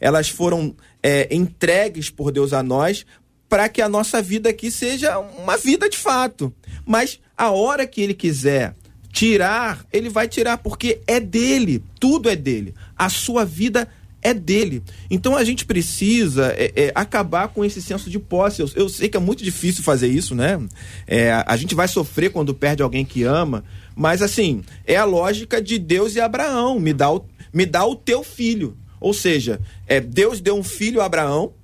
elas 0.00 0.28
foram 0.28 0.74
é, 1.02 1.28
entregues 1.34 2.10
por 2.10 2.32
Deus 2.32 2.52
a 2.52 2.62
nós 2.62 3.04
para 3.48 3.68
que 3.68 3.82
a 3.82 3.88
nossa 3.88 4.22
vida 4.22 4.48
aqui 4.48 4.70
seja 4.70 5.18
uma 5.18 5.56
vida 5.56 5.88
de 5.88 5.98
fato. 5.98 6.52
Mas 6.86 7.20
a 7.36 7.50
hora 7.50 7.86
que 7.86 8.00
Ele 8.00 8.14
quiser 8.14 8.74
tirar, 9.12 9.84
Ele 9.92 10.08
vai 10.08 10.28
tirar, 10.28 10.58
porque 10.58 11.00
é 11.06 11.18
dele, 11.20 11.82
tudo 11.98 12.30
é 12.30 12.36
dele. 12.36 12.74
A 12.96 13.08
sua 13.08 13.44
vida 13.44 13.88
é 14.22 14.32
dele. 14.34 14.82
Então 15.10 15.36
a 15.36 15.42
gente 15.44 15.64
precisa 15.64 16.54
é, 16.56 16.72
é, 16.76 16.92
acabar 16.94 17.48
com 17.48 17.64
esse 17.64 17.80
senso 17.80 18.10
de 18.10 18.18
posse. 18.18 18.62
Eu, 18.62 18.70
eu 18.74 18.88
sei 18.88 19.08
que 19.08 19.16
é 19.16 19.20
muito 19.20 19.42
difícil 19.42 19.82
fazer 19.82 20.08
isso, 20.08 20.34
né? 20.34 20.60
É, 21.06 21.32
a 21.46 21.56
gente 21.56 21.74
vai 21.74 21.88
sofrer 21.88 22.30
quando 22.30 22.54
perde 22.54 22.82
alguém 22.82 23.04
que 23.04 23.24
ama, 23.24 23.64
mas 23.96 24.22
assim, 24.22 24.62
é 24.86 24.96
a 24.96 25.04
lógica 25.04 25.60
de 25.60 25.78
Deus 25.78 26.14
e 26.14 26.20
Abraão: 26.20 26.78
me 26.78 26.92
dá 26.92 27.10
o, 27.10 27.24
me 27.52 27.66
dá 27.66 27.84
o 27.84 27.96
teu 27.96 28.22
filho. 28.22 28.76
Ou 29.00 29.14
seja, 29.14 29.60
é, 29.86 30.00
Deus 30.00 30.40
deu 30.40 30.56
um 30.56 30.62
filho 30.62 31.00
a 31.00 31.06
Abraão, 31.06 31.54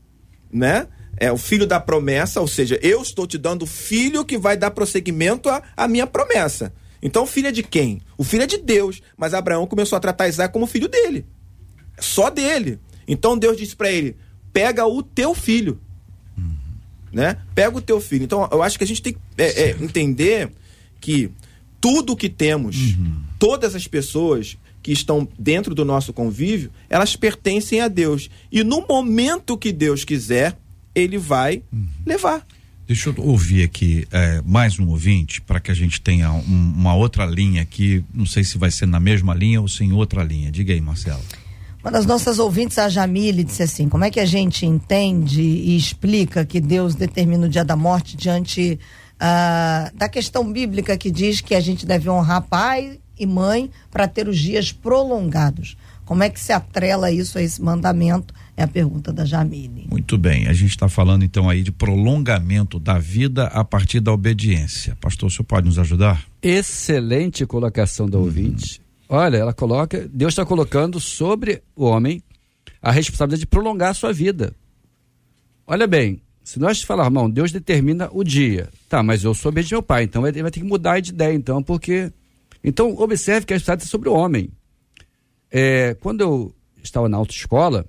né? 0.50 0.88
É 1.18 1.30
o 1.32 1.38
filho 1.38 1.66
da 1.66 1.80
promessa, 1.80 2.40
ou 2.40 2.48
seja, 2.48 2.78
eu 2.82 3.00
estou 3.00 3.26
te 3.26 3.38
dando 3.38 3.62
o 3.62 3.66
filho 3.66 4.24
que 4.24 4.36
vai 4.36 4.56
dar 4.56 4.70
prosseguimento 4.70 5.48
à, 5.48 5.62
à 5.76 5.88
minha 5.88 6.06
promessa. 6.06 6.72
Então, 7.02 7.24
o 7.24 7.26
filho 7.26 7.48
é 7.48 7.52
de 7.52 7.62
quem? 7.62 8.00
O 8.18 8.24
filho 8.24 8.42
é 8.42 8.46
de 8.46 8.58
Deus. 8.58 9.02
Mas 9.16 9.32
Abraão 9.32 9.66
começou 9.66 9.96
a 9.96 10.00
tratar 10.00 10.28
Isaac 10.28 10.52
como 10.52 10.66
filho 10.66 10.88
dele. 10.88 11.24
Só 11.98 12.30
dele. 12.30 12.80
Então 13.06 13.38
Deus 13.38 13.56
disse 13.56 13.76
para 13.76 13.90
ele: 13.90 14.16
pega 14.52 14.86
o 14.86 15.02
teu 15.02 15.34
filho. 15.34 15.80
Né? 17.12 17.38
Pega 17.54 17.76
o 17.76 17.80
teu 17.80 18.00
filho. 18.00 18.24
Então, 18.24 18.48
eu 18.50 18.62
acho 18.62 18.76
que 18.76 18.84
a 18.84 18.86
gente 18.86 19.00
tem 19.00 19.14
que 19.14 19.20
é, 19.38 19.68
é, 19.68 19.70
entender 19.80 20.50
que 21.00 21.30
tudo 21.80 22.16
que 22.16 22.28
temos, 22.28 22.96
todas 23.38 23.74
as 23.74 23.86
pessoas 23.86 24.58
que 24.86 24.92
estão 24.92 25.26
dentro 25.36 25.74
do 25.74 25.84
nosso 25.84 26.12
convívio, 26.12 26.70
elas 26.88 27.16
pertencem 27.16 27.80
a 27.80 27.88
Deus. 27.88 28.30
E 28.52 28.62
no 28.62 28.86
momento 28.86 29.58
que 29.58 29.72
Deus 29.72 30.04
quiser, 30.04 30.56
ele 30.94 31.18
vai 31.18 31.60
levar. 32.06 32.46
Deixa 32.86 33.08
eu 33.10 33.14
ouvir 33.18 33.64
aqui 33.64 34.06
é, 34.12 34.40
mais 34.46 34.78
um 34.78 34.86
ouvinte 34.90 35.40
para 35.40 35.58
que 35.58 35.72
a 35.72 35.74
gente 35.74 36.00
tenha 36.00 36.30
um- 36.30 36.72
uma 36.76 36.94
outra 36.94 37.26
linha 37.26 37.62
aqui. 37.62 38.04
Não 38.14 38.24
sei 38.24 38.44
se 38.44 38.56
vai 38.58 38.70
ser 38.70 38.86
na 38.86 39.00
mesma 39.00 39.34
linha 39.34 39.60
ou 39.60 39.66
se 39.66 39.82
em 39.82 39.90
outra 39.92 40.22
linha. 40.22 40.52
Diga 40.52 40.72
aí, 40.72 40.80
Marcelo. 40.80 41.20
Uma 41.82 41.90
das 41.90 42.06
nossas 42.06 42.38
ouvintes, 42.38 42.78
a 42.78 42.88
Jamile, 42.88 43.42
disse 43.42 43.64
assim: 43.64 43.88
como 43.88 44.04
é 44.04 44.10
que 44.12 44.20
a 44.20 44.24
gente 44.24 44.64
entende 44.64 45.42
e 45.42 45.76
explica 45.76 46.44
que 46.46 46.60
Deus 46.60 46.94
determina 46.94 47.46
o 47.46 47.48
dia 47.48 47.64
da 47.64 47.74
morte 47.74 48.16
diante 48.16 48.78
ah, 49.18 49.90
da 49.96 50.08
questão 50.08 50.52
bíblica 50.52 50.96
que 50.96 51.10
diz 51.10 51.40
que 51.40 51.56
a 51.56 51.60
gente 51.60 51.84
deve 51.84 52.08
honrar 52.08 52.42
pai 52.42 53.00
e 53.18 53.26
mãe 53.26 53.70
para 53.90 54.06
ter 54.06 54.28
os 54.28 54.38
dias 54.38 54.72
prolongados? 54.72 55.76
Como 56.04 56.22
é 56.22 56.30
que 56.30 56.38
se 56.38 56.52
atrela 56.52 57.10
isso 57.10 57.36
a 57.36 57.42
esse 57.42 57.60
mandamento? 57.60 58.32
É 58.56 58.62
a 58.62 58.68
pergunta 58.68 59.12
da 59.12 59.24
Jamile. 59.24 59.86
Muito 59.90 60.16
bem, 60.16 60.46
a 60.46 60.52
gente 60.52 60.70
está 60.70 60.88
falando 60.88 61.24
então 61.24 61.50
aí 61.50 61.62
de 61.62 61.72
prolongamento 61.72 62.78
da 62.78 62.98
vida 62.98 63.48
a 63.48 63.64
partir 63.64 64.00
da 64.00 64.12
obediência. 64.12 64.96
Pastor, 65.00 65.26
o 65.26 65.30
senhor 65.30 65.44
pode 65.44 65.66
nos 65.66 65.78
ajudar? 65.78 66.24
Excelente 66.40 67.44
colocação 67.44 68.08
da 68.08 68.18
ouvinte. 68.18 68.80
Olha, 69.08 69.36
ela 69.36 69.52
coloca, 69.52 70.08
Deus 70.12 70.32
está 70.32 70.44
colocando 70.44 70.98
sobre 70.98 71.62
o 71.74 71.84
homem 71.84 72.22
a 72.80 72.90
responsabilidade 72.92 73.40
de 73.40 73.46
prolongar 73.46 73.90
a 73.90 73.94
sua 73.94 74.12
vida. 74.12 74.54
Olha 75.66 75.86
bem, 75.86 76.20
se 76.44 76.60
nós 76.60 76.80
falarmos, 76.80 77.16
irmão, 77.16 77.28
Deus 77.28 77.50
determina 77.50 78.08
o 78.12 78.22
dia. 78.22 78.68
Tá, 78.88 79.02
mas 79.02 79.24
eu 79.24 79.34
sou 79.34 79.48
obediente 79.48 79.74
ao 79.74 79.80
meu 79.80 79.82
pai, 79.82 80.04
então 80.04 80.24
ele 80.24 80.40
vai 80.40 80.50
ter 80.52 80.60
que 80.60 80.66
mudar 80.66 81.00
de 81.00 81.10
ideia, 81.10 81.34
então, 81.34 81.60
porque. 81.60 82.12
Então, 82.66 82.96
observe 82.98 83.46
que 83.46 83.52
a 83.52 83.56
responsabilidade 83.56 83.88
é 83.88 83.90
sobre 83.90 84.08
o 84.08 84.12
homem. 84.12 84.50
É, 85.48 85.94
quando 86.00 86.20
eu 86.20 86.54
estava 86.82 87.08
na 87.08 87.16
autoescola, 87.16 87.86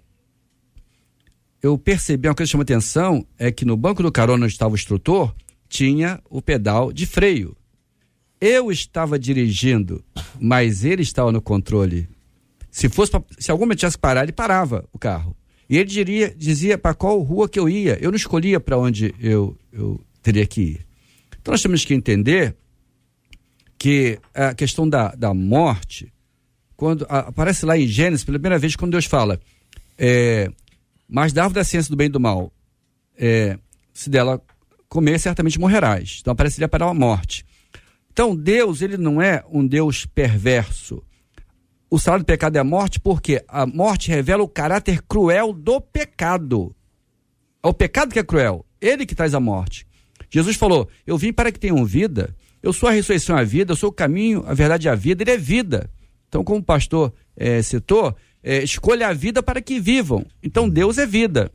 eu 1.64 1.76
percebi 1.80 2.28
uma 2.28 2.36
coisa 2.36 2.48
que 2.48 2.52
chama 2.52 2.62
atenção: 2.62 3.26
é 3.40 3.52
que 3.52 3.66
no 3.66 3.76
banco 3.76 4.04
do 4.04 4.12
carona 4.12 4.46
onde 4.46 4.54
estava 4.54 4.74
o 4.74 4.76
instrutor, 4.76 5.36
tinha 5.68 6.22
o 6.30 6.44
pedal 6.44 6.94
de 6.94 7.08
freio. 7.08 7.58
Eu 8.40 8.72
estava 8.72 9.18
dirigindo, 9.18 10.06
mas 10.40 10.86
ele 10.86 11.02
estava 11.02 11.32
no 11.32 11.42
controle. 11.42 12.08
Se 12.70 12.88
fosse 12.88 13.12
pra, 13.12 13.24
se 13.40 13.50
algum 13.50 13.64
momento 13.64 13.80
tivesse 13.80 13.98
que 13.98 14.02
parar, 14.02 14.22
ele 14.22 14.32
parava 14.32 14.88
o 14.94 15.00
carro. 15.00 15.36
E 15.68 15.76
ele 15.76 15.90
diria, 15.90 16.32
dizia 16.38 16.78
para 16.78 16.94
qual 16.94 17.20
rua 17.22 17.50
que 17.50 17.60
eu 17.60 17.68
ia. 17.68 17.98
Eu 18.00 18.12
não 18.12 18.16
escolhia 18.16 18.60
para 18.60 18.78
onde 18.78 19.14
eu, 19.20 19.58
eu 19.74 20.00
teria 20.22 20.46
que 20.46 20.62
ir. 20.62 20.88
Então 21.42 21.52
nós 21.52 21.64
temos 21.64 21.84
que 21.84 21.96
entender 21.96 22.56
que 23.78 24.20
a 24.34 24.54
questão 24.54 24.88
da, 24.88 25.10
da 25.10 25.34
morte, 25.34 26.12
quando 26.76 27.06
a- 27.10 27.20
aparece 27.20 27.66
lá 27.66 27.78
em 27.78 27.88
Gênesis, 27.88 28.24
pela 28.26 28.38
primeira 28.38 28.60
vez, 28.60 28.76
quando 28.76 28.92
Deus 28.94 29.06
fala, 29.06 29.40
é, 29.98 30.50
mas 31.08 31.32
da 31.34 31.44
árvore 31.44 31.60
da 31.60 31.64
ciência 31.64 31.90
do 31.90 31.96
bem 31.96 32.08
e 32.08 32.10
do 32.12 32.20
mal, 32.20 32.52
é, 33.18 33.58
se 33.94 34.10
dela 34.10 34.42
comer, 34.90 35.20
certamente 35.20 35.60
morrerás. 35.60 36.20
Então 36.22 36.32
apareceria 36.32 36.68
para 36.68 36.86
a 36.86 36.94
morte. 36.94 37.46
Então 38.12 38.36
Deus, 38.36 38.82
ele 38.82 38.98
não 38.98 39.22
é 39.22 39.44
um 39.52 39.66
Deus 39.66 40.06
perverso. 40.06 41.04
O 41.90 42.00
salário 42.00 42.24
do 42.24 42.28
pecado 42.28 42.56
é 42.56 42.60
a 42.60 42.64
morte, 42.64 43.00
porque 43.00 43.44
a 43.48 43.66
morte 43.66 44.10
revela 44.10 44.44
o 44.44 44.48
caráter 44.48 45.02
cruel 45.04 45.54
do 45.54 45.80
pecado. 45.80 46.76
É 47.64 47.68
o 47.68 47.74
pecado 47.74 48.12
que 48.12 48.20
é 48.20 48.24
cruel, 48.24 48.66
ele 48.82 49.06
que 49.06 49.16
traz 49.16 49.34
a 49.34 49.40
morte. 49.40 49.86
Jesus 50.30 50.58
falou: 50.58 50.90
Eu 51.06 51.18
vim 51.18 51.32
para 51.32 51.52
que 51.52 51.60
tenham 51.60 51.86
vida, 51.86 52.36
eu 52.68 52.74
sou 52.74 52.90
a 52.90 52.92
ressurreição 52.92 53.38
a 53.38 53.44
vida, 53.44 53.72
eu 53.72 53.76
sou 53.78 53.90
o 53.90 53.94
caminho, 53.94 54.44
a 54.46 54.54
verdade 54.54 54.88
e 54.88 54.90
a 54.90 54.96
vida, 54.96 55.24
ele 55.24 55.32
é 55.32 55.38
vida. 55.38 55.90
Então, 56.28 56.44
como 56.44 56.60
o 56.60 56.64
pastor 56.64 57.14
eh, 57.38 57.62
citou, 57.62 58.14
eh, 58.44 58.62
escolha 58.62 59.08
a 59.08 59.14
vida 59.14 59.42
para 59.42 59.62
que 59.62 59.80
vivam. 59.80 60.26
Então, 60.44 60.68
Deus 60.68 60.98
é 60.98 61.06
vida. 61.06 61.50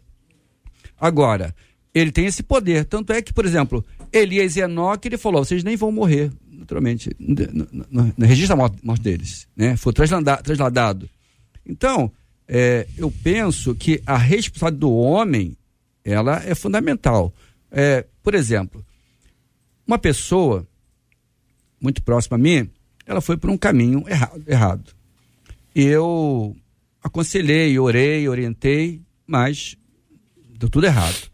Agora, 0.98 1.54
ele 1.94 2.10
tem 2.10 2.24
esse 2.24 2.42
poder. 2.42 2.86
Tanto 2.86 3.12
é 3.12 3.20
que, 3.20 3.32
por 3.32 3.44
exemplo, 3.44 3.84
Elias 4.10 4.56
e 4.56 4.60
Enoque, 4.60 5.08
ele 5.08 5.18
falou: 5.18 5.44
vocês 5.44 5.62
nem 5.62 5.76
vão 5.76 5.92
morrer, 5.92 6.32
naturalmente. 6.50 7.10
Não, 7.90 8.10
registra 8.18 8.54
a 8.54 8.56
morte, 8.56 8.78
morte 8.82 9.02
deles. 9.02 9.46
Né? 9.54 9.76
Foi 9.76 9.92
traslada- 9.92 10.38
trasladado. 10.38 11.10
Então, 11.66 12.10
é, 12.48 12.86
eu 12.96 13.12
penso 13.22 13.74
que 13.74 14.02
a 14.06 14.16
responsabilidade 14.16 14.80
do 14.80 14.92
homem 14.94 15.56
ela 16.02 16.42
é 16.44 16.54
fundamental. 16.54 17.34
É, 17.70 18.06
por 18.22 18.34
exemplo, 18.34 18.82
uma 19.86 19.98
pessoa 19.98 20.66
muito 21.82 22.02
próxima 22.02 22.36
a 22.36 22.38
mim, 22.38 22.70
ela 23.04 23.20
foi 23.20 23.36
por 23.36 23.50
um 23.50 23.56
caminho 23.56 24.04
errado. 24.08 24.42
errado. 24.46 24.92
Eu 25.74 26.56
aconselhei, 27.02 27.78
orei, 27.78 28.28
orientei, 28.28 29.02
mas 29.26 29.76
deu 30.58 30.68
tudo 30.68 30.86
errado. 30.86 31.30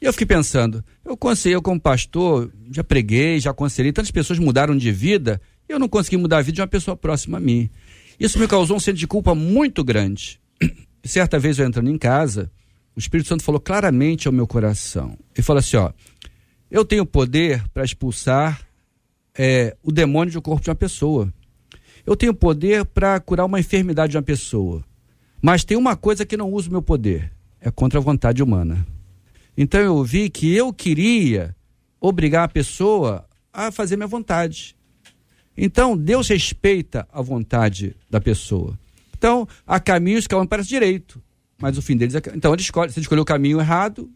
E 0.00 0.04
eu 0.04 0.12
fiquei 0.12 0.26
pensando, 0.26 0.84
eu 1.04 1.14
aconselhei, 1.14 1.56
eu 1.56 1.62
como 1.62 1.80
pastor, 1.80 2.52
já 2.70 2.84
preguei, 2.84 3.40
já 3.40 3.50
aconselhei, 3.50 3.92
tantas 3.92 4.10
pessoas 4.10 4.38
mudaram 4.38 4.76
de 4.76 4.92
vida, 4.92 5.40
eu 5.68 5.78
não 5.78 5.88
consegui 5.88 6.16
mudar 6.16 6.38
a 6.38 6.42
vida 6.42 6.56
de 6.56 6.60
uma 6.60 6.66
pessoa 6.66 6.96
próxima 6.96 7.38
a 7.38 7.40
mim. 7.40 7.70
Isso 8.18 8.38
me 8.38 8.46
causou 8.46 8.76
um 8.76 8.80
senso 8.80 8.98
de 8.98 9.06
culpa 9.06 9.34
muito 9.34 9.82
grande. 9.82 10.40
Certa 11.04 11.38
vez 11.38 11.58
eu 11.58 11.66
entrando 11.66 11.90
em 11.90 11.98
casa, 11.98 12.50
o 12.94 12.98
Espírito 12.98 13.28
Santo 13.28 13.42
falou 13.42 13.60
claramente 13.60 14.28
ao 14.28 14.32
meu 14.32 14.46
coração. 14.46 15.18
Ele 15.34 15.42
falou 15.42 15.58
assim: 15.60 15.76
ó, 15.76 15.92
eu 16.70 16.84
tenho 16.84 17.06
poder 17.06 17.66
para 17.70 17.84
expulsar 17.84 18.60
é, 19.36 19.76
o 19.82 19.90
demônio 19.90 20.32
do 20.32 20.42
corpo 20.42 20.62
de 20.62 20.70
uma 20.70 20.76
pessoa. 20.76 21.32
Eu 22.04 22.16
tenho 22.16 22.34
poder 22.34 22.84
para 22.84 23.18
curar 23.20 23.46
uma 23.46 23.60
enfermidade 23.60 24.12
de 24.12 24.16
uma 24.16 24.22
pessoa. 24.22 24.84
Mas 25.40 25.64
tem 25.64 25.76
uma 25.76 25.96
coisa 25.96 26.26
que 26.26 26.36
não 26.36 26.52
uso 26.52 26.70
meu 26.70 26.82
poder: 26.82 27.32
é 27.60 27.70
contra 27.70 27.98
a 27.98 28.02
vontade 28.02 28.42
humana. 28.42 28.86
Então 29.56 29.80
eu 29.80 30.02
vi 30.02 30.30
que 30.30 30.54
eu 30.54 30.72
queria 30.72 31.54
obrigar 32.00 32.44
a 32.44 32.48
pessoa 32.48 33.24
a 33.52 33.70
fazer 33.70 33.96
minha 33.96 34.06
vontade. 34.06 34.74
Então 35.56 35.96
Deus 35.96 36.28
respeita 36.28 37.06
a 37.12 37.20
vontade 37.20 37.94
da 38.08 38.20
pessoa. 38.20 38.78
Então 39.16 39.46
há 39.66 39.78
caminhos 39.78 40.26
que 40.26 40.34
ela 40.34 40.42
não 40.42 40.48
parece 40.48 40.68
direito, 40.68 41.22
mas 41.58 41.76
o 41.76 41.82
fim 41.82 41.96
deles 41.96 42.14
é. 42.14 42.22
Então 42.34 42.52
ele 42.52 42.62
escolhe, 42.62 42.90
se 42.90 42.98
ele 42.98 43.04
escolheu 43.04 43.22
o 43.22 43.26
caminho 43.26 43.60
errado, 43.60 44.10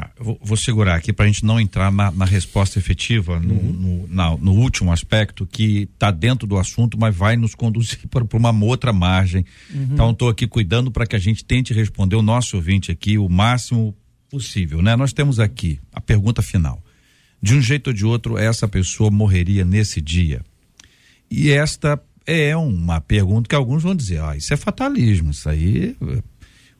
Tá, 0.00 0.10
vou, 0.18 0.38
vou 0.40 0.56
segurar 0.56 0.94
aqui 0.94 1.12
para 1.12 1.24
a 1.24 1.28
gente 1.28 1.44
não 1.44 1.58
entrar 1.60 1.90
na, 1.90 2.10
na 2.10 2.24
resposta 2.24 2.78
efetiva, 2.78 3.40
no, 3.40 3.54
no, 3.54 4.06
na- 4.08 4.36
no 4.36 4.52
último 4.52 4.92
aspecto, 4.92 5.44
que 5.46 5.88
está 5.92 6.10
dentro 6.10 6.46
do 6.46 6.56
assunto, 6.56 6.96
mas 6.98 7.14
vai 7.16 7.36
nos 7.36 7.54
conduzir 7.54 7.98
para 8.08 8.24
uma 8.36 8.64
outra 8.64 8.92
margem. 8.92 9.44
Então, 9.74 10.10
estou 10.12 10.28
aqui 10.28 10.46
cuidando 10.46 10.90
para 10.90 11.06
que 11.06 11.16
a 11.16 11.18
gente 11.18 11.44
tente 11.44 11.72
responder 11.74 12.16
o 12.16 12.22
nosso 12.22 12.56
ouvinte 12.56 12.90
aqui 12.92 13.18
o 13.18 13.28
máximo 13.28 13.94
possível. 14.30 14.80
Né? 14.82 14.94
Nós 14.94 15.12
temos 15.12 15.40
aqui 15.40 15.80
a 15.92 16.00
pergunta 16.00 16.42
final. 16.42 16.82
De 17.42 17.54
um 17.54 17.60
jeito 17.62 17.88
ou 17.88 17.92
de 17.92 18.04
outro, 18.04 18.36
essa 18.38 18.68
pessoa 18.68 19.10
morreria 19.10 19.64
nesse 19.64 20.00
dia. 20.00 20.42
E 21.30 21.50
esta 21.50 22.00
é 22.26 22.56
uma 22.56 23.00
pergunta 23.00 23.48
que 23.48 23.54
alguns 23.54 23.82
vão 23.82 23.94
dizer: 23.94 24.20
ah, 24.20 24.36
isso 24.36 24.52
é 24.52 24.56
fatalismo, 24.56 25.30
isso 25.30 25.48
aí. 25.48 25.96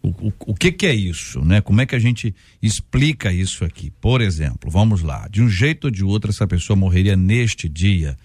O, 0.03 0.09
o, 0.09 0.33
o 0.49 0.55
que, 0.55 0.71
que 0.71 0.87
é 0.87 0.95
isso, 0.95 1.45
né? 1.45 1.61
Como 1.61 1.81
é 1.81 1.87
que 1.87 1.95
a 1.95 1.99
gente 1.99 2.35
explica 2.63 3.33
isso 3.33 3.65
aqui? 3.65 3.91
Por 4.01 4.21
exemplo, 4.21 4.71
vamos 4.71 5.03
lá, 5.03 5.27
de 5.29 5.43
um 5.43 5.49
jeito 5.49 5.87
ou 5.87 5.91
de 5.91 6.05
outro, 6.05 6.31
essa 6.31 6.47
pessoa 6.47 6.77
morreria 6.77 7.17
neste 7.17 7.69
dia. 7.69 8.17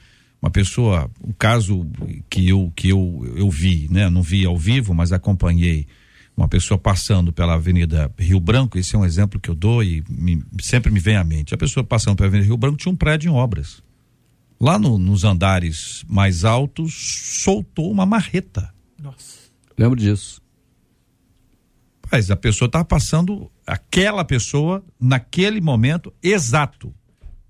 Uma 0.41 0.51
pessoa, 0.51 1.09
o 1.21 1.33
caso 1.33 1.85
que 2.29 2.47
eu 2.49 2.71
que 2.75 2.89
eu, 2.89 3.33
eu 3.35 3.49
vi, 3.49 3.87
né? 3.89 4.09
Não 4.09 4.21
vi 4.21 4.45
ao 4.45 4.57
vivo, 4.57 4.93
mas 4.93 5.11
acompanhei 5.11 5.87
uma 6.35 6.47
pessoa 6.47 6.77
passando 6.77 7.31
pela 7.31 7.53
Avenida 7.53 8.11
Rio 8.19 8.39
Branco. 8.39 8.77
Esse 8.77 8.95
é 8.95 8.99
um 8.99 9.05
exemplo 9.05 9.39
que 9.39 9.49
eu 9.49 9.55
dou 9.55 9.83
e 9.83 10.03
me- 10.09 10.43
sempre 10.61 10.91
me 10.91 10.99
vem 10.99 11.15
à 11.15 11.23
mente. 11.23 11.53
A 11.53 11.57
pessoa 11.57 11.83
passando 11.83 12.15
pela 12.17 12.27
Avenida 12.27 12.47
Rio 12.47 12.57
Branco 12.57 12.77
tinha 12.77 12.91
um 12.91 12.95
prédio 12.95 13.29
em 13.29 13.33
obras. 13.33 13.81
Lá 14.59 14.77
no- 14.77 14.97
nos 14.99 15.23
andares 15.23 16.03
mais 16.09 16.43
altos, 16.43 16.93
soltou 17.43 17.89
uma 17.91 18.05
marreta. 18.05 18.71
lembro 19.77 19.99
disso. 19.99 20.41
Mas 22.13 22.29
a 22.29 22.35
pessoa 22.35 22.67
estava 22.67 22.85
passando, 22.85 23.49
aquela 23.65 24.23
pessoa, 24.23 24.83
naquele 25.01 25.59
momento 25.59 26.13
exato. 26.21 26.93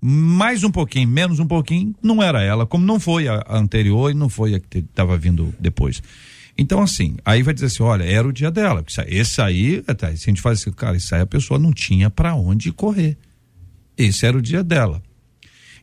Mais 0.00 0.64
um 0.64 0.70
pouquinho, 0.70 1.06
menos 1.06 1.38
um 1.38 1.46
pouquinho, 1.46 1.94
não 2.02 2.22
era 2.22 2.42
ela, 2.42 2.64
como 2.64 2.86
não 2.86 2.98
foi 2.98 3.28
a, 3.28 3.44
anterior 3.50 4.10
e 4.10 4.14
não 4.14 4.30
foi 4.30 4.54
a 4.54 4.60
que 4.60 4.78
estava 4.78 5.18
vindo 5.18 5.54
depois. 5.60 6.02
Então, 6.56 6.80
assim, 6.80 7.18
aí 7.26 7.42
vai 7.42 7.52
dizer 7.52 7.66
assim: 7.66 7.82
olha, 7.82 8.04
era 8.04 8.26
o 8.26 8.32
dia 8.32 8.50
dela. 8.50 8.82
Esse 9.06 9.42
aí, 9.42 9.84
se 10.16 10.30
a 10.30 10.30
gente 10.30 10.40
faz 10.40 10.62
assim, 10.62 10.72
cara, 10.72 10.96
isso 10.96 11.14
aí 11.14 11.20
a 11.20 11.26
pessoa 11.26 11.60
não 11.60 11.70
tinha 11.70 12.08
para 12.08 12.34
onde 12.34 12.72
correr. 12.72 13.18
Esse 13.98 14.24
era 14.24 14.38
o 14.38 14.40
dia 14.40 14.64
dela. 14.64 15.02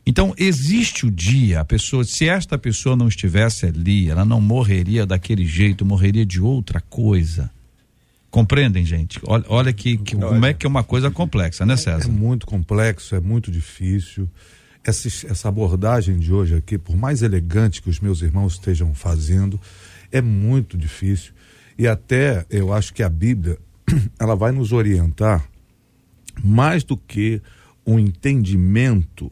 Então, 0.04 0.34
existe 0.36 1.06
o 1.06 1.10
dia, 1.10 1.60
a 1.60 1.64
pessoa, 1.64 2.02
se 2.02 2.28
esta 2.28 2.58
pessoa 2.58 2.96
não 2.96 3.06
estivesse 3.06 3.64
ali, 3.64 4.10
ela 4.10 4.24
não 4.24 4.40
morreria 4.40 5.06
daquele 5.06 5.46
jeito, 5.46 5.86
morreria 5.86 6.26
de 6.26 6.40
outra 6.40 6.80
coisa. 6.80 7.48
Compreendem, 8.32 8.84
gente? 8.84 9.20
Olha, 9.24 9.44
olha 9.46 9.72
que, 9.72 9.96
que- 9.98 10.16
como 10.16 10.44
é 10.46 10.52
que 10.54 10.66
é 10.66 10.68
uma 10.68 10.82
coisa 10.82 11.10
complexa, 11.10 11.64
né, 11.66 11.74
É 11.74 11.76
César? 11.76 12.08
muito 12.10 12.46
complexo, 12.46 13.14
é 13.14 13.20
muito 13.20 13.50
difícil. 13.52 14.28
Essa, 14.82 15.06
essa 15.28 15.48
abordagem 15.48 16.18
de 16.18 16.32
hoje 16.32 16.56
aqui, 16.56 16.76
por 16.78 16.96
mais 16.96 17.22
elegante 17.22 17.80
que 17.82 17.90
os 17.90 18.00
meus 18.00 18.22
irmãos 18.22 18.54
estejam 18.54 18.92
fazendo, 18.94 19.60
é 20.10 20.20
muito 20.20 20.76
difícil. 20.78 21.32
E 21.78 21.86
até 21.86 22.44
eu 22.50 22.72
acho 22.72 22.92
que 22.94 23.02
a 23.02 23.08
Bíblia 23.08 23.58
ela 24.18 24.34
vai 24.34 24.50
nos 24.50 24.72
orientar 24.72 25.46
mais 26.42 26.82
do 26.82 26.96
que 26.96 27.40
um 27.86 27.98
entendimento, 27.98 29.30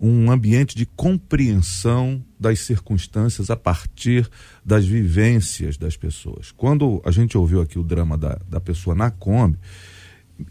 um 0.00 0.30
ambiente 0.32 0.74
de 0.76 0.84
compreensão 0.84 2.20
das 2.42 2.58
circunstâncias 2.58 3.48
a 3.48 3.56
partir 3.56 4.28
das 4.62 4.84
vivências 4.84 5.78
das 5.78 5.96
pessoas. 5.96 6.50
Quando 6.50 7.00
a 7.04 7.10
gente 7.10 7.38
ouviu 7.38 7.62
aqui 7.62 7.78
o 7.78 7.82
drama 7.82 8.18
da, 8.18 8.38
da 8.46 8.60
pessoa 8.60 8.94
na 8.94 9.10
Kombi, 9.10 9.56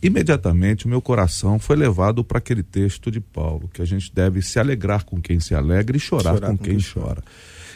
imediatamente 0.01 0.85
o 0.85 0.89
meu 0.89 1.01
coração 1.01 1.59
foi 1.59 1.75
levado 1.75 2.23
para 2.23 2.37
aquele 2.37 2.63
texto 2.63 3.11
de 3.11 3.19
Paulo, 3.19 3.69
que 3.71 3.81
a 3.81 3.85
gente 3.85 4.11
deve 4.13 4.41
se 4.41 4.57
alegrar 4.57 5.03
com 5.03 5.21
quem 5.21 5.39
se 5.39 5.53
alegra 5.53 5.95
e 5.95 5.99
chorar, 5.99 6.33
Chorar 6.33 6.47
com, 6.47 6.57
com 6.57 6.63
quem 6.63 6.77
quem 6.77 6.93
chora. 6.93 7.21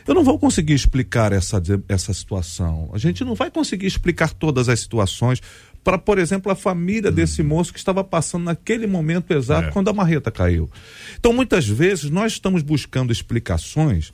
Eu 0.08 0.14
não 0.14 0.24
vou 0.24 0.38
conseguir 0.38 0.74
explicar 0.74 1.34
essa, 1.34 1.62
essa 1.90 2.14
situação. 2.14 2.92
A 2.94 2.98
gente 2.98 3.24
não 3.26 3.34
vai 3.34 3.50
conseguir 3.50 3.88
explicar 3.88 4.34
todas 4.34 4.70
as 4.70 4.80
situações 4.80 5.42
para, 5.86 5.98
por 6.00 6.18
exemplo, 6.18 6.52
a 6.52 6.56
família 6.56 7.12
desse 7.12 7.42
moço 7.44 7.72
que 7.72 7.78
estava 7.80 8.04
passando 8.04 8.44
naquele 8.46 8.88
momento 8.88 9.32
exato 9.32 9.70
É. 9.70 9.72
quando 9.72 9.88
a 9.90 9.94
marreta 9.94 10.30
caiu. 10.32 10.70
Então, 11.18 11.32
muitas 11.32 11.66
vezes, 11.68 12.10
nós 12.10 12.34
estamos 12.34 12.62
buscando 12.64 13.14
explicações 13.14 14.12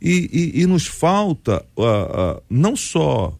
e, 0.00 0.30
e- 0.56 0.62
e 0.62 0.66
nos 0.66 0.86
falta 0.86 1.62
ah, 1.76 2.36
ah, 2.38 2.42
não 2.48 2.74
só 2.76 3.36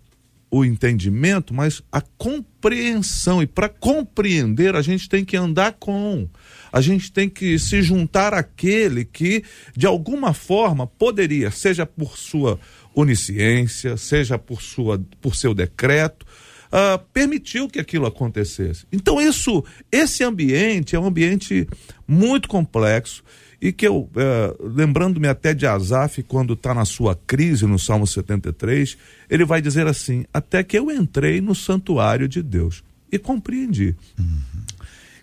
o 0.50 0.64
entendimento, 0.64 1.54
mas 1.54 1.80
a 1.92 2.00
compreensão. 2.00 3.40
E 3.40 3.46
para 3.46 3.68
compreender, 3.68 4.74
a 4.74 4.82
gente 4.82 5.08
tem 5.08 5.24
que 5.24 5.36
andar 5.36 5.74
com. 5.78 6.28
A 6.72 6.80
gente 6.80 7.12
tem 7.12 7.28
que 7.28 7.56
se 7.56 7.80
juntar 7.82 8.34
àquele 8.34 9.04
que, 9.04 9.44
de 9.76 9.86
alguma 9.86 10.34
forma, 10.34 10.88
poderia, 10.88 11.52
seja 11.52 11.86
por 11.86 12.18
sua 12.18 12.58
onisciência, 12.92 13.96
seja 13.96 14.36
por, 14.38 14.60
sua, 14.60 15.00
por 15.20 15.34
seu 15.36 15.54
decreto, 15.54 16.26
ah, 16.72 17.00
permitiu 17.12 17.68
que 17.68 17.80
aquilo 17.80 18.06
acontecesse. 18.06 18.86
Então, 18.92 19.20
isso, 19.20 19.64
esse 19.90 20.22
ambiente 20.22 20.94
é 20.94 21.00
um 21.00 21.06
ambiente 21.06 21.68
muito 22.06 22.48
complexo 22.48 23.22
e 23.60 23.72
que 23.72 23.86
eu, 23.86 24.08
eh, 24.16 24.56
lembrando-me 24.58 25.28
até 25.28 25.52
de 25.52 25.66
Asaf, 25.66 26.22
quando 26.22 26.54
está 26.54 26.72
na 26.72 26.86
sua 26.86 27.14
crise 27.14 27.66
no 27.66 27.78
Salmo 27.78 28.06
73, 28.06 28.96
ele 29.28 29.44
vai 29.44 29.60
dizer 29.60 29.86
assim: 29.86 30.24
Até 30.32 30.62
que 30.62 30.78
eu 30.78 30.90
entrei 30.90 31.42
no 31.42 31.54
santuário 31.54 32.26
de 32.26 32.42
Deus 32.42 32.82
e 33.12 33.18
compreendi. 33.18 33.94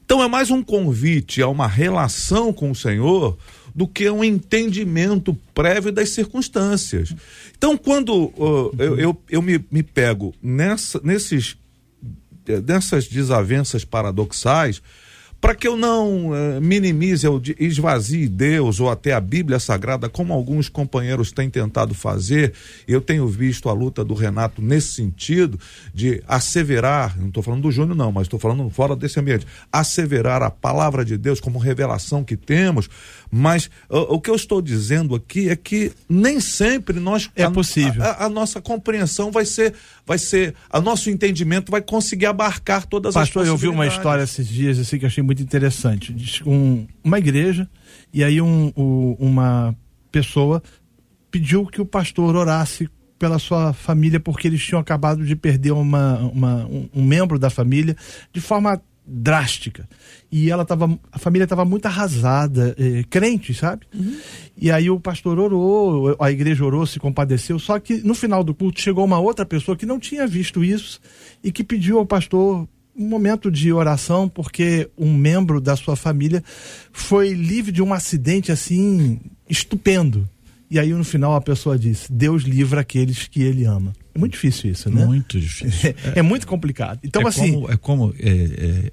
Então 0.05 0.23
é 0.23 0.27
mais 0.27 0.51
um 0.51 0.61
convite 0.61 1.41
a 1.41 1.47
uma 1.47 1.67
relação 1.67 2.53
com 2.53 2.69
o 2.71 2.75
Senhor 2.75 3.37
do 3.77 3.87
que 3.87 4.09
um 4.09 4.23
entendimento 4.23 5.37
prévio 5.53 5.91
das 5.91 6.09
circunstâncias. 6.09 7.13
Então, 7.55 7.77
quando 7.77 8.11
uh, 8.11 8.75
eu, 8.79 8.99
eu, 8.99 9.21
eu 9.29 9.41
me, 9.41 9.63
me 9.71 9.83
pego 9.83 10.33
nessa, 10.41 10.99
nesses, 11.03 11.55
eh, 12.47 12.59
nessas 12.67 13.07
desavenças 13.07 13.85
paradoxais, 13.85 14.81
para 15.39 15.53
que 15.53 15.67
eu 15.67 15.77
não 15.77 16.35
eh, 16.35 16.59
minimize, 16.59 17.27
de- 17.39 17.55
esvazie 17.59 18.27
Deus 18.27 18.79
ou 18.79 18.89
até 18.89 19.13
a 19.13 19.21
Bíblia 19.21 19.59
Sagrada, 19.59 20.09
como 20.09 20.33
alguns 20.33 20.67
companheiros 20.67 21.31
têm 21.31 21.47
tentado 21.47 21.93
fazer, 21.93 22.53
eu 22.87 22.99
tenho 22.99 23.27
visto 23.27 23.69
a 23.69 23.73
luta 23.73 24.03
do 24.03 24.15
Renato 24.15 24.63
nesse 24.63 24.93
sentido, 24.93 25.59
de 25.93 26.23
asseverar, 26.27 27.15
não 27.19 27.27
estou 27.27 27.43
falando 27.43 27.61
do 27.61 27.71
Júnior 27.71 27.95
não, 27.95 28.11
mas 28.11 28.23
estou 28.23 28.39
falando 28.39 28.67
fora 28.71 28.95
desse 28.95 29.19
ambiente, 29.19 29.45
asseverar 29.71 30.41
a 30.41 30.49
palavra 30.49 31.05
de 31.05 31.15
Deus 31.15 31.39
como 31.39 31.59
revelação 31.59 32.23
que 32.23 32.35
temos, 32.35 32.89
mas 33.31 33.65
uh, 33.89 33.97
o 34.09 34.19
que 34.21 34.29
eu 34.29 34.35
estou 34.35 34.61
dizendo 34.61 35.15
aqui 35.15 35.49
é 35.49 35.55
que 35.55 35.91
nem 36.09 36.39
sempre 36.39 36.99
nós 36.99 37.29
É 37.35 37.43
a- 37.43 37.51
possível. 37.51 38.01
a, 38.03 38.25
a 38.25 38.29
nossa 38.29 38.61
compreensão 38.61 39.31
vai 39.31 39.45
ser 39.45 39.73
vai 40.05 40.17
ser 40.17 40.53
a 40.69 40.79
nosso 40.79 41.09
entendimento 41.09 41.71
vai 41.71 41.81
conseguir 41.81 42.25
abarcar 42.27 42.85
todas 42.85 43.13
Pastor, 43.13 43.43
as 43.43 43.47
eu 43.49 43.57
vi 43.57 43.67
uma 43.67 43.85
história 43.87 44.23
esses 44.23 44.47
dias 44.47 44.79
assim 44.79 44.97
que 44.97 45.05
eu 45.05 45.07
achei 45.07 45.23
muito 45.23 45.41
interessante. 45.41 46.15
Um, 46.45 46.87
uma 47.03 47.17
igreja, 47.19 47.69
e 48.13 48.23
aí 48.23 48.41
um, 48.41 48.71
o- 48.75 49.15
uma 49.19 49.75
pessoa 50.11 50.61
pediu 51.29 51.65
que 51.65 51.81
o 51.81 51.85
pastor 51.85 52.35
orasse 52.35 52.89
pela 53.19 53.39
sua 53.39 53.73
família 53.73 54.19
porque 54.19 54.47
eles 54.47 54.63
tinham 54.63 54.79
acabado 54.79 55.25
de 55.25 55.35
perder 55.35 55.71
uma, 55.71 56.19
uma- 56.19 56.65
um, 56.67 56.89
um 56.93 57.03
membro 57.03 57.37
da 57.39 57.49
família 57.49 57.95
de 58.31 58.39
forma 58.39 58.81
drástica. 59.07 59.87
E 60.29 60.51
ela 60.51 60.65
tava, 60.65 60.99
a 61.11 61.17
família 61.17 61.45
estava 61.45 61.63
muito 61.63 61.85
arrasada, 61.85 62.75
eh, 62.77 63.03
crente, 63.09 63.53
sabe? 63.53 63.87
E 64.57 64.69
aí 64.69 64.89
o 64.89 64.99
pastor 64.99 65.39
orou, 65.39 66.15
a 66.19 66.31
igreja 66.31 66.65
orou, 66.65 66.85
se 66.85 66.99
compadeceu. 66.99 67.57
Só 67.57 67.79
que 67.79 67.97
no 68.03 68.13
final 68.13 68.43
do 68.43 68.53
culto 68.53 68.81
chegou 68.81 69.05
uma 69.05 69.19
outra 69.19 69.45
pessoa 69.45 69.77
que 69.77 69.85
não 69.85 69.99
tinha 69.99 70.27
visto 70.27 70.63
isso 70.63 70.99
e 71.41 71.51
que 71.51 71.63
pediu 71.63 71.97
ao 71.97 72.05
pastor 72.05 72.67
um 72.97 73.07
momento 73.07 73.51
de 73.51 73.71
oração 73.71 74.27
porque 74.27 74.89
um 74.97 75.13
membro 75.13 75.61
da 75.61 75.75
sua 75.75 75.95
família 75.95 76.43
foi 76.91 77.29
livre 77.29 77.71
de 77.71 77.81
um 77.81 77.93
acidente 77.93 78.51
assim 78.51 79.19
estupendo. 79.47 80.27
E 80.69 80.77
aí 80.79 80.93
no 80.93 81.03
final 81.03 81.33
a 81.33 81.41
pessoa 81.41 81.77
disse: 81.77 82.11
Deus 82.11 82.43
livra 82.43 82.81
aqueles 82.81 83.27
que 83.27 83.41
ele 83.41 83.65
ama. 83.65 83.93
É 84.13 84.19
muito 84.19 84.33
difícil 84.33 84.71
isso, 84.71 84.89
né? 84.89 85.05
Muito 85.05 85.39
difícil. 85.39 85.93
É, 86.15 86.21
muito 86.21 86.47
complicado. 86.47 86.99
Então, 87.03 87.21
é 87.21 87.27
assim. 87.27 87.53
como, 87.53 87.71
é 87.71 87.77
como 87.77 88.13
é, 88.19 88.29
é, 88.29 88.91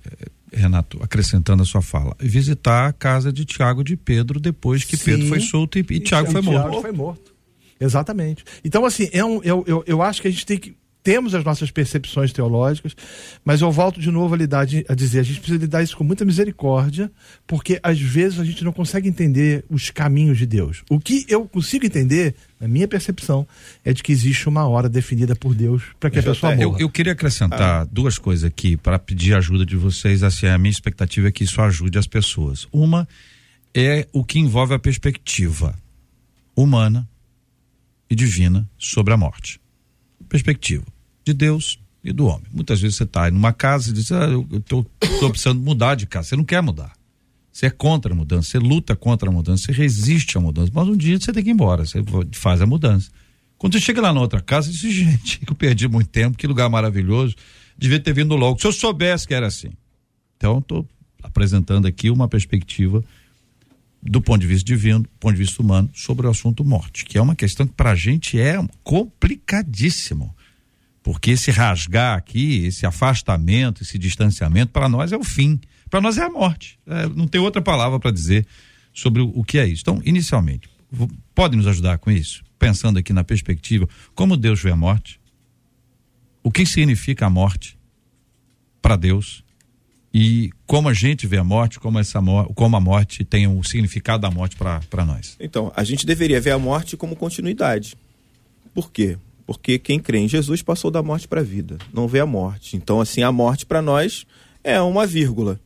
é, 0.54 0.58
Renato, 0.60 1.02
acrescentando 1.02 1.62
a 1.62 1.66
sua 1.66 1.82
fala, 1.82 2.14
visitar 2.20 2.88
a 2.88 2.92
casa 2.92 3.32
de 3.32 3.44
Tiago 3.44 3.80
e 3.80 3.84
de 3.84 3.96
Pedro 3.96 4.38
depois 4.38 4.84
que 4.84 4.96
Sim. 4.96 5.04
Pedro 5.04 5.28
foi 5.28 5.40
solto 5.40 5.78
e, 5.78 5.80
e 5.80 6.00
Tiago 6.00 6.30
foi 6.30 6.42
Tiago 6.42 6.68
morto. 6.68 6.82
foi 6.82 6.92
morto. 6.92 7.34
Exatamente. 7.80 8.44
Então, 8.64 8.84
assim, 8.84 9.08
é 9.12 9.24
um, 9.24 9.42
eu, 9.42 9.64
eu, 9.66 9.84
eu 9.86 10.02
acho 10.02 10.22
que 10.22 10.28
a 10.28 10.30
gente 10.30 10.46
tem 10.46 10.58
que. 10.58 10.76
Temos 11.04 11.34
as 11.34 11.44
nossas 11.44 11.70
percepções 11.70 12.32
teológicas, 12.32 12.96
mas 13.44 13.60
eu 13.60 13.70
volto 13.70 14.00
de 14.00 14.10
novo 14.10 14.34
a, 14.34 14.38
lidar, 14.38 14.64
de- 14.64 14.86
a 14.88 14.94
dizer: 14.94 15.20
a 15.20 15.22
gente 15.22 15.38
precisa 15.38 15.58
lidar 15.60 15.82
isso 15.82 15.94
com 15.98 16.02
muita 16.02 16.24
misericórdia, 16.24 17.12
porque 17.46 17.78
às 17.82 18.00
vezes 18.00 18.40
a 18.40 18.44
gente 18.44 18.64
não 18.64 18.72
consegue 18.72 19.06
entender 19.06 19.66
os 19.68 19.90
caminhos 19.90 20.38
de 20.38 20.46
Deus. 20.46 20.82
O 20.88 20.98
que 20.98 21.26
eu 21.28 21.46
consigo 21.46 21.84
entender, 21.84 22.34
na 22.58 22.66
minha 22.66 22.88
percepção, 22.88 23.46
é 23.84 23.92
de 23.92 24.02
que 24.02 24.12
existe 24.12 24.48
uma 24.48 24.66
hora 24.66 24.88
definida 24.88 25.36
por 25.36 25.54
Deus 25.54 25.82
para 26.00 26.08
que 26.08 26.18
a 26.18 26.22
pessoa 26.22 26.54
Eu, 26.54 26.70
morra. 26.70 26.80
eu 26.80 26.88
queria 26.88 27.12
acrescentar 27.12 27.84
duas 27.84 28.16
coisas 28.16 28.42
aqui 28.44 28.74
para 28.74 28.98
pedir 28.98 29.34
ajuda 29.34 29.66
de 29.66 29.76
vocês. 29.76 30.22
Assim, 30.22 30.46
a 30.46 30.56
minha 30.56 30.72
expectativa 30.72 31.28
é 31.28 31.30
que 31.30 31.44
isso 31.44 31.60
ajude 31.60 31.98
as 31.98 32.06
pessoas. 32.06 32.66
Uma 32.72 33.06
é 33.74 34.08
o 34.10 34.24
que 34.24 34.38
envolve 34.38 34.72
a 34.72 34.78
perspectiva 34.78 35.74
humana 36.56 37.06
e 38.08 38.14
divina 38.14 38.66
sobre 38.78 39.12
a 39.12 39.18
morte. 39.18 39.60
Perspectiva 40.30 40.82
de 41.24 41.32
Deus 41.32 41.78
e 42.02 42.12
do 42.12 42.26
homem. 42.26 42.46
Muitas 42.52 42.80
vezes 42.80 42.96
você 42.96 43.04
está 43.04 43.30
numa 43.30 43.52
casa 43.52 43.90
e 43.90 43.92
diz: 43.92 44.12
ah, 44.12 44.26
eu 44.26 44.46
estou 44.56 44.86
precisando 45.30 45.60
mudar 45.60 45.94
de 45.94 46.06
casa. 46.06 46.28
Você 46.28 46.36
não 46.36 46.44
quer 46.44 46.62
mudar. 46.62 46.92
Você 47.50 47.66
é 47.66 47.70
contra 47.70 48.12
a 48.12 48.16
mudança, 48.16 48.50
você 48.50 48.58
luta 48.58 48.96
contra 48.96 49.28
a 49.28 49.32
mudança, 49.32 49.66
você 49.66 49.72
resiste 49.72 50.36
à 50.36 50.40
mudança. 50.40 50.72
Mas 50.74 50.88
um 50.88 50.96
dia 50.96 51.18
você 51.18 51.32
tem 51.32 51.42
que 51.42 51.50
ir 51.50 51.52
embora, 51.52 51.86
você 51.86 52.02
faz 52.32 52.60
a 52.60 52.66
mudança. 52.66 53.10
Quando 53.56 53.74
você 53.74 53.80
chega 53.80 54.00
lá 54.00 54.12
na 54.12 54.20
outra 54.20 54.40
casa, 54.40 54.72
você 54.72 54.88
diz, 54.88 54.92
gente, 54.92 55.40
eu 55.46 55.54
perdi 55.54 55.86
muito 55.86 56.08
tempo, 56.08 56.36
que 56.36 56.48
lugar 56.48 56.68
maravilhoso, 56.68 57.36
devia 57.78 58.00
ter 58.00 58.12
vindo 58.12 58.34
logo. 58.34 58.60
Se 58.60 58.66
eu 58.66 58.72
soubesse 58.72 59.26
que 59.28 59.34
era 59.34 59.46
assim. 59.46 59.70
Então, 60.36 60.58
estou 60.58 60.86
apresentando 61.22 61.86
aqui 61.86 62.10
uma 62.10 62.26
perspectiva 62.26 63.04
do 64.02 64.20
ponto 64.20 64.40
de 64.40 64.46
vista 64.46 64.66
divino, 64.66 65.00
do 65.00 65.08
ponto 65.18 65.32
de 65.34 65.42
vista 65.42 65.62
humano, 65.62 65.88
sobre 65.94 66.26
o 66.26 66.30
assunto 66.30 66.64
morte, 66.64 67.04
que 67.04 67.16
é 67.16 67.22
uma 67.22 67.34
questão 67.34 67.66
que 67.66 67.72
para 67.72 67.92
a 67.92 67.94
gente 67.94 68.38
é 68.38 68.62
complicadíssimo. 68.82 70.34
Porque 71.04 71.32
esse 71.32 71.50
rasgar 71.50 72.16
aqui, 72.16 72.64
esse 72.64 72.86
afastamento, 72.86 73.82
esse 73.82 73.98
distanciamento, 73.98 74.72
para 74.72 74.88
nós 74.88 75.12
é 75.12 75.16
o 75.18 75.22
fim. 75.22 75.60
Para 75.90 76.00
nós 76.00 76.16
é 76.16 76.22
a 76.22 76.30
morte. 76.30 76.78
É, 76.86 77.06
não 77.08 77.28
tem 77.28 77.38
outra 77.38 77.60
palavra 77.60 78.00
para 78.00 78.10
dizer 78.10 78.46
sobre 78.90 79.20
o, 79.20 79.30
o 79.34 79.44
que 79.44 79.58
é 79.58 79.66
isso. 79.66 79.82
Então, 79.82 80.00
inicialmente, 80.02 80.66
pode 81.34 81.58
nos 81.58 81.66
ajudar 81.66 81.98
com 81.98 82.10
isso? 82.10 82.42
Pensando 82.58 82.98
aqui 82.98 83.12
na 83.12 83.22
perspectiva, 83.22 83.86
como 84.14 84.34
Deus 84.34 84.62
vê 84.62 84.70
a 84.70 84.76
morte? 84.76 85.20
O 86.42 86.50
que 86.50 86.64
significa 86.64 87.26
a 87.26 87.30
morte 87.30 87.78
para 88.80 88.96
Deus? 88.96 89.44
E 90.12 90.50
como 90.66 90.88
a 90.88 90.94
gente 90.94 91.26
vê 91.26 91.36
a 91.36 91.44
morte, 91.44 91.78
como, 91.78 91.98
essa 91.98 92.18
como 92.54 92.76
a 92.76 92.80
morte 92.80 93.26
tem 93.26 93.46
o 93.46 93.62
significado 93.62 94.22
da 94.22 94.30
morte 94.30 94.56
para 94.56 95.04
nós? 95.04 95.36
Então, 95.38 95.70
a 95.76 95.84
gente 95.84 96.06
deveria 96.06 96.40
ver 96.40 96.52
a 96.52 96.58
morte 96.58 96.96
como 96.96 97.14
continuidade. 97.14 97.94
Por 98.72 98.90
quê? 98.90 99.18
Porque 99.46 99.78
quem 99.78 99.98
crê 99.98 100.18
em 100.18 100.28
Jesus 100.28 100.62
passou 100.62 100.90
da 100.90 101.02
morte 101.02 101.28
para 101.28 101.40
a 101.40 101.44
vida, 101.44 101.76
não 101.92 102.08
vê 102.08 102.20
a 102.20 102.26
morte. 102.26 102.76
Então, 102.76 103.00
assim, 103.00 103.22
a 103.22 103.30
morte 103.30 103.66
para 103.66 103.82
nós 103.82 104.26
é 104.62 104.80
uma 104.80 105.06
vírgula. 105.06 105.60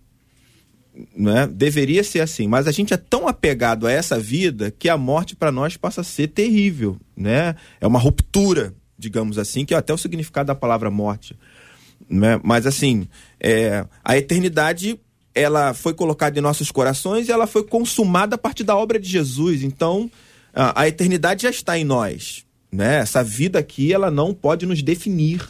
Né? 1.17 1.47
Deveria 1.47 2.03
ser 2.03 2.21
assim, 2.21 2.49
mas 2.49 2.67
a 2.67 2.73
gente 2.73 2.93
é 2.93 2.97
tão 2.97 3.29
apegado 3.29 3.87
a 3.87 3.93
essa 3.93 4.19
vida 4.19 4.71
que 4.71 4.89
a 4.89 4.97
morte 4.97 5.37
para 5.37 5.53
nós 5.53 5.77
passa 5.77 6.01
a 6.01 6.05
ser 6.05 6.29
terrível, 6.29 6.97
né? 7.17 7.55
É 7.81 7.87
uma 7.87 8.01
ruptura, 8.01 8.75
digamos 8.99 9.39
assim, 9.39 9.65
que 9.65 9.75
é 9.75 9.77
até 9.77 9.95
o 9.95 9.99
significado 9.99 10.49
da 10.49 10.57
palavra 10.57 10.91
morte, 10.91 11.37
né? 12.11 12.41
Mas 12.43 12.67
assim, 12.67 13.07
é, 13.39 13.87
a 14.05 14.19
eternidade 14.19 14.99
ela 15.33 15.73
foi 15.73 15.95
colocada 15.95 16.37
em 16.37 16.43
nossos 16.43 16.73
corações 16.73 17.29
e 17.29 17.33
ela 17.33 17.47
foi 17.47 17.63
consumada 17.63 18.35
a 18.35 18.39
partir 18.39 18.65
da 18.65 18.77
obra 18.77 18.99
de 18.99 19.09
Jesus. 19.09 19.63
Então, 19.63 20.11
a, 20.53 20.83
a 20.83 20.89
eternidade 20.89 21.43
já 21.45 21.51
está 21.51 21.79
em 21.79 21.85
nós, 21.85 22.45
né? 22.71 22.99
Essa 22.99 23.23
vida 23.23 23.59
aqui 23.59 23.93
ela 23.93 24.11
não 24.11 24.35
pode 24.35 24.67
nos 24.67 24.83
definir 24.83 25.49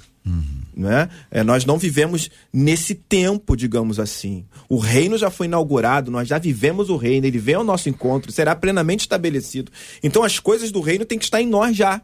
né? 0.79 1.09
É, 1.29 1.43
nós 1.43 1.65
não 1.65 1.77
vivemos 1.77 2.31
nesse 2.53 2.95
tempo, 2.95 3.57
digamos 3.57 3.99
assim. 3.99 4.45
O 4.69 4.79
reino 4.79 5.19
já 5.19 5.29
foi 5.29 5.47
inaugurado, 5.47 6.09
nós 6.09 6.29
já 6.29 6.39
vivemos 6.39 6.89
o 6.89 6.97
reino, 6.97 7.27
ele 7.27 7.39
vem 7.39 7.57
ao 7.57 7.65
nosso 7.65 7.89
encontro, 7.89 8.31
será 8.31 8.55
plenamente 8.55 9.01
estabelecido. 9.01 9.73
Então 10.03 10.23
as 10.23 10.39
coisas 10.39 10.71
do 10.71 10.81
reino 10.81 11.05
têm 11.05 11.19
que 11.19 11.25
estar 11.25 11.43
em 11.43 11.49
nós 11.49 11.77
já, 11.77 12.01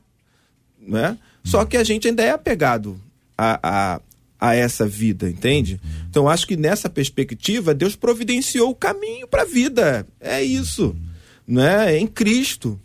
né? 0.80 1.16
Só 1.44 1.64
que 1.64 1.76
a 1.76 1.84
gente 1.84 2.08
ainda 2.08 2.24
é 2.24 2.30
apegado 2.30 2.98
a, 3.38 3.60
a, 3.62 4.00
a 4.40 4.54
essa 4.56 4.86
vida, 4.88 5.28
entende? 5.28 5.80
Então 6.10 6.28
acho 6.28 6.46
que 6.46 6.56
nessa 6.56 6.90
perspectiva 6.90 7.74
Deus 7.74 7.94
providenciou 7.94 8.70
o 8.70 8.74
caminho 8.74 9.28
para 9.28 9.42
a 9.42 9.46
vida. 9.46 10.04
É 10.18 10.42
isso, 10.42 10.96
né? 11.46 11.94
É 11.94 11.98
em 11.98 12.08
Cristo 12.08 12.80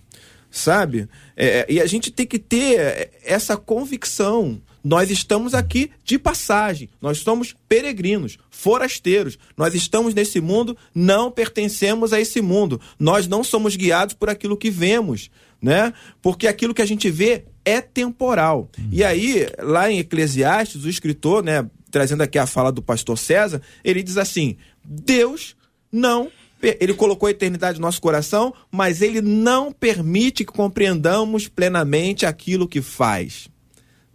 sabe? 0.50 1.08
É, 1.36 1.66
e 1.70 1.80
a 1.80 1.86
gente 1.86 2.12
tem 2.12 2.26
que 2.26 2.40
ter 2.40 3.12
essa 3.24 3.56
convicção. 3.58 4.62
Nós 4.84 5.10
estamos 5.12 5.54
aqui 5.54 5.92
de 6.06 6.18
passagem, 6.18 6.90
nós 7.02 7.20
somos 7.20 7.54
peregrinos, 7.68 8.38
forasteiros. 8.50 9.38
Nós 9.58 9.74
estamos 9.74 10.14
nesse 10.14 10.40
mundo, 10.40 10.78
não 10.96 11.30
pertencemos 11.30 12.14
a 12.14 12.20
esse 12.20 12.42
mundo. 12.42 12.80
Nós 12.98 13.28
não 13.28 13.44
somos 13.44 13.76
guiados 13.76 14.14
por 14.14 14.30
aquilo 14.30 14.58
que 14.58 14.70
vemos, 14.70 15.30
né? 15.62 15.94
Porque 16.22 16.48
aquilo 16.48 16.74
que 16.74 16.82
a 16.82 16.86
gente 16.86 17.10
vê 17.10 17.46
é 17.66 17.82
temporal. 17.82 18.70
E 18.92 19.04
aí, 19.04 19.48
lá 19.60 19.92
em 19.92 20.00
Eclesiastes, 20.00 20.86
o 20.86 20.90
escritor, 20.90 21.44
né, 21.44 21.70
trazendo 21.92 22.22
aqui 22.22 22.38
a 22.38 22.48
fala 22.48 22.72
do 22.72 22.82
pastor 22.82 23.18
César, 23.18 23.62
ele 23.84 24.02
diz 24.02 24.18
assim: 24.18 24.58
Deus 24.84 25.56
não 25.92 26.32
ele 26.62 26.94
colocou 26.94 27.28
a 27.28 27.32
eternidade 27.32 27.80
no 27.80 27.86
nosso 27.86 28.02
coração, 28.02 28.54
mas 28.72 29.02
ele 29.02 29.22
não 29.22 29.72
permite 29.72 30.44
que 30.44 30.52
compreendamos 30.52 31.48
plenamente 31.48 32.26
aquilo 32.26 32.68
que 32.68 32.82
faz. 32.82 33.48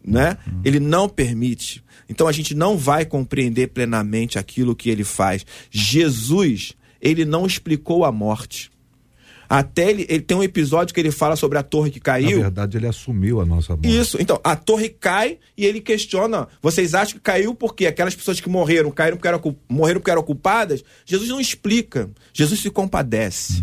Né? 0.04 0.36
Ele 0.64 0.78
não 0.78 1.08
permite. 1.08 1.82
Então 2.08 2.28
a 2.28 2.32
gente 2.32 2.54
não 2.54 2.76
vai 2.76 3.06
compreender 3.06 3.68
plenamente 3.68 4.38
aquilo 4.38 4.76
que 4.76 4.90
ele 4.90 5.04
faz. 5.04 5.46
Jesus, 5.70 6.74
ele 7.00 7.24
não 7.24 7.46
explicou 7.46 8.04
a 8.04 8.12
morte. 8.12 8.70
Até 9.48 9.90
ele, 9.90 10.06
ele 10.08 10.22
tem 10.22 10.36
um 10.36 10.42
episódio 10.42 10.94
que 10.94 11.00
ele 11.00 11.10
fala 11.10 11.36
sobre 11.36 11.58
a 11.58 11.62
torre 11.62 11.90
que 11.90 11.98
Na 11.98 12.04
caiu. 12.04 12.40
verdade, 12.40 12.76
ele 12.76 12.86
assumiu 12.86 13.40
a 13.40 13.46
nossa 13.46 13.74
morte. 13.74 13.96
Isso, 13.96 14.16
então, 14.20 14.40
a 14.42 14.56
torre 14.56 14.88
cai 14.88 15.38
e 15.56 15.64
ele 15.64 15.80
questiona: 15.80 16.48
vocês 16.62 16.94
acham 16.94 17.14
que 17.14 17.20
caiu 17.20 17.54
porque 17.54 17.86
aquelas 17.86 18.14
pessoas 18.14 18.40
que 18.40 18.48
morreram, 18.48 18.90
caíram 18.90 19.16
porque 19.16 19.28
eram, 19.28 19.56
morreram 19.68 20.00
porque 20.00 20.10
eram 20.10 20.22
culpadas? 20.22 20.82
Jesus 21.04 21.28
não 21.28 21.40
explica. 21.40 22.10
Jesus 22.32 22.60
se 22.60 22.70
compadece. 22.70 23.62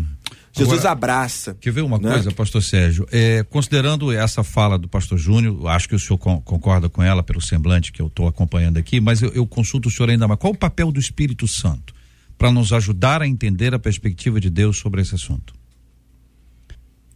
Jesus 0.53 0.79
Agora, 0.79 0.91
abraça. 0.91 1.55
Quer 1.61 1.71
ver 1.71 1.81
uma 1.81 1.97
né? 1.97 2.11
coisa, 2.11 2.29
pastor 2.31 2.61
Sérgio? 2.61 3.07
É, 3.09 3.41
considerando 3.43 4.11
essa 4.11 4.43
fala 4.43 4.77
do 4.77 4.85
pastor 4.85 5.17
Júnior, 5.17 5.65
acho 5.69 5.87
que 5.87 5.95
o 5.95 5.99
senhor 5.99 6.17
con- 6.17 6.41
concorda 6.41 6.89
com 6.89 7.01
ela 7.01 7.23
pelo 7.23 7.39
semblante 7.39 7.91
que 7.93 8.01
eu 8.01 8.07
estou 8.07 8.27
acompanhando 8.27 8.75
aqui, 8.77 8.99
mas 8.99 9.21
eu, 9.21 9.29
eu 9.29 9.47
consulto 9.47 9.87
o 9.87 9.91
senhor 9.91 10.09
ainda 10.09 10.27
mais. 10.27 10.37
Qual 10.37 10.51
o 10.51 10.57
papel 10.57 10.91
do 10.91 10.99
Espírito 10.99 11.47
Santo 11.47 11.93
para 12.37 12.51
nos 12.51 12.73
ajudar 12.73 13.21
a 13.21 13.27
entender 13.27 13.73
a 13.73 13.79
perspectiva 13.79 14.41
de 14.41 14.49
Deus 14.49 14.77
sobre 14.77 15.01
esse 15.01 15.15
assunto? 15.15 15.53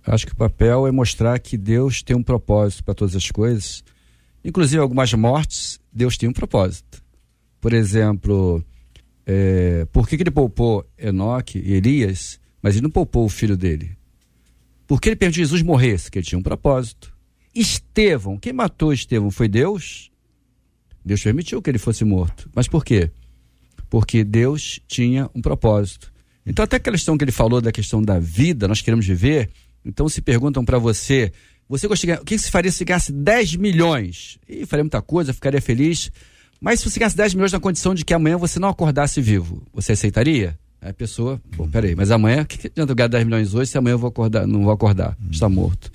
Acho 0.05 0.27
que 0.27 0.33
o 0.33 0.35
papel 0.35 0.85
é 0.85 0.91
mostrar 0.91 1.39
que 1.39 1.57
Deus 1.57 2.03
tem 2.03 2.15
um 2.15 2.23
propósito 2.23 2.83
para 2.83 2.93
todas 2.93 3.15
as 3.15 3.31
coisas. 3.31 3.83
Inclusive, 4.43 4.79
algumas 4.79 5.11
mortes, 5.13 5.79
Deus 5.91 6.17
tem 6.17 6.29
um 6.29 6.33
propósito. 6.33 7.03
Por 7.59 7.73
exemplo, 7.73 8.63
é, 9.25 9.85
por 9.91 10.07
que, 10.07 10.15
que 10.15 10.23
ele 10.23 10.31
poupou 10.31 10.85
Enoque 10.97 11.57
e 11.57 11.73
Elias, 11.73 12.39
mas 12.61 12.75
ele 12.75 12.83
não 12.83 12.91
poupou 12.91 13.25
o 13.25 13.29
filho 13.29 13.57
dele? 13.57 13.97
Por 14.85 15.01
que 15.01 15.09
ele 15.09 15.15
permitiu 15.15 15.41
que 15.41 15.47
Jesus 15.47 15.63
morresse? 15.63 16.05
Porque 16.05 16.19
ele 16.19 16.27
tinha 16.27 16.37
um 16.37 16.43
propósito. 16.43 17.11
Estevão, 17.55 18.37
quem 18.37 18.53
matou 18.53 18.93
Estevão 18.93 19.31
foi 19.31 19.47
Deus? 19.47 20.11
Deus 21.03 21.23
permitiu 21.23 21.61
que 21.61 21.69
ele 21.69 21.79
fosse 21.79 22.05
morto. 22.05 22.49
Mas 22.53 22.67
por 22.67 22.85
quê? 22.85 23.09
Porque 23.89 24.23
Deus 24.23 24.79
tinha 24.87 25.29
um 25.33 25.41
propósito. 25.41 26.13
Então, 26.45 26.63
até 26.63 26.75
aquela 26.75 26.95
questão 26.95 27.17
que 27.17 27.23
ele 27.23 27.31
falou 27.31 27.59
da 27.59 27.71
questão 27.71 28.01
da 28.01 28.19
vida, 28.19 28.67
nós 28.67 28.81
queremos 28.81 29.07
viver. 29.07 29.49
Então, 29.85 30.09
se 30.09 30.21
perguntam 30.21 30.65
para 30.65 30.77
você 30.79 31.31
Você 31.69 31.87
gostaria, 31.87 32.21
o 32.21 32.25
que 32.25 32.37
você 32.37 32.49
faria 32.49 32.71
se 32.71 32.83
ganhasse 32.83 33.11
10 33.11 33.55
milhões? 33.55 34.37
E 34.47 34.65
faria 34.65 34.83
muita 34.83 35.01
coisa, 35.01 35.33
ficaria 35.33 35.61
feliz. 35.61 36.11
Mas 36.59 36.79
se 36.79 36.89
você 36.89 36.99
ganhasse 36.99 37.17
10 37.17 37.35
milhões 37.35 37.51
na 37.51 37.59
condição 37.59 37.93
de 37.93 38.03
que 38.03 38.13
amanhã 38.13 38.37
você 38.37 38.59
não 38.59 38.69
acordasse 38.69 39.21
vivo, 39.21 39.63
você 39.73 39.91
aceitaria? 39.91 40.57
Aí 40.81 40.91
a 40.91 40.93
pessoa, 40.93 41.41
bom, 41.55 41.67
peraí, 41.67 41.95
mas 41.95 42.11
amanhã, 42.11 42.43
o 42.43 42.45
que, 42.45 42.57
que 42.57 42.67
adianta 42.67 42.91
eu 42.91 42.95
ganhar 42.95 43.07
10 43.07 43.25
milhões 43.25 43.53
hoje 43.53 43.71
se 43.71 43.77
amanhã 43.77 43.93
eu 43.93 43.99
vou 43.99 44.09
acordar, 44.09 44.45
não 44.45 44.63
vou 44.63 44.71
acordar, 44.71 45.17
está 45.31 45.49
morto. 45.49 45.91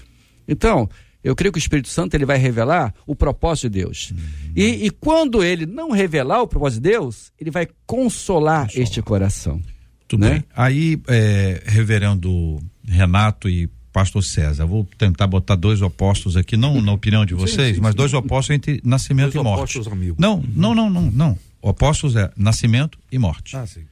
Então, 0.48 0.88
eu 1.22 1.36
creio 1.36 1.52
que 1.52 1.58
o 1.58 1.60
Espírito 1.60 1.88
Santo 1.88 2.14
ele 2.14 2.24
vai 2.24 2.38
revelar 2.38 2.94
o 3.06 3.14
propósito 3.14 3.70
de 3.70 3.80
Deus. 3.80 4.12
E, 4.56 4.86
e 4.86 4.90
quando 4.90 5.44
ele 5.44 5.66
não 5.66 5.90
revelar 5.90 6.42
o 6.42 6.48
propósito 6.48 6.82
de 6.82 6.90
Deus, 6.90 7.30
ele 7.38 7.50
vai 7.50 7.68
consolar 7.86 8.68
este 8.74 9.00
coração. 9.02 9.60
Tudo 10.08 10.22
né? 10.22 10.30
bem. 10.30 10.44
Aí, 10.56 11.00
é, 11.06 11.62
reverendo 11.66 12.58
Renato 12.84 13.48
e 13.48 13.68
pastor 13.92 14.22
César, 14.22 14.66
vou 14.66 14.88
tentar 14.96 15.26
botar 15.26 15.56
dois 15.56 15.82
opostos 15.82 16.36
aqui, 16.36 16.56
não 16.56 16.80
na 16.80 16.92
opinião 16.92 17.26
de 17.26 17.34
vocês, 17.34 17.76
sim, 17.76 17.82
mas 17.82 17.92
sim. 17.92 17.96
dois 17.96 18.14
opostos 18.14 18.54
entre 18.54 18.80
nascimento 18.84 19.32
Dois 19.32 19.42
e 19.42 19.48
morte. 19.48 19.58
opostos 19.78 19.92
amigos. 19.92 20.16
Não, 20.18 20.42
não, 20.54 20.74
não, 20.74 20.88
não, 20.90 21.10
não. 21.10 21.38
Opostos 21.60 22.16
é 22.16 22.30
nascimento 22.36 22.98
e 23.10 23.18
morte. 23.18 23.56
Ah, 23.56 23.66
sim. 23.66 23.84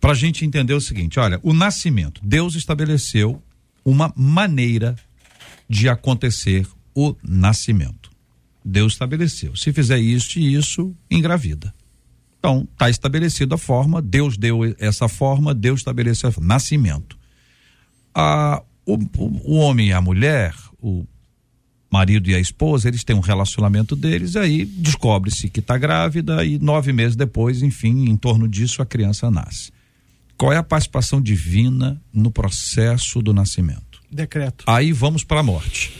Para 0.00 0.12
a 0.12 0.14
gente 0.14 0.44
entender 0.44 0.74
o 0.74 0.80
seguinte: 0.80 1.18
olha, 1.20 1.38
o 1.42 1.52
nascimento, 1.52 2.20
Deus 2.24 2.54
estabeleceu 2.54 3.42
uma 3.84 4.12
maneira 4.16 4.96
de 5.68 5.88
acontecer 5.88 6.66
o 6.94 7.14
nascimento. 7.22 8.10
Deus 8.64 8.92
estabeleceu. 8.92 9.56
Se 9.56 9.72
fizer 9.72 9.98
isso 9.98 10.38
e 10.38 10.54
isso, 10.54 10.94
engravida. 11.10 11.74
Então, 12.38 12.66
está 12.72 12.90
estabelecida 12.90 13.54
a 13.54 13.58
forma, 13.58 14.02
Deus 14.02 14.36
deu 14.36 14.60
essa 14.78 15.08
forma, 15.08 15.54
Deus 15.54 15.80
estabeleceu 15.80 16.28
a 16.28 16.32
forma. 16.32 16.48
Nascimento. 16.48 17.16
Ah, 18.14 18.62
o, 18.86 18.94
o, 18.94 19.52
o 19.52 19.54
homem 19.56 19.88
e 19.88 19.92
a 19.92 20.00
mulher, 20.00 20.54
o 20.80 21.06
marido 21.90 22.30
e 22.30 22.34
a 22.34 22.40
esposa, 22.40 22.88
eles 22.88 23.04
têm 23.04 23.14
um 23.14 23.20
relacionamento 23.20 23.94
deles, 23.94 24.34
aí 24.34 24.64
descobre-se 24.64 25.50
que 25.50 25.60
está 25.60 25.76
grávida 25.76 26.44
e 26.44 26.58
nove 26.58 26.92
meses 26.92 27.14
depois, 27.14 27.62
enfim, 27.62 28.08
em 28.08 28.16
torno 28.16 28.48
disso 28.48 28.80
a 28.80 28.86
criança 28.86 29.30
nasce. 29.30 29.70
Qual 30.38 30.52
é 30.52 30.56
a 30.56 30.62
participação 30.62 31.20
divina 31.20 32.00
no 32.12 32.30
processo 32.30 33.20
do 33.20 33.32
nascimento? 33.34 34.00
Decreto. 34.10 34.64
Aí 34.66 34.92
vamos 34.92 35.22
para 35.22 35.40
a 35.40 35.42
morte. 35.42 35.92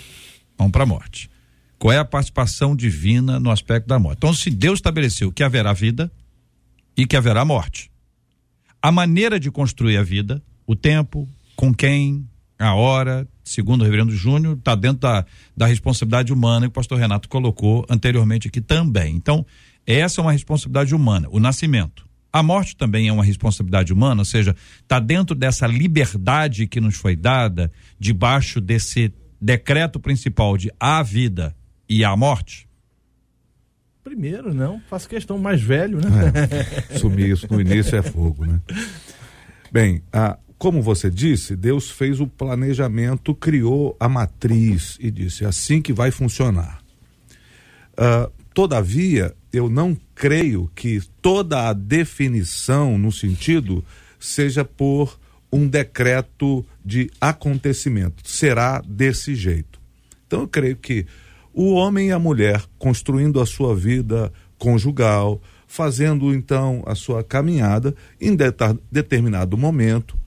Vamos 0.57 0.73
para 0.73 0.83
a 0.83 0.87
morte. 0.87 1.31
Qual 1.79 1.93
é 1.93 1.99
a 1.99 2.05
participação 2.05 2.75
divina 2.75 3.39
no 3.39 3.51
aspecto 3.51 3.87
da 3.87 3.99
morte? 3.99 4.19
Então, 4.19 4.33
se 4.33 4.51
Deus 4.51 4.79
estabeleceu 4.79 5.31
que 5.31 5.43
haverá 5.43 5.73
vida 5.73 6.11
e 6.97 7.07
que 7.07 7.17
haverá 7.17 7.45
morte, 7.45 7.91
a 8.81 8.91
maneira 8.91 9.39
de 9.39 9.51
construir 9.51 9.97
a 9.97 10.03
vida, 10.03 10.43
o 10.67 10.75
tempo, 10.75 11.29
com 11.55 11.75
quem, 11.75 12.29
a 12.63 12.75
hora, 12.75 13.27
segundo 13.45 13.83
o 13.83 13.85
reverendo 13.85 14.13
Júnior, 14.13 14.57
está 14.57 14.75
dentro 14.75 15.01
da, 15.01 15.25
da 15.57 15.67
responsabilidade 15.67 16.33
humana 16.33 16.67
que 16.67 16.71
o 16.71 16.73
pastor 16.73 16.99
Renato 16.99 17.29
colocou 17.29 17.85
anteriormente 17.89 18.49
aqui 18.49 18.61
também. 18.61 19.15
Então, 19.15 19.45
essa 19.87 20.21
é 20.21 20.23
uma 20.23 20.33
responsabilidade 20.33 20.95
humana, 20.95 21.29
o 21.31 21.41
nascimento. 21.41 22.07
A 22.33 22.43
morte 22.43 22.77
também 22.77 23.09
é 23.09 23.13
uma 23.13 23.25
responsabilidade 23.25 23.93
humana, 23.93 24.23
ou 24.23 24.25
seja, 24.25 24.57
está 24.81 24.99
dentro 24.99 25.35
dessa 25.35 25.67
liberdade 25.67 26.67
que 26.67 26.81
nos 26.81 26.97
foi 26.97 27.15
dada, 27.15 27.71
debaixo 27.99 28.61
desse 28.61 29.13
decreto 29.41 30.01
principal 30.01 30.57
de 30.57 30.71
a 30.81 31.03
vida 31.03 31.55
e 31.89 32.05
a 32.05 32.17
morte? 32.17 32.69
Primeiro, 34.03 34.55
não. 34.55 34.81
Faço 34.89 35.09
questão 35.09 35.37
mais 35.39 35.61
velho, 35.61 35.99
né? 35.99 36.09
É, 36.91 36.99
sumir 36.99 37.31
isso 37.31 37.47
no 37.51 37.61
início 37.61 37.97
é 37.97 38.03
fogo, 38.03 38.47
né? 38.47 38.61
Bem, 39.71 40.03
ah, 40.13 40.39
como 40.63 40.81
você 40.81 41.11
disse, 41.11 41.57
Deus 41.57 41.91
fez 41.91 42.21
o 42.21 42.27
planejamento, 42.29 43.35
criou 43.35 43.97
a 43.99 44.09
matriz 44.09 44.97
e 45.01 45.11
disse 45.11 45.45
assim 45.45 45.83
que 45.83 45.93
vai 45.93 46.13
funcionar. 46.13 46.79
Ah, 47.97 48.31
todavia, 48.55 49.35
eu 49.53 49.69
não 49.69 49.99
creio 50.15 50.71
que 50.73 51.03
toda 51.21 51.69
a 51.69 51.73
definição 51.73 52.97
no 52.97 53.11
sentido 53.11 53.85
seja 54.21 54.65
por 54.65 55.19
um 55.53 55.67
decreto 55.67 56.65
de 56.85 57.11
acontecimento. 57.21 58.23
Será 58.25 58.81
desse 58.87 59.35
jeito. 59.35 59.81
Então 60.29 60.43
eu 60.43 60.49
creio 60.49 60.77
que 60.77 61.07
o 61.53 61.73
homem 61.73 62.11
e 62.11 62.13
a 62.13 62.21
mulher 62.21 62.63
construindo 62.79 63.41
a 63.41 63.47
sua 63.47 63.75
vida 63.75 64.33
conjugal, 64.57 65.43
fazendo 65.67 66.33
então 66.33 66.85
a 66.87 66.95
sua 66.95 67.25
caminhada 67.25 67.97
em 68.21 68.37
determinado 68.93 69.59
momento, 69.59 70.22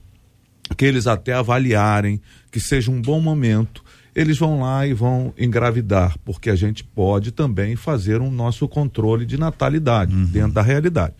que 0.74 0.84
eles 0.84 1.06
até 1.06 1.32
avaliarem 1.32 2.20
que 2.50 2.60
seja 2.60 2.90
um 2.90 3.00
bom 3.00 3.20
momento, 3.20 3.84
eles 4.14 4.38
vão 4.38 4.60
lá 4.60 4.86
e 4.86 4.94
vão 4.94 5.34
engravidar, 5.36 6.16
porque 6.24 6.48
a 6.48 6.56
gente 6.56 6.82
pode 6.82 7.30
também 7.30 7.76
fazer 7.76 8.20
um 8.22 8.30
nosso 8.30 8.66
controle 8.66 9.26
de 9.26 9.36
natalidade 9.36 10.14
dentro 10.26 10.52
da 10.52 10.62
realidade. 10.62 11.14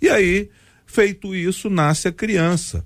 E 0.00 0.08
aí, 0.08 0.48
feito 0.86 1.34
isso, 1.34 1.68
nasce 1.68 2.06
a 2.06 2.12
criança. 2.12 2.84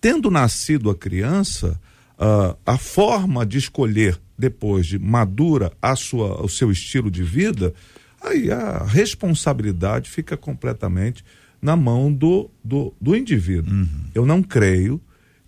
Tendo 0.00 0.30
nascido 0.30 0.88
a 0.88 0.94
criança, 0.94 1.78
ah, 2.18 2.56
a 2.64 2.78
forma 2.78 3.44
de 3.44 3.58
escolher 3.58 4.18
depois 4.38 4.86
de 4.86 4.98
madura 4.98 5.70
a 5.82 5.94
sua, 5.94 6.42
o 6.42 6.48
seu 6.48 6.70
estilo 6.70 7.10
de 7.10 7.22
vida, 7.22 7.74
aí 8.22 8.50
a 8.50 8.82
responsabilidade 8.84 10.08
fica 10.08 10.38
completamente 10.38 11.22
na 11.60 11.76
mão 11.76 12.10
do, 12.10 12.50
do, 12.64 12.94
do 12.98 13.14
indivíduo. 13.14 13.86
Eu 14.14 14.24
não 14.24 14.42
creio 14.42 14.98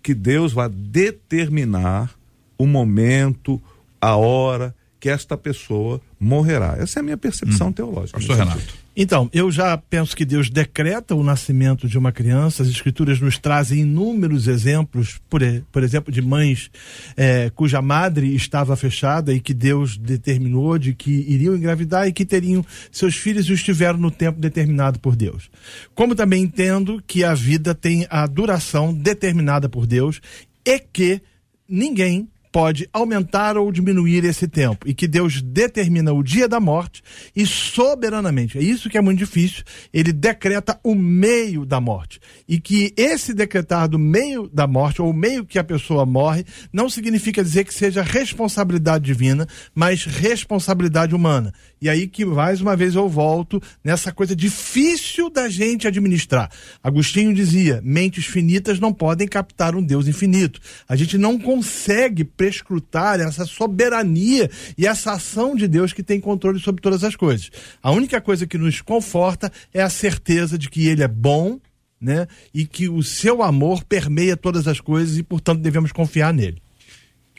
que 0.03 0.13
Deus 0.13 0.51
vá 0.51 0.67
determinar 0.67 2.13
o 2.57 2.67
momento, 2.67 3.59
a 3.99 4.15
hora 4.17 4.75
que 4.99 5.09
esta 5.09 5.37
pessoa 5.37 6.01
morrerá. 6.19 6.75
Essa 6.77 6.99
é 6.99 7.01
a 7.01 7.03
minha 7.03 7.17
percepção 7.17 7.71
teológica. 7.71 8.19
Pastor 8.19 8.37
Renato. 8.37 8.59
sentido. 8.59 8.82
Então, 8.95 9.27
eu 9.33 9.51
já 9.51 9.75
penso 9.75 10.15
que 10.15 10.23
Deus 10.23 10.51
decreta 10.51 11.15
o 11.15 11.23
nascimento 11.23 11.87
de 11.87 11.97
uma 11.97 12.11
criança. 12.11 12.61
As 12.61 12.69
escrituras 12.69 13.19
nos 13.19 13.39
trazem 13.39 13.79
inúmeros 13.79 14.47
exemplos, 14.47 15.19
por, 15.27 15.41
por 15.71 15.83
exemplo, 15.83 16.13
de 16.13 16.21
mães 16.21 16.69
eh, 17.17 17.51
cuja 17.55 17.81
madre 17.81 18.35
estava 18.35 18.75
fechada 18.75 19.33
e 19.33 19.39
que 19.39 19.53
Deus 19.53 19.97
determinou 19.97 20.77
de 20.77 20.93
que 20.93 21.09
iriam 21.09 21.55
engravidar 21.55 22.07
e 22.07 22.13
que 22.13 22.23
teriam 22.23 22.63
seus 22.91 23.15
filhos 23.15 23.47
e 23.47 23.53
os 23.53 23.63
tiveram 23.63 23.97
no 23.97 24.11
tempo 24.11 24.39
determinado 24.39 24.99
por 24.99 25.15
Deus. 25.15 25.49
Como 25.95 26.13
também 26.13 26.43
entendo 26.43 27.01
que 27.07 27.23
a 27.23 27.33
vida 27.33 27.73
tem 27.73 28.05
a 28.11 28.27
duração 28.27 28.93
determinada 28.93 29.67
por 29.67 29.87
Deus 29.87 30.21
e 30.63 30.79
que 30.79 31.19
ninguém 31.67 32.29
pode 32.53 32.87
aumentar 32.93 33.57
ou 33.57 33.71
diminuir 33.71 34.23
esse 34.23 34.47
tempo 34.47 34.87
e 34.87 34.93
que 34.93 35.07
Deus 35.07 35.41
determina 35.41 36.13
o 36.13 36.21
dia 36.21 36.47
da 36.47 36.59
morte 36.59 37.01
e 37.35 37.47
soberanamente, 37.47 38.59
é 38.59 38.61
isso 38.61 38.91
que 38.91 38.97
é 38.97 39.01
muito 39.01 39.17
difícil, 39.17 39.63
ele 39.91 40.13
decreta 40.13 40.79
o 40.83 40.93
meio 40.93 41.65
da 41.65 41.81
morte 41.81 42.19
e 42.47 42.59
que 42.59 42.93
esse 42.95 43.33
decretar 43.33 43.89
do 43.89 43.97
meio 43.97 44.47
da 44.53 44.67
morte 44.67 45.01
ou 45.01 45.09
o 45.09 45.13
meio 45.13 45.43
que 45.43 45.57
a 45.57 45.63
pessoa 45.63 46.05
morre 46.05 46.45
não 46.71 46.87
significa 46.87 47.43
dizer 47.43 47.63
que 47.63 47.73
seja 47.73 48.03
responsabilidade 48.03 49.03
divina, 49.03 49.47
mas 49.73 50.05
responsabilidade 50.05 51.15
humana. 51.15 51.51
E 51.81 51.89
aí 51.89 52.07
que 52.07 52.23
mais 52.23 52.61
uma 52.61 52.77
vez 52.77 52.93
eu 52.93 53.09
volto 53.09 53.61
nessa 53.83 54.11
coisa 54.11 54.35
difícil 54.35 55.29
da 55.29 55.49
gente 55.49 55.87
administrar. 55.87 56.49
Agostinho 56.83 57.33
dizia: 57.33 57.81
mentes 57.83 58.25
finitas 58.25 58.79
não 58.79 58.93
podem 58.93 59.27
captar 59.27 59.75
um 59.75 59.83
Deus 59.83 60.07
infinito. 60.07 60.61
A 60.87 60.95
gente 60.95 61.17
não 61.17 61.37
consegue 61.37 62.23
prescrutar 62.43 63.21
essa 63.21 63.45
soberania 63.45 64.51
e 64.77 64.85
essa 64.85 65.13
ação 65.13 65.55
de 65.55 65.65
Deus 65.65 65.93
que 65.93 66.03
tem 66.03 66.19
controle 66.19 66.59
sobre 66.59 66.81
todas 66.81 67.01
as 67.01 67.15
coisas. 67.15 67.49
A 67.81 67.89
única 67.89 68.19
coisa 68.19 68.45
que 68.45 68.57
nos 68.57 68.81
conforta 68.81 69.49
é 69.73 69.81
a 69.81 69.89
certeza 69.89 70.57
de 70.57 70.69
que 70.69 70.87
Ele 70.87 71.01
é 71.01 71.07
bom, 71.07 71.57
né? 72.01 72.27
E 72.53 72.65
que 72.65 72.89
o 72.89 73.01
seu 73.01 73.41
amor 73.41 73.85
permeia 73.85 74.35
todas 74.35 74.67
as 74.67 74.81
coisas 74.81 75.17
e, 75.17 75.23
portanto, 75.23 75.61
devemos 75.61 75.93
confiar 75.93 76.33
nele. 76.33 76.61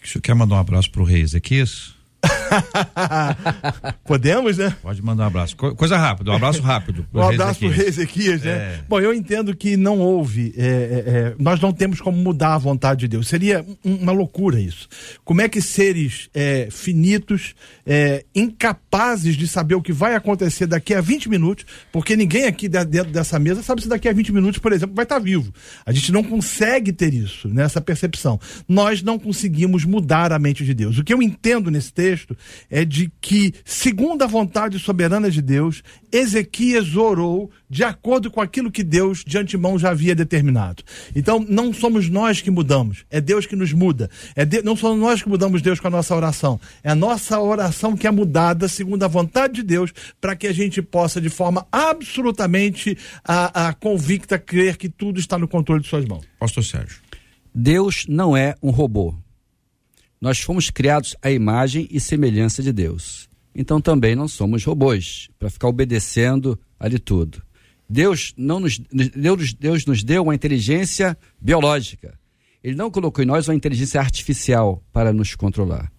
O 0.03 0.09
senhor 0.09 0.23
quer 0.23 0.35
mandar 0.35 0.57
um 0.57 0.61
abraço 0.61 0.91
pro 0.91 1.05
Rei 1.05 1.21
Ezequias? 1.21 1.94
Podemos, 4.05 4.59
né? 4.59 4.75
Pode 4.83 5.03
mandar 5.03 5.25
um 5.25 5.27
abraço. 5.27 5.57
Co- 5.57 5.75
Coisa 5.75 5.97
rápida, 5.97 6.31
um 6.31 6.35
abraço 6.35 6.63
rápido. 6.63 7.07
Um 7.13 7.23
abraço 7.23 7.59
pro 7.61 7.69
Ezequias. 7.69 7.77
Rei 7.77 7.89
Ezequias, 7.89 8.43
né? 8.43 8.51
É. 8.51 8.81
Bom, 8.89 9.01
eu 9.01 9.13
entendo 9.15 9.55
que 9.57 9.77
não 9.77 9.99
houve, 9.99 10.55
é, 10.57 10.63
é, 10.65 10.67
é, 10.67 11.35
nós 11.39 11.61
não 11.61 11.73
temos 11.73 12.01
como 12.01 12.17
mudar 12.17 12.55
a 12.55 12.59
vontade 12.59 13.01
de 13.01 13.09
Deus. 13.09 13.29
Seria 13.29 13.65
um- 13.85 13.95
uma 13.97 14.13
loucura 14.13 14.61
isso. 14.61 14.89
Como 15.25 15.41
é 15.41 15.49
que 15.49 15.61
seres 15.61 16.29
é, 16.35 16.69
finitos, 16.71 17.55
é, 17.87 18.25
incapazes 18.35 19.37
de 19.37 19.47
saber 19.49 19.75
o 19.75 19.83
que 19.83 19.93
vai 19.93 20.15
acontecer 20.15 20.67
daqui 20.67 20.95
a 20.95 21.01
20 21.01 21.29
minutos, 21.29 21.65
porque 21.93 22.17
ninguém 22.17 22.45
aqui 22.47 22.69
dentro 22.69 23.11
dessa 23.13 23.39
mesa 23.39 23.63
sabe 23.63 23.83
se 23.83 23.89
daqui 23.89 24.09
a 24.09 24.13
20 24.13 24.33
minutos, 24.33 24.59
por 24.59 24.73
exemplo, 24.73 24.95
vai 24.95 25.05
estar 25.05 25.19
vivo. 25.19 25.53
A 25.85 25.93
gente 25.93 26.13
não 26.13 26.23
consegue 26.23 26.93
ter 26.93 27.13
isso, 27.15 27.49
nessa 27.49 27.81
percepção. 27.81 28.39
Nós 28.69 29.03
não 29.03 29.19
conseguimos 29.19 29.85
mudar 29.85 30.33
a 30.33 30.39
mente 30.39 30.65
de 30.65 30.75
Deus. 30.75 30.99
O 30.99 31.05
que 31.05 31.13
eu 31.13 31.23
entendo 31.23 31.71
nesse 31.71 31.93
texto 31.93 32.37
é 32.71 32.85
de 32.85 33.11
que, 33.21 33.53
segundo 33.65 34.23
a 34.23 34.27
vontade 34.27 34.79
soberana 34.79 35.31
de 35.31 35.41
Deus, 35.43 35.83
Ezequias 36.13 36.95
orou 36.97 37.51
de 37.69 37.83
acordo 37.83 38.31
com 38.31 38.41
aquilo 38.41 38.71
que 38.71 38.85
Deus 38.85 39.25
de 39.27 39.37
antemão 39.37 39.79
já 39.79 39.91
havia 39.91 40.15
determinado. 40.15 40.83
Então, 41.15 41.45
não 41.49 41.73
somos 41.73 42.09
nós 42.09 42.41
que 42.41 42.51
mudamos, 42.51 43.05
é 43.11 43.21
Deus 43.21 43.47
que 43.47 43.57
nos 43.57 43.73
muda. 43.73 44.09
É 44.37 44.45
de- 44.45 44.63
não 44.63 44.77
somos 44.77 44.99
nós 45.01 45.23
que 45.23 45.29
mudamos 45.29 45.61
Deus 45.61 45.81
com 45.81 45.89
a 45.89 45.91
nossa 45.91 46.15
oração, 46.15 46.61
é 46.83 46.91
a 46.91 46.95
nossa 46.95 47.41
oração 47.41 47.97
que 47.97 48.07
é 48.07 48.11
mudada 48.11 48.69
segundo 48.69 49.03
a 49.03 49.09
vontade 49.09 49.55
de 49.55 49.63
Deus, 49.63 49.93
para 50.21 50.37
que 50.37 50.47
a 50.47 50.53
gente 50.53 50.81
possa, 50.81 51.21
de 51.21 51.29
forma 51.29 51.67
absolutamente 51.73 52.97
a, 53.25 53.69
a 53.69 53.73
convicta, 53.73 54.39
crer 54.39 54.77
que 54.77 54.89
tudo 54.89 55.19
está 55.19 55.39
no 55.39 55.49
controle 55.49 55.83
de 55.83 55.89
suas 55.89 56.05
mãos. 56.05 56.25
Pastor 56.39 56.63
Sérgio. 56.65 56.99
Deus 57.55 58.05
não 58.09 58.37
é 58.37 58.55
um 58.63 58.71
robô. 58.71 59.15
Nós 60.21 60.41
fomos 60.41 60.71
criados 60.71 61.17
à 61.23 61.31
imagem 61.31 61.87
e 61.91 62.01
semelhança 62.01 62.63
de 62.63 62.73
Deus. 62.73 63.29
Então 63.55 63.81
também 63.81 64.17
não 64.17 64.27
somos 64.27 64.65
robôs 64.65 65.29
para 65.39 65.51
ficar 65.51 65.69
obedecendo 65.69 66.59
ali 66.79 66.99
tudo. 66.99 67.43
Deus 67.89 68.33
não 68.37 68.59
nos 68.59 68.79
Deus, 68.79 69.53
Deus 69.53 69.87
nos 69.87 70.03
deu 70.03 70.23
uma 70.23 70.35
inteligência 70.35 71.17
biológica. 71.41 72.19
Ele 72.63 72.75
não 72.75 72.91
colocou 72.91 73.23
em 73.23 73.27
nós 73.27 73.47
uma 73.47 73.55
inteligência 73.55 74.01
artificial 74.01 74.83
para 74.93 75.13
nos 75.13 75.35
controlar. 75.35 75.93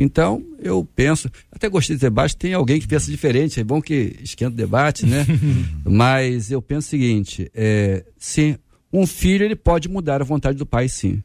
Então, 0.00 0.42
eu 0.60 0.88
penso, 0.94 1.28
até 1.50 1.68
gostei 1.68 1.96
desse 1.96 2.06
debate, 2.06 2.36
tem 2.36 2.54
alguém 2.54 2.80
que 2.80 2.86
pensa 2.86 3.10
diferente, 3.10 3.58
é 3.58 3.64
bom 3.64 3.82
que 3.82 4.16
esquenta 4.22 4.52
o 4.52 4.56
debate, 4.56 5.04
né? 5.04 5.26
Mas 5.84 6.52
eu 6.52 6.62
penso 6.62 6.86
o 6.86 6.90
seguinte, 6.90 7.50
é, 7.52 8.04
sim, 8.16 8.56
um 8.92 9.06
filho 9.06 9.44
ele 9.44 9.56
pode 9.56 9.88
mudar 9.88 10.22
a 10.22 10.24
vontade 10.24 10.56
do 10.56 10.64
pai, 10.64 10.88
sim, 10.88 11.20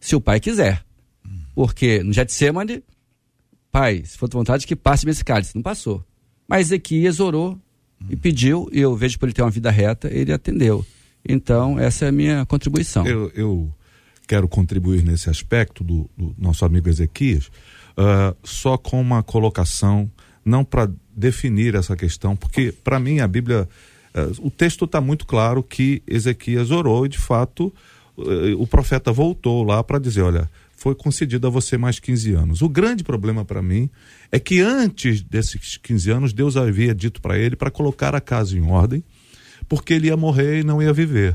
se 0.00 0.16
o 0.16 0.20
pai 0.22 0.40
quiser. 0.40 0.82
Porque 1.54 2.02
no 2.02 2.12
Getsemane, 2.12 2.82
pai, 3.70 4.02
se 4.04 4.18
for 4.18 4.28
tua 4.28 4.40
vontade, 4.40 4.66
que 4.66 4.76
passe 4.76 5.08
esse 5.08 5.24
cálice. 5.24 5.54
Não 5.54 5.62
passou. 5.62 6.04
Mas 6.48 6.66
Ezequias 6.66 7.20
orou 7.20 7.58
e 8.08 8.16
pediu, 8.16 8.68
e 8.72 8.80
eu 8.80 8.94
vejo 8.96 9.18
por 9.18 9.26
ele 9.26 9.32
ter 9.32 9.42
uma 9.42 9.50
vida 9.50 9.70
reta, 9.70 10.08
ele 10.12 10.32
atendeu. 10.32 10.84
Então, 11.26 11.78
essa 11.78 12.04
é 12.04 12.08
a 12.08 12.12
minha 12.12 12.44
contribuição. 12.44 13.06
Eu, 13.06 13.30
eu 13.34 13.72
quero 14.26 14.46
contribuir 14.46 15.02
nesse 15.02 15.30
aspecto 15.30 15.82
do, 15.82 16.08
do 16.16 16.34
nosso 16.36 16.64
amigo 16.64 16.88
Ezequias, 16.88 17.50
ah, 17.96 18.34
só 18.42 18.76
com 18.76 19.00
uma 19.00 19.22
colocação, 19.22 20.10
não 20.44 20.64
para 20.64 20.90
definir 21.16 21.74
essa 21.74 21.96
questão, 21.96 22.36
porque 22.36 22.72
para 22.72 22.98
mim 22.98 23.20
a 23.20 23.28
Bíblia, 23.28 23.68
ah, 24.14 24.30
o 24.40 24.50
texto 24.50 24.84
está 24.84 25.00
muito 25.00 25.26
claro 25.26 25.62
que 25.62 26.02
Ezequias 26.06 26.70
orou 26.70 27.06
e 27.06 27.08
de 27.08 27.18
fato 27.18 27.72
eh, 28.18 28.54
o 28.56 28.66
profeta 28.66 29.10
voltou 29.12 29.62
lá 29.62 29.82
para 29.82 29.98
dizer: 29.98 30.22
olha, 30.22 30.50
foi 30.84 30.94
concedido 30.94 31.46
a 31.46 31.50
você 31.50 31.78
mais 31.78 31.98
15 31.98 32.34
anos. 32.34 32.60
O 32.60 32.68
grande 32.68 33.02
problema 33.02 33.42
para 33.42 33.62
mim 33.62 33.88
é 34.30 34.38
que 34.38 34.60
antes 34.60 35.22
desses 35.22 35.78
15 35.78 36.10
anos, 36.10 36.32
Deus 36.34 36.58
havia 36.58 36.94
dito 36.94 37.22
para 37.22 37.38
ele 37.38 37.56
para 37.56 37.70
colocar 37.70 38.14
a 38.14 38.20
casa 38.20 38.54
em 38.54 38.60
ordem, 38.60 39.02
porque 39.66 39.94
ele 39.94 40.08
ia 40.08 40.16
morrer 40.16 40.60
e 40.60 40.62
não 40.62 40.82
ia 40.82 40.92
viver. 40.92 41.34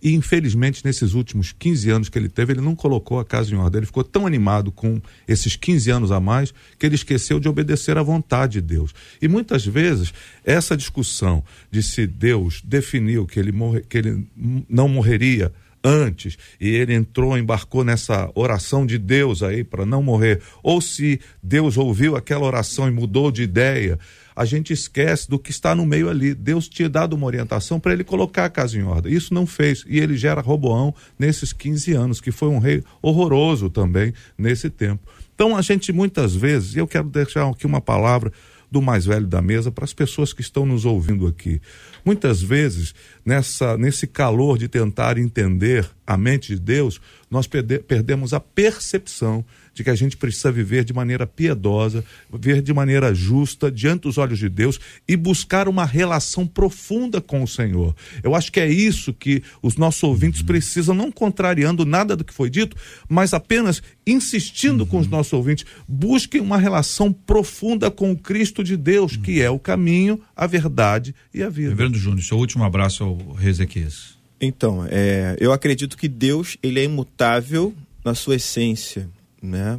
E 0.00 0.14
infelizmente, 0.14 0.84
nesses 0.84 1.14
últimos 1.14 1.50
15 1.50 1.90
anos 1.90 2.08
que 2.08 2.16
ele 2.16 2.28
teve, 2.28 2.52
ele 2.52 2.60
não 2.60 2.76
colocou 2.76 3.18
a 3.18 3.24
casa 3.24 3.52
em 3.52 3.56
ordem. 3.56 3.80
Ele 3.80 3.86
ficou 3.86 4.04
tão 4.04 4.24
animado 4.24 4.70
com 4.70 5.02
esses 5.26 5.56
15 5.56 5.90
anos 5.90 6.12
a 6.12 6.20
mais 6.20 6.54
que 6.78 6.86
ele 6.86 6.94
esqueceu 6.94 7.40
de 7.40 7.48
obedecer 7.48 7.98
à 7.98 8.04
vontade 8.04 8.52
de 8.52 8.60
Deus. 8.60 8.94
E 9.20 9.26
muitas 9.26 9.66
vezes, 9.66 10.14
essa 10.44 10.76
discussão 10.76 11.42
de 11.72 11.82
se 11.82 12.06
Deus 12.06 12.62
definiu 12.64 13.26
que 13.26 13.40
ele, 13.40 13.50
morre, 13.50 13.80
que 13.80 13.98
ele 13.98 14.28
não 14.68 14.88
morreria 14.88 15.52
antes 15.82 16.36
e 16.60 16.68
ele 16.68 16.94
entrou, 16.94 17.36
embarcou 17.36 17.84
nessa 17.84 18.30
oração 18.34 18.84
de 18.86 18.98
Deus 18.98 19.42
aí 19.42 19.62
para 19.64 19.86
não 19.86 20.02
morrer, 20.02 20.40
ou 20.62 20.80
se 20.80 21.20
Deus 21.42 21.76
ouviu 21.76 22.16
aquela 22.16 22.44
oração 22.44 22.88
e 22.88 22.90
mudou 22.90 23.30
de 23.30 23.42
ideia, 23.42 23.98
a 24.38 24.44
gente 24.44 24.72
esquece 24.72 25.28
do 25.28 25.36
que 25.36 25.50
está 25.50 25.74
no 25.74 25.84
meio 25.84 26.08
ali. 26.08 26.32
Deus 26.32 26.68
tinha 26.68 26.88
dado 26.88 27.14
uma 27.14 27.26
orientação 27.26 27.80
para 27.80 27.92
ele 27.92 28.04
colocar 28.04 28.44
a 28.44 28.48
casa 28.48 28.78
em 28.78 28.84
ordem. 28.84 29.12
Isso 29.12 29.34
não 29.34 29.44
fez. 29.44 29.84
E 29.88 29.98
ele 29.98 30.16
gera 30.16 30.40
Roboão 30.40 30.94
nesses 31.18 31.52
15 31.52 31.92
anos, 31.94 32.20
que 32.20 32.30
foi 32.30 32.46
um 32.48 32.60
rei 32.60 32.84
horroroso 33.02 33.68
também 33.68 34.14
nesse 34.38 34.70
tempo. 34.70 35.02
Então 35.34 35.56
a 35.56 35.60
gente 35.60 35.92
muitas 35.92 36.36
vezes, 36.36 36.76
e 36.76 36.78
eu 36.78 36.86
quero 36.86 37.08
deixar 37.08 37.48
aqui 37.48 37.66
uma 37.66 37.80
palavra 37.80 38.32
do 38.70 38.82
mais 38.82 39.06
velho 39.06 39.26
da 39.26 39.40
mesa 39.40 39.70
para 39.70 39.84
as 39.84 39.92
pessoas 39.92 40.32
que 40.32 40.40
estão 40.40 40.66
nos 40.66 40.84
ouvindo 40.84 41.26
aqui. 41.26 41.60
Muitas 42.04 42.42
vezes, 42.42 42.94
nessa, 43.24 43.76
nesse 43.78 44.06
calor 44.06 44.58
de 44.58 44.68
tentar 44.68 45.16
entender 45.18 45.88
a 46.06 46.16
mente 46.16 46.54
de 46.54 46.60
Deus, 46.60 47.00
nós 47.30 47.46
perde- 47.46 47.78
perdemos 47.80 48.32
a 48.34 48.40
percepção 48.40 49.44
de 49.78 49.84
que 49.84 49.90
a 49.90 49.94
gente 49.94 50.16
precisa 50.16 50.50
viver 50.50 50.82
de 50.82 50.92
maneira 50.92 51.24
piedosa, 51.24 52.04
viver 52.32 52.60
de 52.60 52.74
maneira 52.74 53.14
justa 53.14 53.70
diante 53.70 54.02
dos 54.02 54.18
olhos 54.18 54.40
de 54.40 54.48
Deus 54.48 54.80
e 55.06 55.16
buscar 55.16 55.68
uma 55.68 55.84
relação 55.84 56.44
profunda 56.44 57.20
com 57.20 57.44
o 57.44 57.46
Senhor. 57.46 57.94
Eu 58.24 58.34
acho 58.34 58.50
que 58.50 58.58
é 58.58 58.68
isso 58.68 59.14
que 59.14 59.40
os 59.62 59.76
nossos 59.76 60.02
ouvintes 60.02 60.42
precisam, 60.42 60.96
não 60.96 61.12
contrariando 61.12 61.86
nada 61.86 62.16
do 62.16 62.24
que 62.24 62.34
foi 62.34 62.50
dito, 62.50 62.76
mas 63.08 63.32
apenas 63.32 63.80
insistindo 64.04 64.84
com 64.84 64.98
os 64.98 65.06
nossos 65.06 65.32
ouvintes, 65.32 65.64
busquem 65.86 66.40
uma 66.40 66.58
relação 66.58 67.12
profunda 67.12 67.88
com 67.88 68.10
o 68.10 68.18
Cristo 68.18 68.64
de 68.64 68.76
Deus, 68.76 69.16
que 69.16 69.40
é 69.40 69.48
o 69.48 69.60
caminho, 69.60 70.20
a 70.34 70.46
verdade 70.46 71.14
e 71.32 71.40
a 71.40 71.48
vida. 71.48 71.68
Reverendo 71.68 71.98
Júnior, 71.98 72.24
seu 72.24 72.36
último 72.36 72.64
abraço 72.64 73.04
ao 73.04 73.16
rei 73.34 73.50
Ezequias. 73.50 74.18
Então, 74.40 74.84
é, 74.90 75.36
eu 75.38 75.52
acredito 75.52 75.96
que 75.96 76.08
Deus 76.08 76.56
ele 76.62 76.80
é 76.80 76.84
imutável 76.84 77.74
na 78.04 78.14
sua 78.14 78.36
essência, 78.36 79.08
né? 79.42 79.78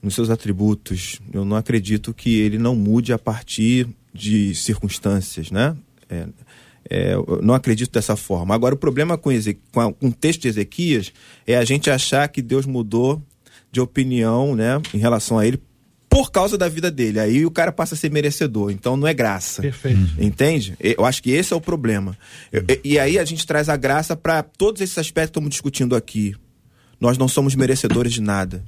nos 0.00 0.14
seus 0.14 0.30
atributos. 0.30 1.20
Eu 1.32 1.44
não 1.44 1.56
acredito 1.56 2.14
que 2.14 2.38
ele 2.40 2.56
não 2.56 2.76
mude 2.76 3.12
a 3.12 3.18
partir 3.18 3.88
de 4.14 4.54
circunstâncias, 4.54 5.50
né? 5.50 5.76
É, 6.08 6.26
é, 6.88 7.14
eu 7.14 7.40
não 7.42 7.52
acredito 7.52 7.90
dessa 7.92 8.14
forma. 8.16 8.54
Agora, 8.54 8.74
o 8.74 8.78
problema 8.78 9.18
com, 9.18 9.30
Eze- 9.32 9.58
com, 9.72 9.80
a- 9.80 9.92
com 9.92 10.06
o 10.06 10.12
texto 10.12 10.42
de 10.42 10.48
Ezequias 10.48 11.12
é 11.46 11.56
a 11.56 11.64
gente 11.64 11.90
achar 11.90 12.28
que 12.28 12.40
Deus 12.40 12.64
mudou 12.64 13.20
de 13.72 13.80
opinião 13.80 14.54
né, 14.54 14.80
em 14.94 14.98
relação 14.98 15.36
a 15.38 15.44
ele 15.46 15.60
por 16.08 16.30
causa 16.30 16.56
da 16.56 16.68
vida 16.68 16.90
dele. 16.90 17.18
Aí 17.20 17.44
o 17.44 17.50
cara 17.50 17.70
passa 17.72 17.94
a 17.94 17.98
ser 17.98 18.10
merecedor. 18.10 18.70
Então 18.70 18.96
não 18.96 19.06
é 19.06 19.12
graça. 19.12 19.60
Perfeito. 19.62 20.00
Entende? 20.18 20.74
Eu 20.80 21.04
acho 21.04 21.20
que 21.22 21.30
esse 21.32 21.52
é 21.52 21.56
o 21.56 21.60
problema. 21.60 22.16
Eu- 22.52 22.64
e- 22.68 22.92
e 22.92 22.98
aí 23.00 23.18
a 23.18 23.24
gente 23.24 23.44
traz 23.46 23.68
a 23.68 23.76
graça 23.76 24.16
para 24.16 24.42
todos 24.44 24.80
esses 24.80 24.96
aspectos 24.96 25.30
que 25.30 25.32
estamos 25.32 25.50
discutindo 25.50 25.96
aqui. 25.96 26.34
Nós 27.00 27.18
não 27.18 27.26
somos 27.28 27.54
merecedores 27.56 28.12
de 28.12 28.22
nada. 28.22 28.62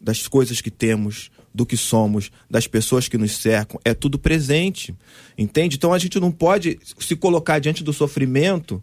Das 0.00 0.26
coisas 0.26 0.60
que 0.60 0.70
temos, 0.70 1.30
do 1.52 1.66
que 1.66 1.76
somos, 1.76 2.30
das 2.48 2.66
pessoas 2.66 3.06
que 3.08 3.18
nos 3.18 3.36
cercam. 3.36 3.78
É 3.84 3.92
tudo 3.92 4.18
presente. 4.18 4.94
Entende? 5.36 5.76
Então 5.76 5.92
a 5.92 5.98
gente 5.98 6.18
não 6.18 6.32
pode 6.32 6.78
se 6.98 7.14
colocar 7.16 7.58
diante 7.58 7.84
do 7.84 7.92
sofrimento. 7.92 8.82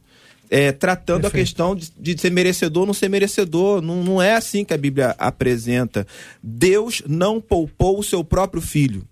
é, 0.49 0.71
tratando 0.71 1.25
a 1.25 1.29
Perfeito. 1.29 1.45
questão 1.45 1.75
de, 1.75 1.91
de 1.97 2.19
ser 2.19 2.31
merecedor 2.31 2.81
ou 2.81 2.87
não 2.87 2.93
ser 2.93 3.09
merecedor. 3.09 3.81
Não, 3.81 4.03
não 4.03 4.21
é 4.21 4.33
assim 4.35 4.63
que 4.63 4.73
a 4.73 4.77
Bíblia 4.77 5.15
apresenta. 5.17 6.07
Deus 6.41 7.01
não 7.07 7.41
poupou 7.41 7.99
o 7.99 8.03
seu 8.03 8.23
próprio 8.23 8.61
filho. 8.61 9.05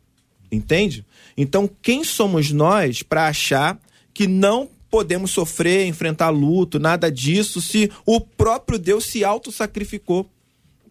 Entende? 0.51 1.05
Então, 1.35 1.69
quem 1.81 2.03
somos 2.03 2.51
nós 2.51 3.03
para 3.03 3.27
achar 3.27 3.77
que 4.13 4.27
não 4.27 4.69
podemos 4.89 5.31
sofrer, 5.31 5.85
enfrentar 5.87 6.29
luto, 6.29 6.79
nada 6.79 7.11
disso, 7.11 7.59
se 7.59 7.91
o 8.05 8.21
próprio 8.21 8.79
Deus 8.79 9.05
se 9.05 9.25
auto-sacrificou? 9.25 10.29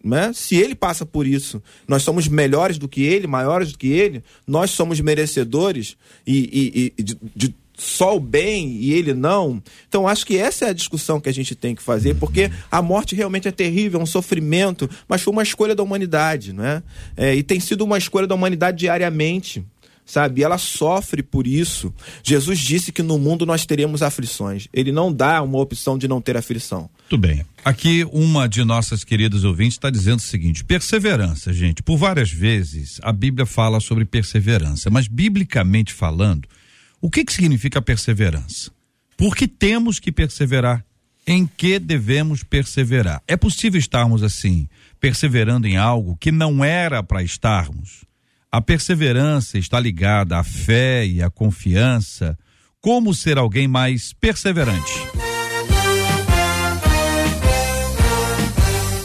Né? 0.07 0.31
Se 0.35 0.55
ele 0.55 0.75
passa 0.75 1.03
por 1.03 1.25
isso, 1.25 1.63
nós 1.87 2.03
somos 2.03 2.27
melhores 2.27 2.77
do 2.77 2.87
que 2.87 3.01
ele, 3.01 3.25
maiores 3.25 3.71
do 3.71 3.77
que 3.79 3.87
ele, 3.87 4.23
nós 4.45 4.69
somos 4.69 5.01
merecedores 5.01 5.97
e, 6.27 6.37
e- 6.53 6.93
e 6.95 7.03
de, 7.03 7.17
de 7.35 7.55
só 7.75 8.15
o 8.15 8.19
bem 8.19 8.77
e 8.77 8.93
ele 8.93 9.15
não. 9.15 9.61
Então, 9.89 10.07
acho 10.07 10.23
que 10.23 10.37
essa 10.37 10.65
é 10.65 10.69
a 10.69 10.73
discussão 10.73 11.19
que 11.19 11.27
a 11.27 11.33
gente 11.33 11.55
tem 11.55 11.73
que 11.73 11.81
fazer, 11.81 12.13
porque 12.17 12.51
a 12.69 12.83
morte 12.83 13.15
realmente 13.15 13.47
é 13.47 13.51
terrível, 13.51 13.99
é 13.99 14.03
um 14.03 14.05
sofrimento, 14.05 14.87
mas 15.07 15.23
foi 15.23 15.33
uma 15.33 15.41
escolha 15.41 15.73
da 15.73 15.81
humanidade, 15.81 16.53
né? 16.53 16.83
É, 17.17 17.33
e 17.33 17.41
tem 17.41 17.59
sido 17.59 17.83
uma 17.83 17.97
escolha 17.97 18.27
da 18.27 18.35
humanidade 18.35 18.77
diariamente 18.77 19.65
sabe? 20.07 20.43
Ela 20.43 20.59
sofre 20.59 21.23
por 21.23 21.47
isso. 21.47 21.91
Jesus 22.21 22.59
disse 22.59 22.91
que 22.91 23.01
no 23.01 23.17
mundo 23.17 23.43
nós 23.43 23.65
teremos 23.65 24.03
aflições. 24.03 24.67
Ele 24.71 24.91
não 24.91 25.11
dá 25.11 25.41
uma 25.41 25.57
opção 25.57 25.97
de 25.97 26.07
não 26.07 26.21
ter 26.21 26.37
aflição. 26.37 26.87
Tudo 27.09 27.21
bem. 27.21 27.43
Aqui 27.65 28.05
uma 28.13 28.47
de 28.47 28.63
nossas 28.63 29.03
queridas 29.03 29.43
ouvintes 29.43 29.73
está 29.73 29.89
dizendo 29.89 30.19
o 30.19 30.21
seguinte: 30.21 30.63
perseverança, 30.63 31.51
gente. 31.51 31.81
Por 31.81 31.97
várias 31.97 32.31
vezes 32.31 32.99
a 33.01 33.11
Bíblia 33.11 33.43
fala 33.43 33.79
sobre 33.79 34.05
perseverança, 34.05 34.91
mas 34.91 35.07
biblicamente 35.07 35.91
falando, 35.91 36.47
o 37.01 37.09
que 37.09 37.25
que 37.25 37.33
significa 37.33 37.81
perseverança? 37.81 38.69
Por 39.17 39.35
que 39.35 39.47
temos 39.47 39.99
que 39.99 40.11
perseverar? 40.11 40.85
Em 41.25 41.47
que 41.47 41.79
devemos 41.79 42.43
perseverar? 42.43 43.23
É 43.27 43.35
possível 43.35 43.79
estarmos 43.79 44.21
assim, 44.21 44.69
perseverando 44.99 45.65
em 45.65 45.75
algo 45.75 46.15
que 46.17 46.31
não 46.31 46.63
era 46.63 47.01
para 47.01 47.23
estarmos? 47.23 48.05
A 48.51 48.61
perseverança 48.61 49.57
está 49.57 49.79
ligada 49.79 50.37
à 50.37 50.43
fé 50.43 51.03
e 51.03 51.19
à 51.19 51.31
confiança. 51.31 52.37
Como 52.79 53.11
ser 53.11 53.39
alguém 53.39 53.67
mais 53.67 54.13
perseverante? 54.13 55.24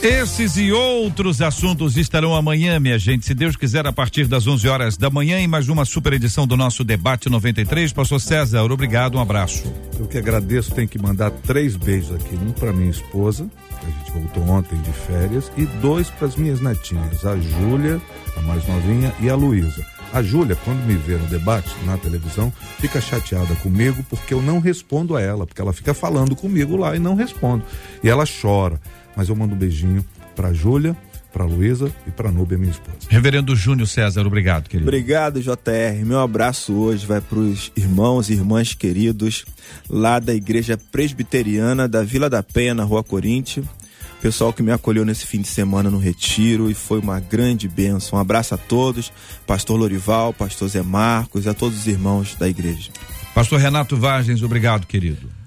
Esses 0.03 0.57
e 0.57 0.71
outros 0.71 1.43
assuntos 1.43 1.95
estarão 1.95 2.35
amanhã, 2.35 2.79
minha 2.79 2.97
gente, 2.97 3.23
se 3.23 3.35
Deus 3.35 3.55
quiser, 3.55 3.85
a 3.85 3.93
partir 3.93 4.25
das 4.25 4.47
11 4.47 4.67
horas 4.67 4.97
da 4.97 5.11
manhã, 5.11 5.37
em 5.37 5.47
mais 5.47 5.69
uma 5.69 5.85
super 5.85 6.13
edição 6.13 6.47
do 6.47 6.57
nosso 6.57 6.83
Debate 6.83 7.29
93. 7.29 7.93
Pastor 7.93 8.19
César, 8.19 8.63
obrigado, 8.63 9.19
um 9.19 9.21
abraço. 9.21 9.71
Eu 9.99 10.07
que 10.07 10.17
agradeço, 10.17 10.73
tenho 10.73 10.87
que 10.87 10.97
mandar 10.97 11.29
três 11.29 11.75
beijos 11.75 12.15
aqui. 12.15 12.35
Um 12.35 12.51
para 12.51 12.73
minha 12.73 12.89
esposa, 12.89 13.47
que 13.79 13.85
a 13.85 13.89
gente 13.91 14.11
voltou 14.11 14.43
ontem 14.49 14.75
de 14.81 14.91
férias, 14.91 15.51
e 15.55 15.65
dois 15.65 16.09
para 16.09 16.29
as 16.29 16.35
minhas 16.35 16.59
netinhas, 16.59 17.23
a 17.23 17.37
Júlia, 17.37 18.01
a 18.35 18.41
mais 18.41 18.67
novinha, 18.67 19.13
e 19.19 19.29
a 19.29 19.35
Luísa. 19.35 19.85
A 20.11 20.23
Júlia, 20.23 20.57
quando 20.65 20.83
me 20.83 20.95
vê 20.95 21.15
no 21.15 21.27
debate 21.27 21.69
na 21.85 21.95
televisão, 21.95 22.51
fica 22.79 22.99
chateada 22.99 23.53
comigo 23.57 24.03
porque 24.09 24.33
eu 24.33 24.41
não 24.41 24.59
respondo 24.59 25.15
a 25.15 25.21
ela, 25.21 25.45
porque 25.45 25.61
ela 25.61 25.71
fica 25.71 25.93
falando 25.93 26.35
comigo 26.35 26.75
lá 26.75 26.95
e 26.95 26.99
não 26.99 27.13
respondo. 27.13 27.63
E 28.03 28.09
ela 28.09 28.25
chora. 28.25 28.81
Mas 29.15 29.29
eu 29.29 29.35
mando 29.35 29.55
um 29.55 29.57
beijinho 29.57 30.05
para 30.35 30.53
Júlia, 30.53 30.95
para 31.31 31.45
Luísa 31.45 31.91
e 32.05 32.11
para 32.11 32.31
Núbia, 32.31 32.57
minha 32.57 32.71
esposa. 32.71 32.97
Reverendo 33.09 33.55
Júnior 33.55 33.87
César, 33.87 34.25
obrigado, 34.25 34.67
querido. 34.69 34.87
Obrigado, 34.87 35.41
JR. 35.41 36.05
Meu 36.05 36.19
abraço 36.19 36.73
hoje 36.73 37.05
vai 37.05 37.21
para 37.21 37.39
os 37.39 37.71
irmãos 37.75 38.29
e 38.29 38.33
irmãs 38.33 38.73
queridos 38.73 39.45
lá 39.89 40.19
da 40.19 40.33
Igreja 40.33 40.77
Presbiteriana 40.91 41.87
da 41.87 42.03
Vila 42.03 42.29
da 42.29 42.43
Penha, 42.43 42.73
na 42.73 42.83
Rua 42.83 43.03
Corinthians. 43.03 43.65
Pessoal 44.21 44.53
que 44.53 44.61
me 44.61 44.71
acolheu 44.71 45.03
nesse 45.03 45.25
fim 45.25 45.41
de 45.41 45.47
semana 45.47 45.89
no 45.89 45.97
Retiro 45.97 46.69
e 46.69 46.75
foi 46.75 46.99
uma 46.99 47.19
grande 47.19 47.67
bênção. 47.67 48.19
Um 48.19 48.21
abraço 48.21 48.53
a 48.53 48.57
todos, 48.57 49.11
Pastor 49.47 49.79
Lorival, 49.79 50.31
Pastor 50.31 50.67
Zé 50.67 50.83
Marcos 50.83 51.45
e 51.45 51.49
a 51.49 51.55
todos 51.55 51.79
os 51.79 51.87
irmãos 51.87 52.35
da 52.35 52.47
igreja. 52.47 52.91
Pastor 53.33 53.59
Renato 53.59 53.97
Vargens, 53.97 54.43
obrigado, 54.43 54.85
querido. 54.85 55.40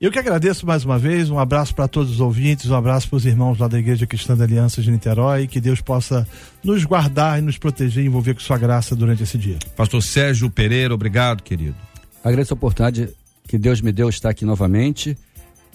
Eu 0.00 0.12
que 0.12 0.18
agradeço 0.18 0.64
mais 0.64 0.84
uma 0.84 0.96
vez, 0.96 1.28
um 1.28 1.40
abraço 1.40 1.74
para 1.74 1.88
todos 1.88 2.12
os 2.12 2.20
ouvintes, 2.20 2.70
um 2.70 2.76
abraço 2.76 3.08
para 3.08 3.16
os 3.16 3.26
irmãos 3.26 3.58
lá 3.58 3.66
da 3.66 3.80
Igreja 3.80 4.06
Cristã 4.06 4.36
da 4.36 4.44
Aliança 4.44 4.80
de 4.80 4.92
Niterói, 4.92 5.48
que 5.48 5.60
Deus 5.60 5.80
possa 5.80 6.24
nos 6.62 6.84
guardar 6.84 7.40
e 7.40 7.42
nos 7.42 7.58
proteger 7.58 8.04
e 8.04 8.06
envolver 8.06 8.34
com 8.34 8.38
sua 8.40 8.56
graça 8.56 8.94
durante 8.94 9.24
esse 9.24 9.36
dia. 9.36 9.58
Pastor 9.76 10.00
Sérgio 10.00 10.48
Pereira, 10.48 10.94
obrigado, 10.94 11.42
querido. 11.42 11.74
Agradeço 12.22 12.54
a 12.54 12.56
oportunidade 12.56 13.12
que 13.48 13.58
Deus 13.58 13.80
me 13.80 13.90
deu 13.90 14.08
de 14.08 14.14
estar 14.14 14.30
aqui 14.30 14.44
novamente. 14.44 15.18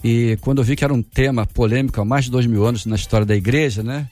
E 0.02 0.38
quando 0.40 0.58
eu 0.58 0.64
vi 0.64 0.74
que 0.74 0.84
era 0.84 0.94
um 0.94 1.02
tema 1.02 1.44
polêmico 1.44 2.00
há 2.00 2.04
mais 2.04 2.24
de 2.24 2.30
dois 2.30 2.46
mil 2.46 2.64
anos 2.64 2.86
na 2.86 2.96
história 2.96 3.26
da 3.26 3.36
igreja, 3.36 3.82
né? 3.82 4.08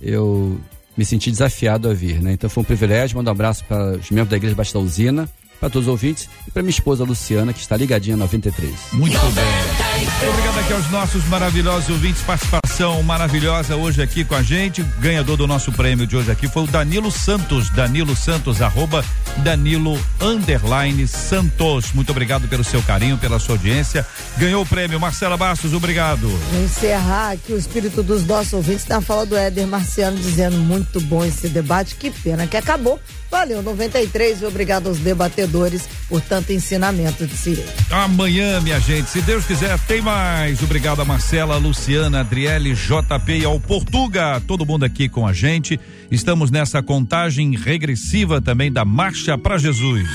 Eu 0.00 0.60
me 0.96 1.04
senti 1.04 1.28
desafiado 1.28 1.88
a 1.88 1.94
vir, 1.94 2.22
né? 2.22 2.32
Então 2.32 2.48
foi 2.48 2.62
um 2.62 2.66
privilégio. 2.66 3.16
Mando 3.16 3.30
um 3.30 3.32
abraço 3.32 3.64
para 3.64 3.96
os 3.96 4.10
membros 4.10 4.30
da 4.30 4.36
Igreja 4.36 4.54
Batista 4.54 4.78
Usina, 4.78 5.28
para 5.58 5.70
todos 5.70 5.88
os 5.88 5.92
ouvintes 5.92 6.28
e 6.46 6.50
para 6.50 6.62
minha 6.62 6.70
esposa 6.70 7.04
Luciana, 7.04 7.52
que 7.52 7.60
está 7.60 7.76
ligadinha 7.76 8.16
93. 8.16 8.72
Muito 8.92 9.18
bem. 9.32 10.28
Obrigado 10.28 10.58
aqui 10.58 10.72
aos 10.72 10.90
nossos 10.90 11.24
maravilhosos 11.26 11.88
ouvintes, 11.88 12.22
participação 12.22 13.02
maravilhosa 13.02 13.76
hoje 13.76 14.02
aqui 14.02 14.24
com 14.24 14.34
a 14.34 14.42
gente. 14.42 14.82
Ganhador 15.00 15.36
do 15.36 15.46
nosso 15.46 15.72
prêmio 15.72 16.06
de 16.06 16.16
hoje 16.16 16.30
aqui 16.30 16.48
foi 16.48 16.64
o 16.64 16.66
Danilo 16.66 17.10
Santos, 17.10 17.70
Danilo 17.70 18.14
Santos, 18.14 18.60
arroba 18.60 19.04
Danilo 19.38 19.98
underline 20.20 21.06
Santos. 21.06 21.92
Muito 21.92 22.10
obrigado 22.10 22.48
pelo 22.48 22.64
seu 22.64 22.82
carinho, 22.82 23.16
pela 23.18 23.38
sua 23.38 23.54
audiência. 23.54 24.06
Ganhou 24.36 24.62
o 24.62 24.66
prêmio, 24.66 25.00
Marcela 25.00 25.36
Bastos, 25.36 25.72
obrigado. 25.72 26.28
Vou 26.28 26.64
encerrar 26.64 27.32
aqui 27.32 27.52
o 27.52 27.58
espírito 27.58 28.02
dos 28.02 28.26
nossos 28.26 28.52
ouvintes 28.52 28.86
na 28.86 29.00
fala 29.00 29.24
do 29.24 29.36
Éder 29.36 29.66
Marciano 29.66 30.16
dizendo 30.16 30.58
muito 30.58 31.00
bom 31.00 31.24
esse 31.24 31.48
debate, 31.48 31.94
que 31.94 32.10
pena 32.10 32.46
que 32.46 32.56
acabou. 32.56 33.00
Valeu, 33.30 33.62
93 33.62 34.42
e 34.42 34.46
obrigado 34.46 34.88
aos 34.88 34.98
debatedores 34.98 35.88
por 36.08 36.20
tanto 36.20 36.52
ensinamento 36.52 37.26
de 37.26 37.36
Cirene. 37.36 37.68
Amanhã, 37.90 38.60
minha 38.60 38.78
gente, 38.78 39.10
se 39.10 39.20
Deus 39.20 39.44
quiser, 39.44 39.78
tem 39.80 40.00
mais. 40.00 40.62
Obrigado 40.62 41.02
a 41.02 41.04
Marcela, 41.04 41.56
Luciana, 41.56 42.20
Adriele, 42.20 42.74
JP 42.74 43.32
e 43.32 43.44
ao 43.44 43.58
Portuga, 43.58 44.40
todo 44.46 44.64
mundo 44.64 44.84
aqui 44.84 45.08
com 45.08 45.26
a 45.26 45.32
gente. 45.32 45.78
Estamos 46.10 46.50
nessa 46.50 46.82
contagem 46.82 47.56
regressiva 47.56 48.40
também 48.40 48.72
da 48.72 48.84
Marcha 48.84 49.36
para 49.36 49.58
Jesus. 49.58 50.08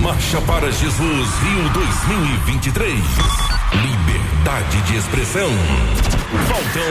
Marcha 0.00 0.40
para 0.42 0.70
Jesus 0.70 1.28
Rio 1.42 1.68
2023. 1.72 2.94
Liberdade 3.72 4.82
de 4.82 4.96
expressão. 4.96 5.50
Faltam 6.46 6.82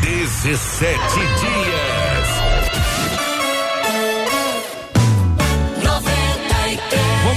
17 0.00 0.98
dias. 1.14 1.97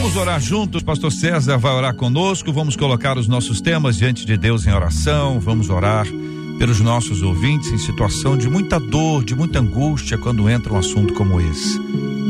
Vamos 0.02 0.16
orar 0.16 0.42
juntos, 0.42 0.82
pastor 0.82 1.12
César 1.12 1.60
vai 1.60 1.72
orar 1.74 1.94
conosco, 1.94 2.52
vamos 2.52 2.76
colocar 2.76 3.20
os 3.20 3.28
nossos 3.28 3.62
temas 3.62 3.98
diante 3.98 4.26
de 4.26 4.36
Deus 4.36 4.66
em 4.66 4.74
oração, 4.74 5.40
vamos 5.40 5.70
orar 5.70 6.08
pelos 6.58 6.80
nossos 6.80 7.22
ouvintes 7.22 7.72
em 7.72 7.78
situação 7.78 8.36
de 8.36 8.50
muita 8.50 8.80
dor, 8.80 9.24
de 9.24 9.36
muita 9.36 9.60
angústia 9.60 10.18
quando 10.18 10.50
entra 10.50 10.74
um 10.74 10.78
assunto 10.78 11.14
como 11.14 11.40
esse. 11.40 11.80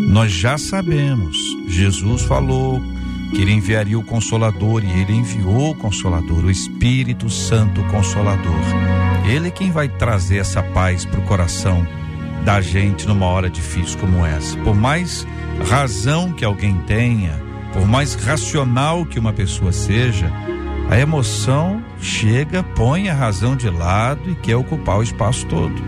Nós 0.10 0.34
já 0.34 0.58
sabemos, 0.58 1.38
Jesus 1.66 2.24
falou 2.24 2.84
que 3.34 3.42
ele 3.42 3.54
enviaria 3.54 3.98
o 3.98 4.04
consolador 4.04 4.84
e 4.84 5.00
ele 5.00 5.14
enviou 5.14 5.72
o 5.72 5.76
consolador, 5.76 6.44
o 6.44 6.52
Espírito 6.52 7.30
Santo 7.30 7.82
Consolador. 7.86 8.60
Ele 9.26 9.48
é 9.48 9.52
quem 9.52 9.72
vai 9.72 9.88
trazer 9.88 10.40
essa 10.40 10.62
paz 10.62 11.06
para 11.06 11.22
o 11.22 11.24
coração 11.24 11.88
da 12.44 12.60
gente 12.60 13.08
numa 13.08 13.28
hora 13.28 13.50
difícil 13.50 13.98
como 13.98 14.26
essa. 14.26 14.58
Por 14.58 14.76
mais 14.76 15.26
razão 15.70 16.34
que 16.34 16.44
alguém 16.44 16.76
tenha, 16.82 17.51
por 17.74 17.88
mais 17.88 18.16
racional 18.16 19.06
que 19.06 19.20
uma 19.20 19.34
pessoa 19.34 19.72
seja, 19.72 20.32
a 20.90 21.00
emoção 21.00 21.82
chega, 22.02 22.64
põe 22.64 23.08
a 23.08 23.14
razão 23.14 23.56
de 23.56 23.70
lado 23.70 24.30
e 24.30 24.36
quer 24.36 24.56
ocupar 24.56 25.00
o 25.00 25.04
espaço 25.04 25.46
todo. 25.48 25.82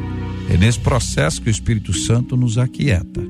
É 0.49 0.57
nesse 0.57 0.79
processo 0.79 1.41
que 1.41 1.49
o 1.49 1.51
Espírito 1.51 1.93
Santo 1.93 2.37
nos 2.37 2.57
aquieta, 2.57 3.21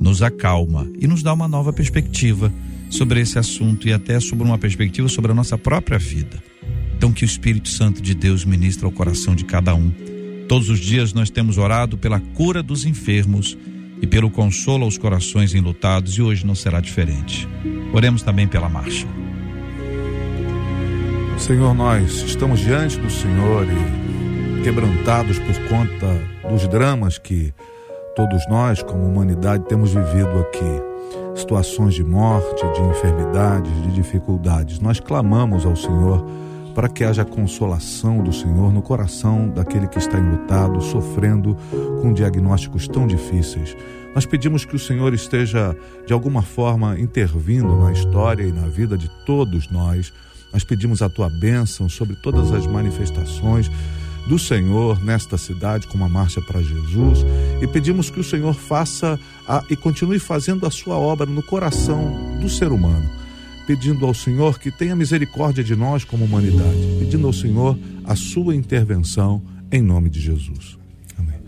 nos 0.00 0.22
acalma 0.22 0.88
e 0.98 1.06
nos 1.06 1.22
dá 1.22 1.32
uma 1.32 1.46
nova 1.46 1.72
perspectiva 1.72 2.52
sobre 2.90 3.20
esse 3.20 3.38
assunto 3.38 3.88
e 3.88 3.92
até 3.92 4.18
sobre 4.20 4.44
uma 4.44 4.58
perspectiva 4.58 5.08
sobre 5.08 5.32
a 5.32 5.34
nossa 5.34 5.56
própria 5.56 5.98
vida. 5.98 6.42
Então 6.96 7.12
que 7.12 7.24
o 7.24 7.26
Espírito 7.26 7.68
Santo 7.68 8.00
de 8.00 8.14
Deus 8.14 8.44
ministre 8.44 8.84
ao 8.84 8.92
coração 8.92 9.34
de 9.34 9.44
cada 9.44 9.74
um. 9.74 9.92
Todos 10.48 10.68
os 10.68 10.80
dias 10.80 11.12
nós 11.12 11.30
temos 11.30 11.58
orado 11.58 11.96
pela 11.96 12.20
cura 12.20 12.62
dos 12.62 12.84
enfermos 12.84 13.56
e 14.04 14.06
pelo 14.06 14.28
consolo 14.28 14.84
aos 14.84 14.98
corações 14.98 15.54
enlutados 15.54 16.18
e 16.18 16.20
hoje 16.20 16.44
não 16.46 16.54
será 16.54 16.78
diferente. 16.78 17.48
Oremos 17.90 18.22
também 18.22 18.46
pela 18.46 18.68
marcha. 18.68 19.06
Senhor, 21.38 21.74
nós 21.74 22.20
estamos 22.20 22.60
diante 22.60 23.00
do 23.00 23.08
Senhor 23.08 23.66
e 23.66 24.62
quebrantados 24.62 25.38
por 25.38 25.54
conta 25.68 26.22
dos 26.50 26.68
dramas 26.68 27.16
que 27.16 27.54
todos 28.14 28.46
nós, 28.46 28.82
como 28.82 29.06
humanidade, 29.06 29.64
temos 29.64 29.94
vivido 29.94 30.38
aqui. 30.38 30.82
Situações 31.34 31.94
de 31.94 32.04
morte, 32.04 32.62
de 32.74 32.82
enfermidades, 32.82 33.72
de 33.84 33.92
dificuldades. 33.92 34.80
Nós 34.80 35.00
clamamos 35.00 35.64
ao 35.64 35.74
Senhor 35.74 36.22
para 36.74 36.88
que 36.88 37.04
haja 37.04 37.24
consolação 37.24 38.22
do 38.22 38.32
Senhor 38.32 38.72
no 38.72 38.82
coração 38.82 39.48
daquele 39.48 39.86
que 39.86 39.98
está 39.98 40.18
enlutado, 40.18 40.80
sofrendo 40.80 41.56
com 42.02 42.12
diagnósticos 42.12 42.88
tão 42.88 43.06
difíceis. 43.06 43.76
Nós 44.14 44.26
pedimos 44.26 44.64
que 44.64 44.76
o 44.76 44.78
Senhor 44.78 45.12
esteja, 45.14 45.76
de 46.06 46.12
alguma 46.12 46.42
forma, 46.42 46.98
intervindo 46.98 47.76
na 47.76 47.92
história 47.92 48.44
e 48.44 48.52
na 48.52 48.68
vida 48.68 48.96
de 48.96 49.10
todos 49.24 49.70
nós. 49.70 50.12
Nós 50.52 50.62
pedimos 50.62 51.02
a 51.02 51.08
tua 51.08 51.28
bênção 51.28 51.88
sobre 51.88 52.14
todas 52.16 52.52
as 52.52 52.66
manifestações 52.66 53.70
do 54.26 54.38
Senhor 54.38 55.02
nesta 55.04 55.36
cidade, 55.36 55.86
como 55.86 56.04
a 56.04 56.08
marcha 56.08 56.40
para 56.40 56.62
Jesus, 56.62 57.24
e 57.60 57.66
pedimos 57.66 58.08
que 58.08 58.20
o 58.20 58.24
Senhor 58.24 58.54
faça 58.54 59.18
a, 59.46 59.62
e 59.68 59.76
continue 59.76 60.18
fazendo 60.18 60.66
a 60.66 60.70
sua 60.70 60.96
obra 60.96 61.26
no 61.26 61.42
coração 61.42 62.38
do 62.40 62.48
ser 62.48 62.72
humano, 62.72 63.08
pedindo 63.66 64.06
ao 64.06 64.14
Senhor 64.14 64.58
que 64.58 64.70
tenha 64.70 64.94
misericórdia 64.96 65.64
de 65.64 65.74
nós 65.74 66.04
como 66.04 66.24
humanidade, 66.24 66.96
pedindo 66.98 67.26
ao 67.26 67.32
Senhor 67.32 67.78
a 68.04 68.14
sua 68.14 68.54
intervenção 68.54 69.42
em 69.70 69.82
nome 69.82 70.10
de 70.10 70.20
Jesus. 70.20 70.78
Amém. 71.18 71.38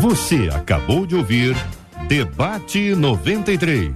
Você 0.00 0.50
acabou 0.52 1.06
de 1.06 1.16
ouvir 1.16 1.56
Debate 2.08 2.94
93. 2.94 3.90